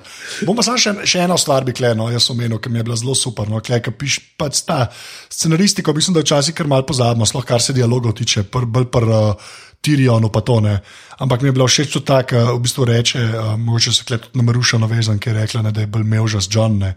[0.47, 2.97] Bom pa samo še, še eno stvar bi kleno, jaz omenil, ki mi je bila
[2.99, 3.49] zelo super.
[3.51, 4.85] No, klej, ki piš pač ta
[5.29, 9.07] scenaristiko, mislim, da včasih kar malo pozabimo, sploh kar se dialogov tiče, pr, bolj pr
[9.07, 10.79] uh, Tirionu pa to ne.
[11.19, 14.37] Ampak mi je bilo všeč tudi tako, v bistvu reče, uh, mogoče se klej tudi
[14.37, 16.93] na Maruša navezan, ki je rekla, ne, da je bolj mevža z John, ne,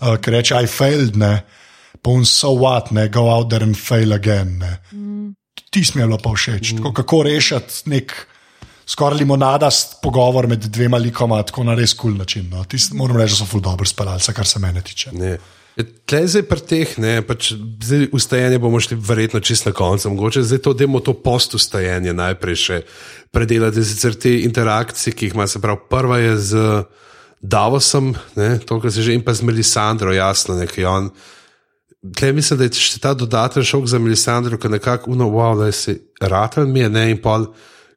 [0.00, 1.42] uh, ki reče, I failed, ne,
[2.02, 4.58] pa un so what, ne, go out there and fail again.
[4.58, 4.78] Ne.
[4.92, 5.34] Mm.
[5.70, 6.76] Tis mi je bilo pa všeč, mm.
[6.78, 8.14] tako, kako rešiti nek
[8.88, 12.48] skoraj limonadast pogovor med dvema likoma, tako na res kul cool način.
[12.50, 12.64] No.
[12.64, 15.12] Tis, moram reči, da so ful dobro speljali, kar se mene tiče.
[15.12, 15.36] Ne.
[15.78, 20.42] Tle zdaj pri teh, ne, pač zdaj ustajanje bomo šli verjetno čist na koncu, mogoče
[20.42, 22.78] zdaj to demo to postustajanje najprej še
[23.30, 26.64] predelati, sicer te interakcije, ki jih ima, se pravi, prva je z
[27.38, 31.10] Davosom, ne, to, kar se že in pa z Melisandro, jasno, nekaj on.
[32.16, 35.70] Tle mislim, da je še ta dodaten šok za Melisandro, ki nekako uno, wow, da
[35.70, 37.46] se ratal mi je, ne, in pol,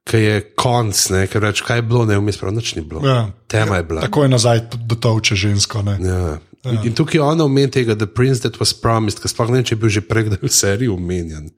[0.07, 3.03] ki je konc, ne, ker reč, kaj je bilo, ne, vmes prav nič ni bilo.
[3.05, 3.29] Ja.
[3.51, 4.01] Tema je bila.
[4.01, 5.83] Tako je nazaj do tovče žensko.
[5.85, 5.97] Ne.
[6.01, 6.39] Ja.
[6.71, 9.61] In, in tukaj je ona omen tega, The Prince That Was Promised, ki sploh ne
[9.61, 11.49] vem, če je bil že prej v seriji omenjen.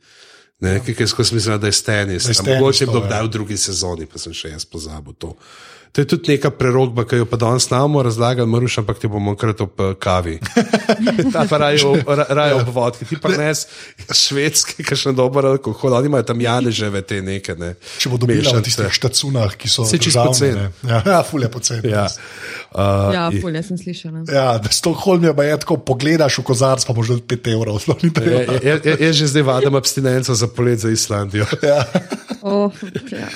[0.64, 0.84] Ne, ja.
[0.84, 2.24] Ki je skozi mislila, da je Stanis.
[2.24, 3.10] Da je Stannis Mogoče je bilo to, ja.
[3.10, 5.34] kdaj v drugi sezoni, pa sem še jaz pozabil to.
[5.94, 9.32] To je tudi neka prerogba, ki jo pa danes znamo razlagati, Maruš, ampak ti bomo
[9.32, 10.40] enkrat ob eh, kavi.
[11.34, 13.06] Ta pa raje ob, ra- raje ob vodki.
[13.06, 13.62] Ti pa nes
[14.10, 17.54] švedske, ki še dober alkohol, oni imajo tam janeževe te neke.
[17.54, 17.76] Ne.
[18.02, 18.66] Če bo dobila v Mešanice.
[18.66, 20.58] tistih štacunah, ki so Saj čisto poceni.
[20.58, 20.90] ne.
[20.90, 21.94] Ja, ja ful je poceni.
[21.94, 22.08] Ja.
[22.74, 24.26] Uh, Ja, jaz sem slišala.
[24.34, 27.78] Ja, da Stokholm je pa je tako, pogledaš v kozarc, pa boš dal 5 evrov,
[27.86, 28.42] Ja.
[28.64, 31.46] Jaz ja, ja, že zdaj vadim abstinenco za polet za Islandijo.
[31.62, 31.86] Ja.
[32.42, 32.74] Oh,
[33.12, 33.30] ja.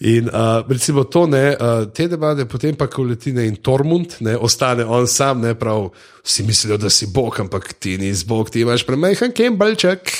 [0.00, 4.34] In uh, recimo to ne, uh, te debate, potem pa ko leti in Tormund, ne,
[4.36, 5.90] ostane on sam, ne prav.
[6.22, 10.12] Vsi mislijo, da si Bog, ampak ti nisi Bog, ti imaš premehen kembalček,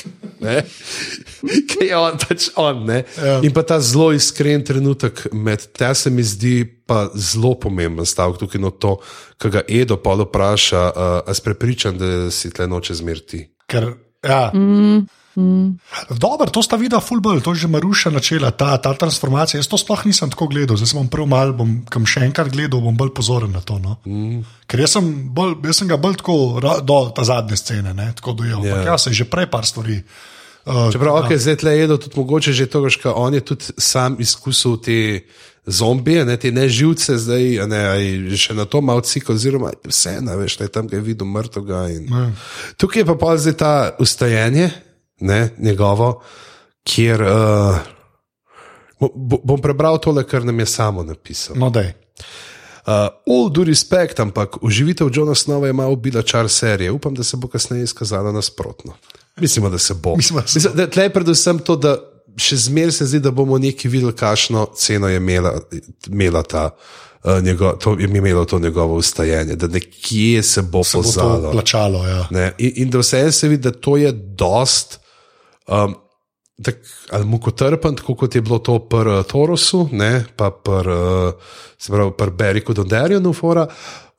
[1.70, 2.91] ki je on pač on.
[2.91, 3.37] Ja.
[3.43, 8.43] In pa ta zelo iskren trenutek med te se mi zdi pa zelo pomemben stavek
[8.43, 8.97] tukaj, no to,
[9.39, 13.45] kar ga Edo pa vpraša, uh, a si prepričan, da si tle noče zmerti.
[13.70, 13.93] Ker,
[14.26, 14.49] ja.
[14.55, 15.07] mm.
[15.37, 15.80] Mm.
[16.11, 19.59] Dobro, to sta videla, fulbol, to je že Maruša načela, ta, ta transformacija.
[19.59, 22.85] Jaz to sploh nisem tako gledal, zdaj sem prav mal, bom kam še enkrat gledal,
[22.85, 23.78] bom bolj pozoren na to.
[23.80, 23.97] No.
[24.05, 24.43] Mm.
[24.68, 26.37] Ker jaz sem, bolj, jaz sem ga bolj tako
[26.85, 28.61] do ta zadnje scene, ne, tako dojel.
[28.61, 28.93] Yeah.
[28.93, 30.03] Ja, se je že prej par stvari.
[30.62, 34.20] Uh, Čeprav, ok, zdaj tle jedo tudi mogoče že to, kar on je tudi sam
[34.20, 35.01] izkusil te.
[35.62, 37.83] Zombije, ne te neživce, zdaj ne,
[38.35, 41.85] še na to malo cik, oziroma vse, ne veš, ne tam, ki je videl mrtvega.
[41.95, 42.33] In...
[42.83, 44.72] Tukaj je pa pa zdaj ta ustajanje,
[45.21, 46.23] ne, njegovo,
[46.85, 47.77] kjer uh,
[49.45, 51.57] bom prebral tole, kar nam je samo napisal.
[51.57, 51.83] No, uh,
[53.27, 56.91] all due respect, ampak uživitev Johna Snova je malo bila čar serije.
[56.91, 58.95] Upam, da se bo kasneje izkazala nasprotno.
[59.37, 60.17] Mislimo, da se bo.
[60.17, 60.87] Mislimo, da se bo.
[60.87, 61.97] Tleh je predvsem to, da
[62.37, 65.61] še zmeraj se zdi, da bomo neki videli, kakšno ceno je imela,
[66.09, 66.71] imela ta.
[67.23, 71.63] Uh, njego, to je imelo to njegovo ustajanje, da nekje se bo pozalo.
[72.09, 72.51] Ja.
[72.59, 74.99] In, in da vse se vidi, da to je dost
[75.67, 75.95] Um,
[76.63, 76.79] tak,
[77.11, 80.97] ali mukotrpen, tako kot je bilo to pri uh, Torosu, ne, pa pri
[81.91, 83.21] uh, Beriku Donderju.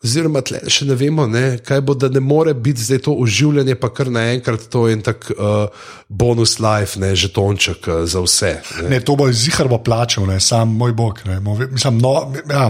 [0.03, 3.77] Oziroma, tle, še ne vemo, ne, kaj bo, da ne more biti zdaj to oživljanje,
[3.79, 8.19] pa kar naenkrat to je en tak uh, bonus life, ne, že tonček uh, za
[8.25, 8.57] vse.
[8.81, 8.89] Ne.
[8.97, 11.23] Ne, to bo zihar bo plačal, ne, sam moj bog.
[11.23, 11.39] Ne,
[11.71, 12.17] mislim, no,
[12.51, 12.67] ja.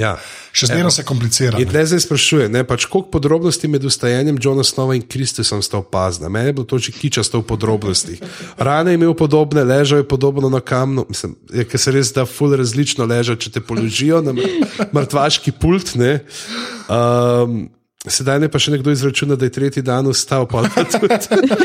[0.00, 0.16] Ja.
[0.52, 1.60] Še zmeraj se komplicira.
[1.60, 6.28] In zdaj sprašuje, pač, koliko podrobnosti med ustajanjem Johna Snova in Kristusom sta opazna.
[6.28, 8.20] Mene je bilo to že kičasto v podrobnostih.
[8.60, 12.26] Rane je imel podobne, ležal je podobno na kamnu, mislim, je, ker se res da
[12.28, 14.36] ful različno ležal, če te položijo na
[14.92, 15.96] mrtvaški pult.
[15.96, 17.72] Um,
[18.10, 21.58] sedaj ne pa še nekdo izračuna, da je tretji dan ustal, pa tudi.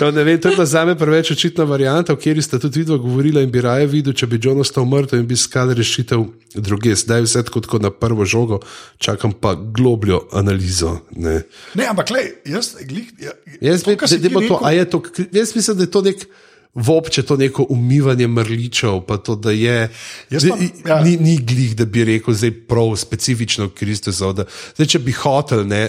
[0.00, 2.98] No, ne vem, to je za me preveč očitna varianta, o kateri ste tudi vidno
[2.98, 6.24] govorili in bi raje videl, če bi John ostal mrtev in bi iskal rešitev
[6.56, 6.94] druge.
[6.96, 8.60] Zdaj vse tako, tako na prvo žogo,
[8.98, 10.98] čakam pa globljo analizo.
[11.16, 11.42] Ne,
[11.74, 14.34] ne ampak le, jaz, glih, ja, jaz, to, ve, de,
[14.88, 16.28] to, to, jaz mislim, da je to nek.
[16.74, 19.88] Vopče to neko umivanje mrličev, pa to, da je.
[20.30, 21.00] Pa, ja.
[21.02, 24.20] ni, ni glih, da bi rekel, da je prav specifično Kristus.
[24.20, 25.88] Zdaj, če bi hotel, ne,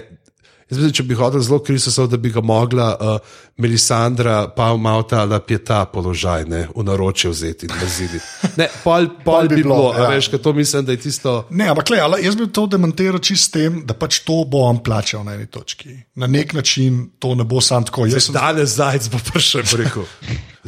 [0.69, 5.23] Mislim, če bi hotel zelo kristal, da bi ga mogla uh, Melisandra, pa malo ta
[5.25, 8.21] lapjeta položaj, ne, v naročje vzeti in razili.
[8.59, 10.11] Ne, pol, pol, pol bi, bi bilo, ja.
[10.13, 11.33] veš, to mislim, da je tisto.
[11.49, 14.83] Ne, ampak le, jaz bi to demantiral čist s tem, da pač to bo on
[14.85, 15.95] plačal na eni točki.
[16.21, 18.05] Na nek način to ne bo sam tako.
[18.05, 20.05] Jaz sem danes zajec, bo prišel rekel.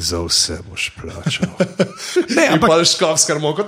[0.02, 1.50] Za vse boš plačal.
[2.36, 3.68] ne, ampak ali škofskar mogo.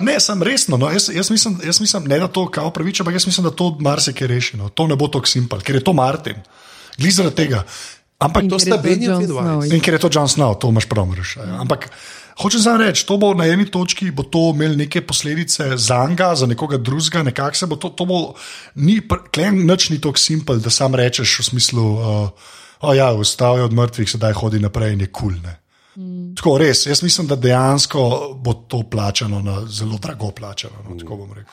[0.00, 0.78] ne, sem resno.
[0.78, 3.50] No, jaz, jaz, mislim, jaz mislim, ne da to kao praviče, ampak jaz mislim, da
[3.50, 4.56] to marsikaj reši.
[4.56, 4.68] No.
[4.68, 6.38] To ne bo tako simpel, ker je to Martin.
[6.98, 7.64] Glede zaradi tega.
[8.22, 9.74] Ampak to sta Benjamin Vidwise.
[9.74, 11.36] In ker je to John Snow, to imaš prav, mrš.
[11.42, 11.58] Ja.
[11.64, 11.90] Ampak
[12.38, 16.32] hočem zdaj reči, to bo na eni točki, bo to imel neke posledice za njega,
[16.38, 18.20] za nekoga drugega, nekako se bo to, to bo,
[18.78, 19.00] ni,
[19.34, 21.86] klem, nič ni tako simpel, da sam rečeš v smislu.
[21.98, 25.34] Uh, oh, ja, vstal je od mrtvih, sedaj hodi naprej in je kul.
[25.38, 25.54] Cool,
[25.96, 26.34] mm.
[26.38, 28.02] Tako res, jaz mislim, da dejansko
[28.42, 30.82] bo to plačano, na, zelo drago plačano.
[30.88, 31.44] No, mm.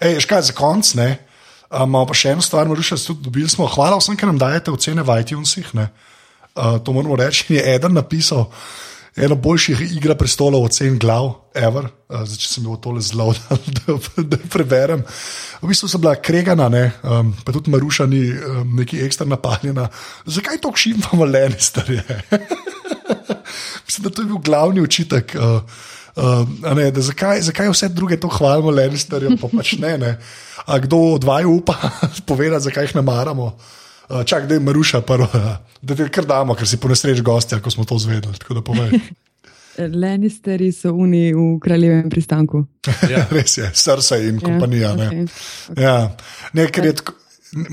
[0.00, 1.10] Ej, škaj za konc, ne.
[1.70, 3.68] Imamo pa še eno stvar, morda še dobili smo.
[3.70, 5.70] Hvala vsem, ker nam dajete ocene v iTunesih.
[5.74, 7.46] Uh, to moramo reči.
[7.54, 8.48] Je eden napisal,
[9.16, 13.30] ena boljših igra prestolov, ocen glav, ever, uh, če sem bil tole zelo,
[13.78, 15.04] da, da preberem.
[15.62, 19.88] V bistvu sem bila kregana, ne, um, pa tudi Maruša ni um, neki ekstra napaljena.
[20.26, 22.04] Zakaj to kšimamo le, starje?
[23.86, 25.36] Mislim, da to je bil glavni očitek.
[25.38, 25.88] Uh,
[26.20, 26.42] Uh,
[26.74, 29.92] ne, zakaj, zakaj vse druge to hvalimo, le starje, pa pač ne.
[29.96, 30.10] ne.
[30.82, 31.76] Kdo od vaju upa
[32.28, 33.46] povedati, zakaj jih ne maramo?
[33.46, 33.78] Uh,
[34.10, 37.60] Uh, čak, da je Maruša prva, da te kar damo, ker si po nesreči gostja,
[37.62, 38.34] ko smo to zvedeli.
[40.02, 42.64] Lannisteri so uni v kraljevem pristanku.
[43.12, 43.24] Ja.
[43.30, 44.88] Res je, srce in ja, kompanija.
[44.88, 45.28] Ja, okay.
[45.76, 45.82] ne.
[45.82, 45.96] Ja.
[46.52, 47.16] Ne, ker je tako.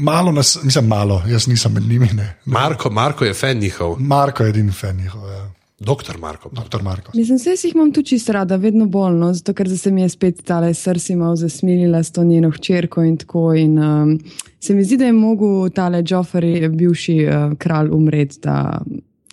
[0.01, 2.07] Malo nas, nisem malo, jaz nisem med njimi.
[2.18, 2.31] Ne.
[2.45, 3.99] Marko, Marko je fan njihov.
[3.99, 5.27] Marko je edini fan njihov.
[5.30, 5.43] Ja.
[5.80, 6.49] Doktor Marko.
[6.53, 7.11] Doktor Marko.
[7.14, 10.09] Mislim, da jih imam tu čisto rada, vedno bolj, no, zato ker se mi je
[10.09, 13.53] spet ta srce malo zasmilila s to njeno hčerko in tako.
[13.53, 14.19] In, um,
[14.60, 18.82] se mi zdi, da je mogel tale Joffrey, bivši uh, kralj, umreti, da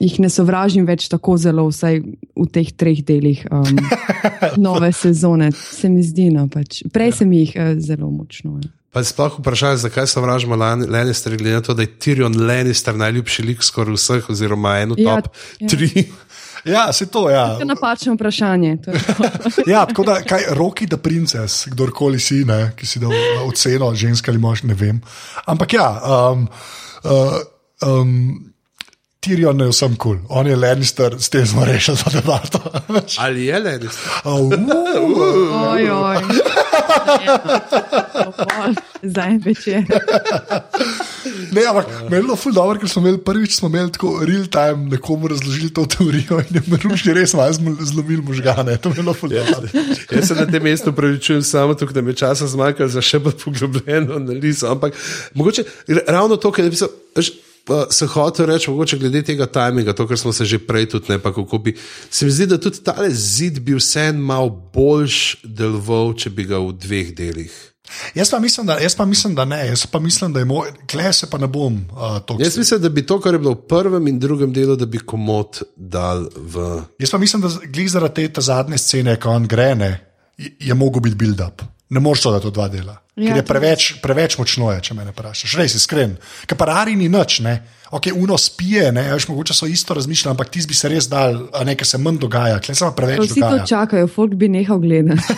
[0.00, 3.78] jih ne sovražim več tako zelo, vsaj v teh treh delih um,
[4.66, 5.52] nove sezone.
[5.54, 6.82] Se mi zdi, no, pač.
[6.92, 8.58] prej sem jih uh, zelo močno.
[8.62, 8.72] Ja.
[8.94, 10.54] Pa se sploh vprašanje, zakaj so vražili
[10.86, 15.16] Lannister, glede na to, da je Tyrion Lannister najljubši lik skoraj vseh, oziroma eno ja,
[15.16, 15.68] top ja.
[15.68, 16.04] tri.
[16.64, 17.54] Ja, se to, ja.
[17.54, 18.76] To je napačno vprašanje.
[18.84, 19.24] to je to.
[19.72, 23.94] Ja, tako da, kaj, Roki the Princess, kdorkoli si, ne, ki si dal uh, oceno,
[23.94, 25.00] ženska ali mož, ne vem.
[25.46, 25.88] Ampak ja,
[26.32, 26.48] um,
[27.04, 27.38] uh,
[27.88, 28.54] um,
[29.24, 30.26] Tyrion je vsem kul, cool.
[30.28, 32.60] on je Lannister, s tem smo rešili to debato.
[33.24, 33.96] Ali je le res?
[34.24, 34.50] Au,
[35.72, 36.63] Oj, oj.
[39.02, 39.84] Zdaj večer.
[41.52, 44.46] ne, ampak meni je bilo ful dobro, ker smo imeli prvič smo imeli tako real
[44.46, 48.76] time nekomu razložili to teorijo in je mruš res malo zlomil možgane.
[48.76, 49.68] To je bilo ful dobro.
[50.10, 53.18] Jaz se na tem mestu upravičujem samo to, da mi je časa zmanjkalo za še
[53.18, 54.70] bolj poglobljeno analizo.
[54.70, 54.94] Ampak
[55.34, 55.64] mogoče
[56.06, 56.86] ravno to, kar bi se.
[57.64, 61.12] Pa Se hotel reči, mogoče glede tega tajminga, to, kar smo se že prej tudi
[61.12, 61.76] ne, pa kako bi.
[62.10, 66.60] Se mi zdi, da tudi ta zid bi vseeno mal boljš deloval, če bi ga
[66.60, 67.54] v dveh delih.
[68.14, 70.72] Jaz pa mislim, da, jaz pa mislim, da ne, jaz pa mislim, da je moj,
[70.90, 72.36] kle se pa ne bom uh, to.
[72.40, 74.98] Jaz mislim, da bi to, kar je bilo v prvem in drugem delu, da bi
[74.98, 76.80] komod dal v.
[76.98, 79.90] Jaz pa mislim, da glih zaradi te zadnje scene, ko on gre, ne,
[80.36, 81.64] je, je mogel biti build-up.
[81.90, 83.03] Ne moreš to dati v dva dela.
[83.16, 85.52] Ja, Ker je to preveč, preveč močno, je, če me ne vprašaš.
[85.54, 86.16] Res iskren.
[86.44, 87.52] Ker parari ni nič, ne.
[87.88, 91.46] Ok, uno spije, ne, veš, mogoče so isto razmišljali, ampak ti bi se res dal,
[91.52, 93.66] a ne, ker se manj dogaja, ker se pa preveč Vsi to dogaja.
[93.66, 95.22] čakajo, folk bi nehal gledati.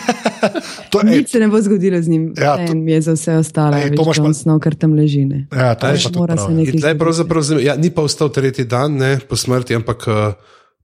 [0.87, 3.33] To, ej, Nič se ne bo zgodilo z njim, Ja, to- to, je za vse
[3.35, 3.77] ostale.
[3.79, 5.25] Ej, to imaš pa- Snov, kar tam leži.
[5.25, 5.45] Ne.
[5.51, 6.45] ja, to je pa tudi Mora prav.
[6.45, 6.55] se ja.
[6.55, 10.33] nekaj ja, ni pa vstal tretji dan ne, po smrti, ampak uh,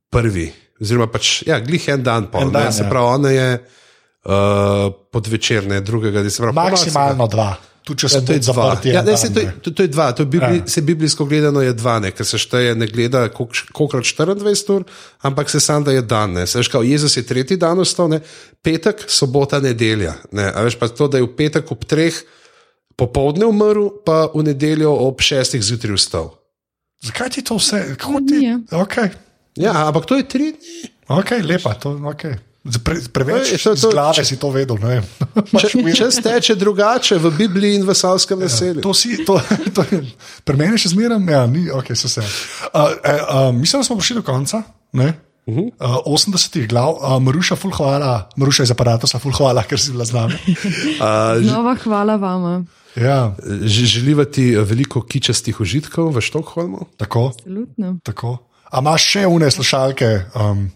[0.09, 0.51] prvi.
[0.75, 2.89] Oziroma, pač, ja, glih en dan, pol, En en dan, se ja.
[2.89, 3.47] pravi, ona je
[4.25, 7.55] uh, podvečer, ne drugega, da se pravi, Maksimalno dva.
[7.83, 8.89] Tu, če Ja, je tudi zaprti.
[8.95, 10.05] Ja, ne, se, to, je, to, to je dva.
[10.15, 10.67] To je bibli, Ja.
[10.67, 14.85] se biblijsko gledano je dva, ne, ker se šteje, ne gleda kolikrat 24 ur,
[15.21, 16.31] ampak se sam da je dan.
[16.31, 16.47] Ne.
[16.47, 18.21] Se veš, kao, Jezus je tretji dan vstal, ne,
[18.63, 20.13] petek, sobota, nedelja.
[20.31, 20.47] Ne.
[20.47, 22.15] A veš pa to, da je v petek ob treh
[22.95, 26.31] popovdne umrl, pa v nedeljo ob šestih zjutraj vstal.
[27.03, 27.97] Zakaj ti to vse?
[27.99, 28.45] Kako ti?
[28.47, 28.55] ja.
[28.79, 29.11] Okay.
[29.59, 30.87] Ja, ampak to je tri dni.
[31.11, 31.75] ok, lepa.
[31.83, 32.39] To, okay.
[32.63, 34.79] Pre, preveč Ej, to- to- glave si to vedel.
[34.79, 35.05] ne vem.
[35.59, 38.79] Če, čas teče drugače v Bibliji in v Savskem naselju.
[38.79, 39.35] To si, to,
[39.75, 39.99] to je,
[40.47, 42.23] pri meni še zmeraj, ja, ni, ok, so vse.
[42.71, 44.63] Uh, eh, uh, mislim, da smo prišli do konca.
[44.95, 45.11] Ne?
[45.43, 45.67] Uh -huh.
[46.07, 50.05] uh, 80 glav, uh, Maruša, ful hvala, Maruša iz aparata, ful hvala, ker si bila
[50.05, 50.39] z nami.
[51.03, 52.63] Uh, Nova hvala vama.
[52.95, 53.35] Ja,
[53.67, 56.85] Želiva ti veliko kičastih užitkov v Štokholmu.
[56.97, 57.99] tako, Absolutno.
[58.03, 58.37] tako.
[58.71, 60.71] A imaš še une slušalke um,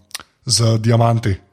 [0.46, 1.47] z diamanti?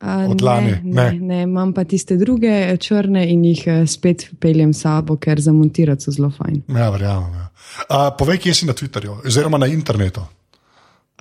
[0.00, 1.10] A, Od lani, Ne, ne.
[1.12, 5.40] ne, ne, imam pa tiste druge eh, črne in jih eh, spet peljem sabo, ker
[5.40, 6.62] za montirati so zelo fajn.
[6.68, 7.32] Ja, verjamem.
[7.34, 7.46] Ja.
[7.88, 10.20] Uh, povej, kje si na Twitterju, oziroma na internetu.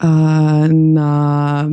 [0.04, 1.70] Uh, na,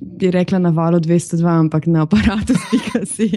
[0.00, 3.28] bi rekla na valu 202, ampak na aparatu stika si.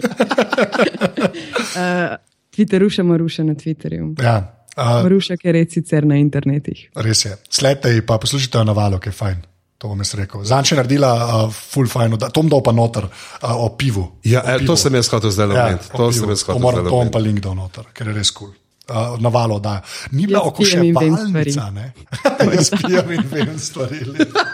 [1.76, 2.16] uh,
[2.56, 4.14] Twitteruša Maruša na Twitterju.
[4.22, 6.88] Ja, uh, ker je sicer na internetih.
[6.96, 7.36] res je.
[7.50, 9.36] Sledite ji, pa poslušajte na valu, ki je fajn.
[9.84, 10.40] To bom jaz rekel.
[10.48, 14.06] Zanče naredila uh, full fajn, da tom dal pa noter uh, o pivu.
[14.24, 15.90] Ja, o e, to sem jaz hotel zdaj Ja, omeniti.
[15.92, 16.20] o to pivu.
[16.20, 18.30] sem jaz To hotel moram zdaj to bom pa link dal noter, ker je res
[18.32, 18.48] kul.
[18.48, 18.60] Cool.
[18.88, 19.74] Uh, na valu, da.
[20.16, 21.92] Ni bila in vem okuševalnica, ne?
[22.56, 24.00] Jaz pijem in vem stvari.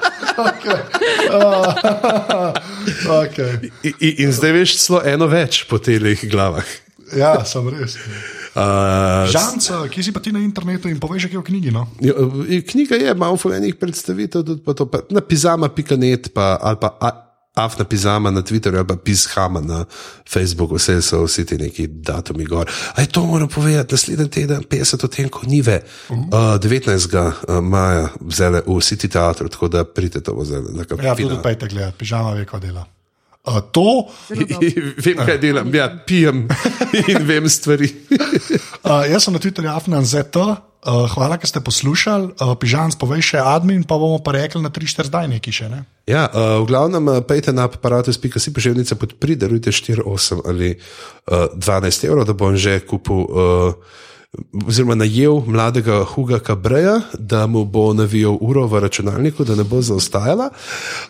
[0.50, 0.80] okay.
[1.30, 2.50] uh,
[3.22, 3.70] okay.
[3.86, 6.66] In, in, zdaj veš celo eno več po teh glavah.
[7.14, 7.94] Ja, sem res.
[8.60, 11.70] Uh, Žanc, kje si pa ti na internetu in poveš, kaj je v knjigi?
[11.72, 11.86] No?
[12.04, 12.12] Ja,
[12.44, 16.92] e, Knjiga je, imamo fulejnih predstavitev, tudi pa to, pa, na pizama.net pa, ali pa
[17.00, 17.16] a-
[17.54, 19.84] afna pizama na Twitterju ali pa pizhama na
[20.28, 22.70] Facebooku, vse so vsi ti neki datumi gor.
[22.94, 25.80] A je to moram povedati, naslednji teden, 50 odtenkov nive,
[26.10, 26.16] uh,
[26.60, 27.16] 19.
[27.16, 30.84] uh, maja vzele v City Theatre, tako da pridete to vzele.
[31.02, 32.86] Ja, tudi pejte gledati, pižama ve, kaj dela.
[33.40, 34.04] Uh, to,
[35.04, 36.44] Vem, kaj delam, ja, pijem
[37.08, 37.88] in vem stvari.
[38.84, 42.34] uh, jaz sem na Twitterju Afnan ZT, uh, hvala, ker ste poslušali.
[42.36, 45.70] Uh, Pižam, povej še admin, pa bomo pa rekli na 3-4 zdaj neki še.
[45.72, 45.80] Ne?
[46.04, 51.48] Ja, uh, v glavnem, uh, pejte na aparatus.si pošiljnice podpri, darujte 4, 8 ali uh,
[51.56, 53.24] 12 evrov, da bom že kupil.
[53.24, 54.06] Uh,
[54.66, 59.80] Oziroma, najel mladega Huga Cabreja, da mu bo navijal uro v računalniku, da ne bo
[59.82, 60.50] zaostajala.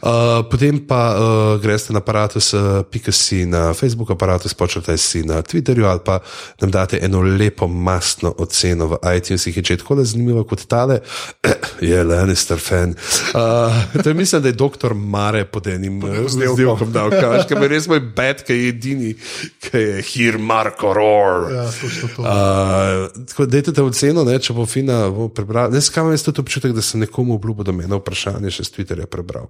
[0.03, 0.09] Uh,
[0.51, 6.19] potem pa uh, greste na aparatus.si na Facebook, aparatus počrtaj si na Twitterju ali pa
[6.61, 9.57] nam date eno lepo mastno oceno v iTunesih.
[9.57, 11.03] In če je tako zanimivo kot tale,
[11.93, 12.97] je Lannister fan.
[13.37, 17.61] Uh, to je mislim, da je doktor Mare pod enim uh, vzdelkom dal, kaš, ker
[17.63, 19.15] je res moj bed, ki je edini,
[19.61, 21.53] ki je here Marko Roar.
[21.53, 21.69] Ja.
[22.17, 25.71] Uh, tako da dajte oceno, ne, če bo fina, bo prebral.
[25.73, 28.75] Ne, skam jaz tudi občutek, da sem nekomu obljubil, da me eno vprašanje še z
[28.77, 29.49] Twitterja prebral.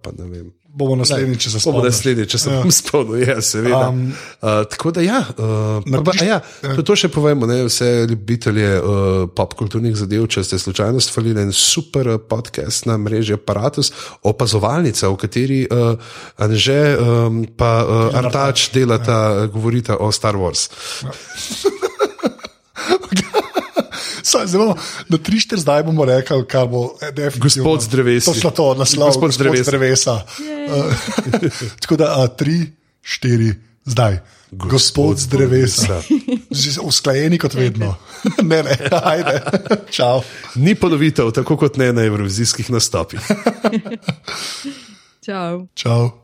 [0.71, 1.87] Bomo naslednjič, če se Bomo spomnimo.
[1.89, 3.83] naslednji, če se bom spomnil, ja, seveda.
[3.89, 7.91] Um, uh, tako da, ja, uh, pa, a ja to, to še povemo, ne, vse
[8.11, 13.93] ljubitelje uh, popkulturnih zadev, če ste slučajno stvarili en super podcast na mreži Apparatus,
[14.27, 15.95] opazovalnica, v kateri uh,
[16.41, 19.51] Anže um, pa uh, Artač delata, ja.
[19.53, 20.69] govorita o Star Wars.
[20.71, 21.79] Saj,
[24.47, 24.77] zelo,
[25.09, 27.71] na 3-4 zdaj bomo rekli, kar bo definitivno.
[27.71, 28.27] Gospod z drevesi.
[28.27, 29.09] To je to, naslov.
[29.09, 30.23] Gospod z drevesa.
[30.23, 30.95] Uh,
[31.83, 32.67] tako da 3,
[33.03, 33.55] 4,
[33.85, 34.21] zdaj.
[34.51, 36.03] Gospod, Gospod z drevesa.
[36.51, 37.95] Že Usklajeni kot vedno.
[38.51, 39.43] ne, ne, ajde.
[39.97, 40.23] Čau.
[40.59, 43.23] Ni ponovitev, tako kot ne na evrovizijskih nastopih.
[45.23, 45.71] Čau.
[45.75, 46.20] Čau.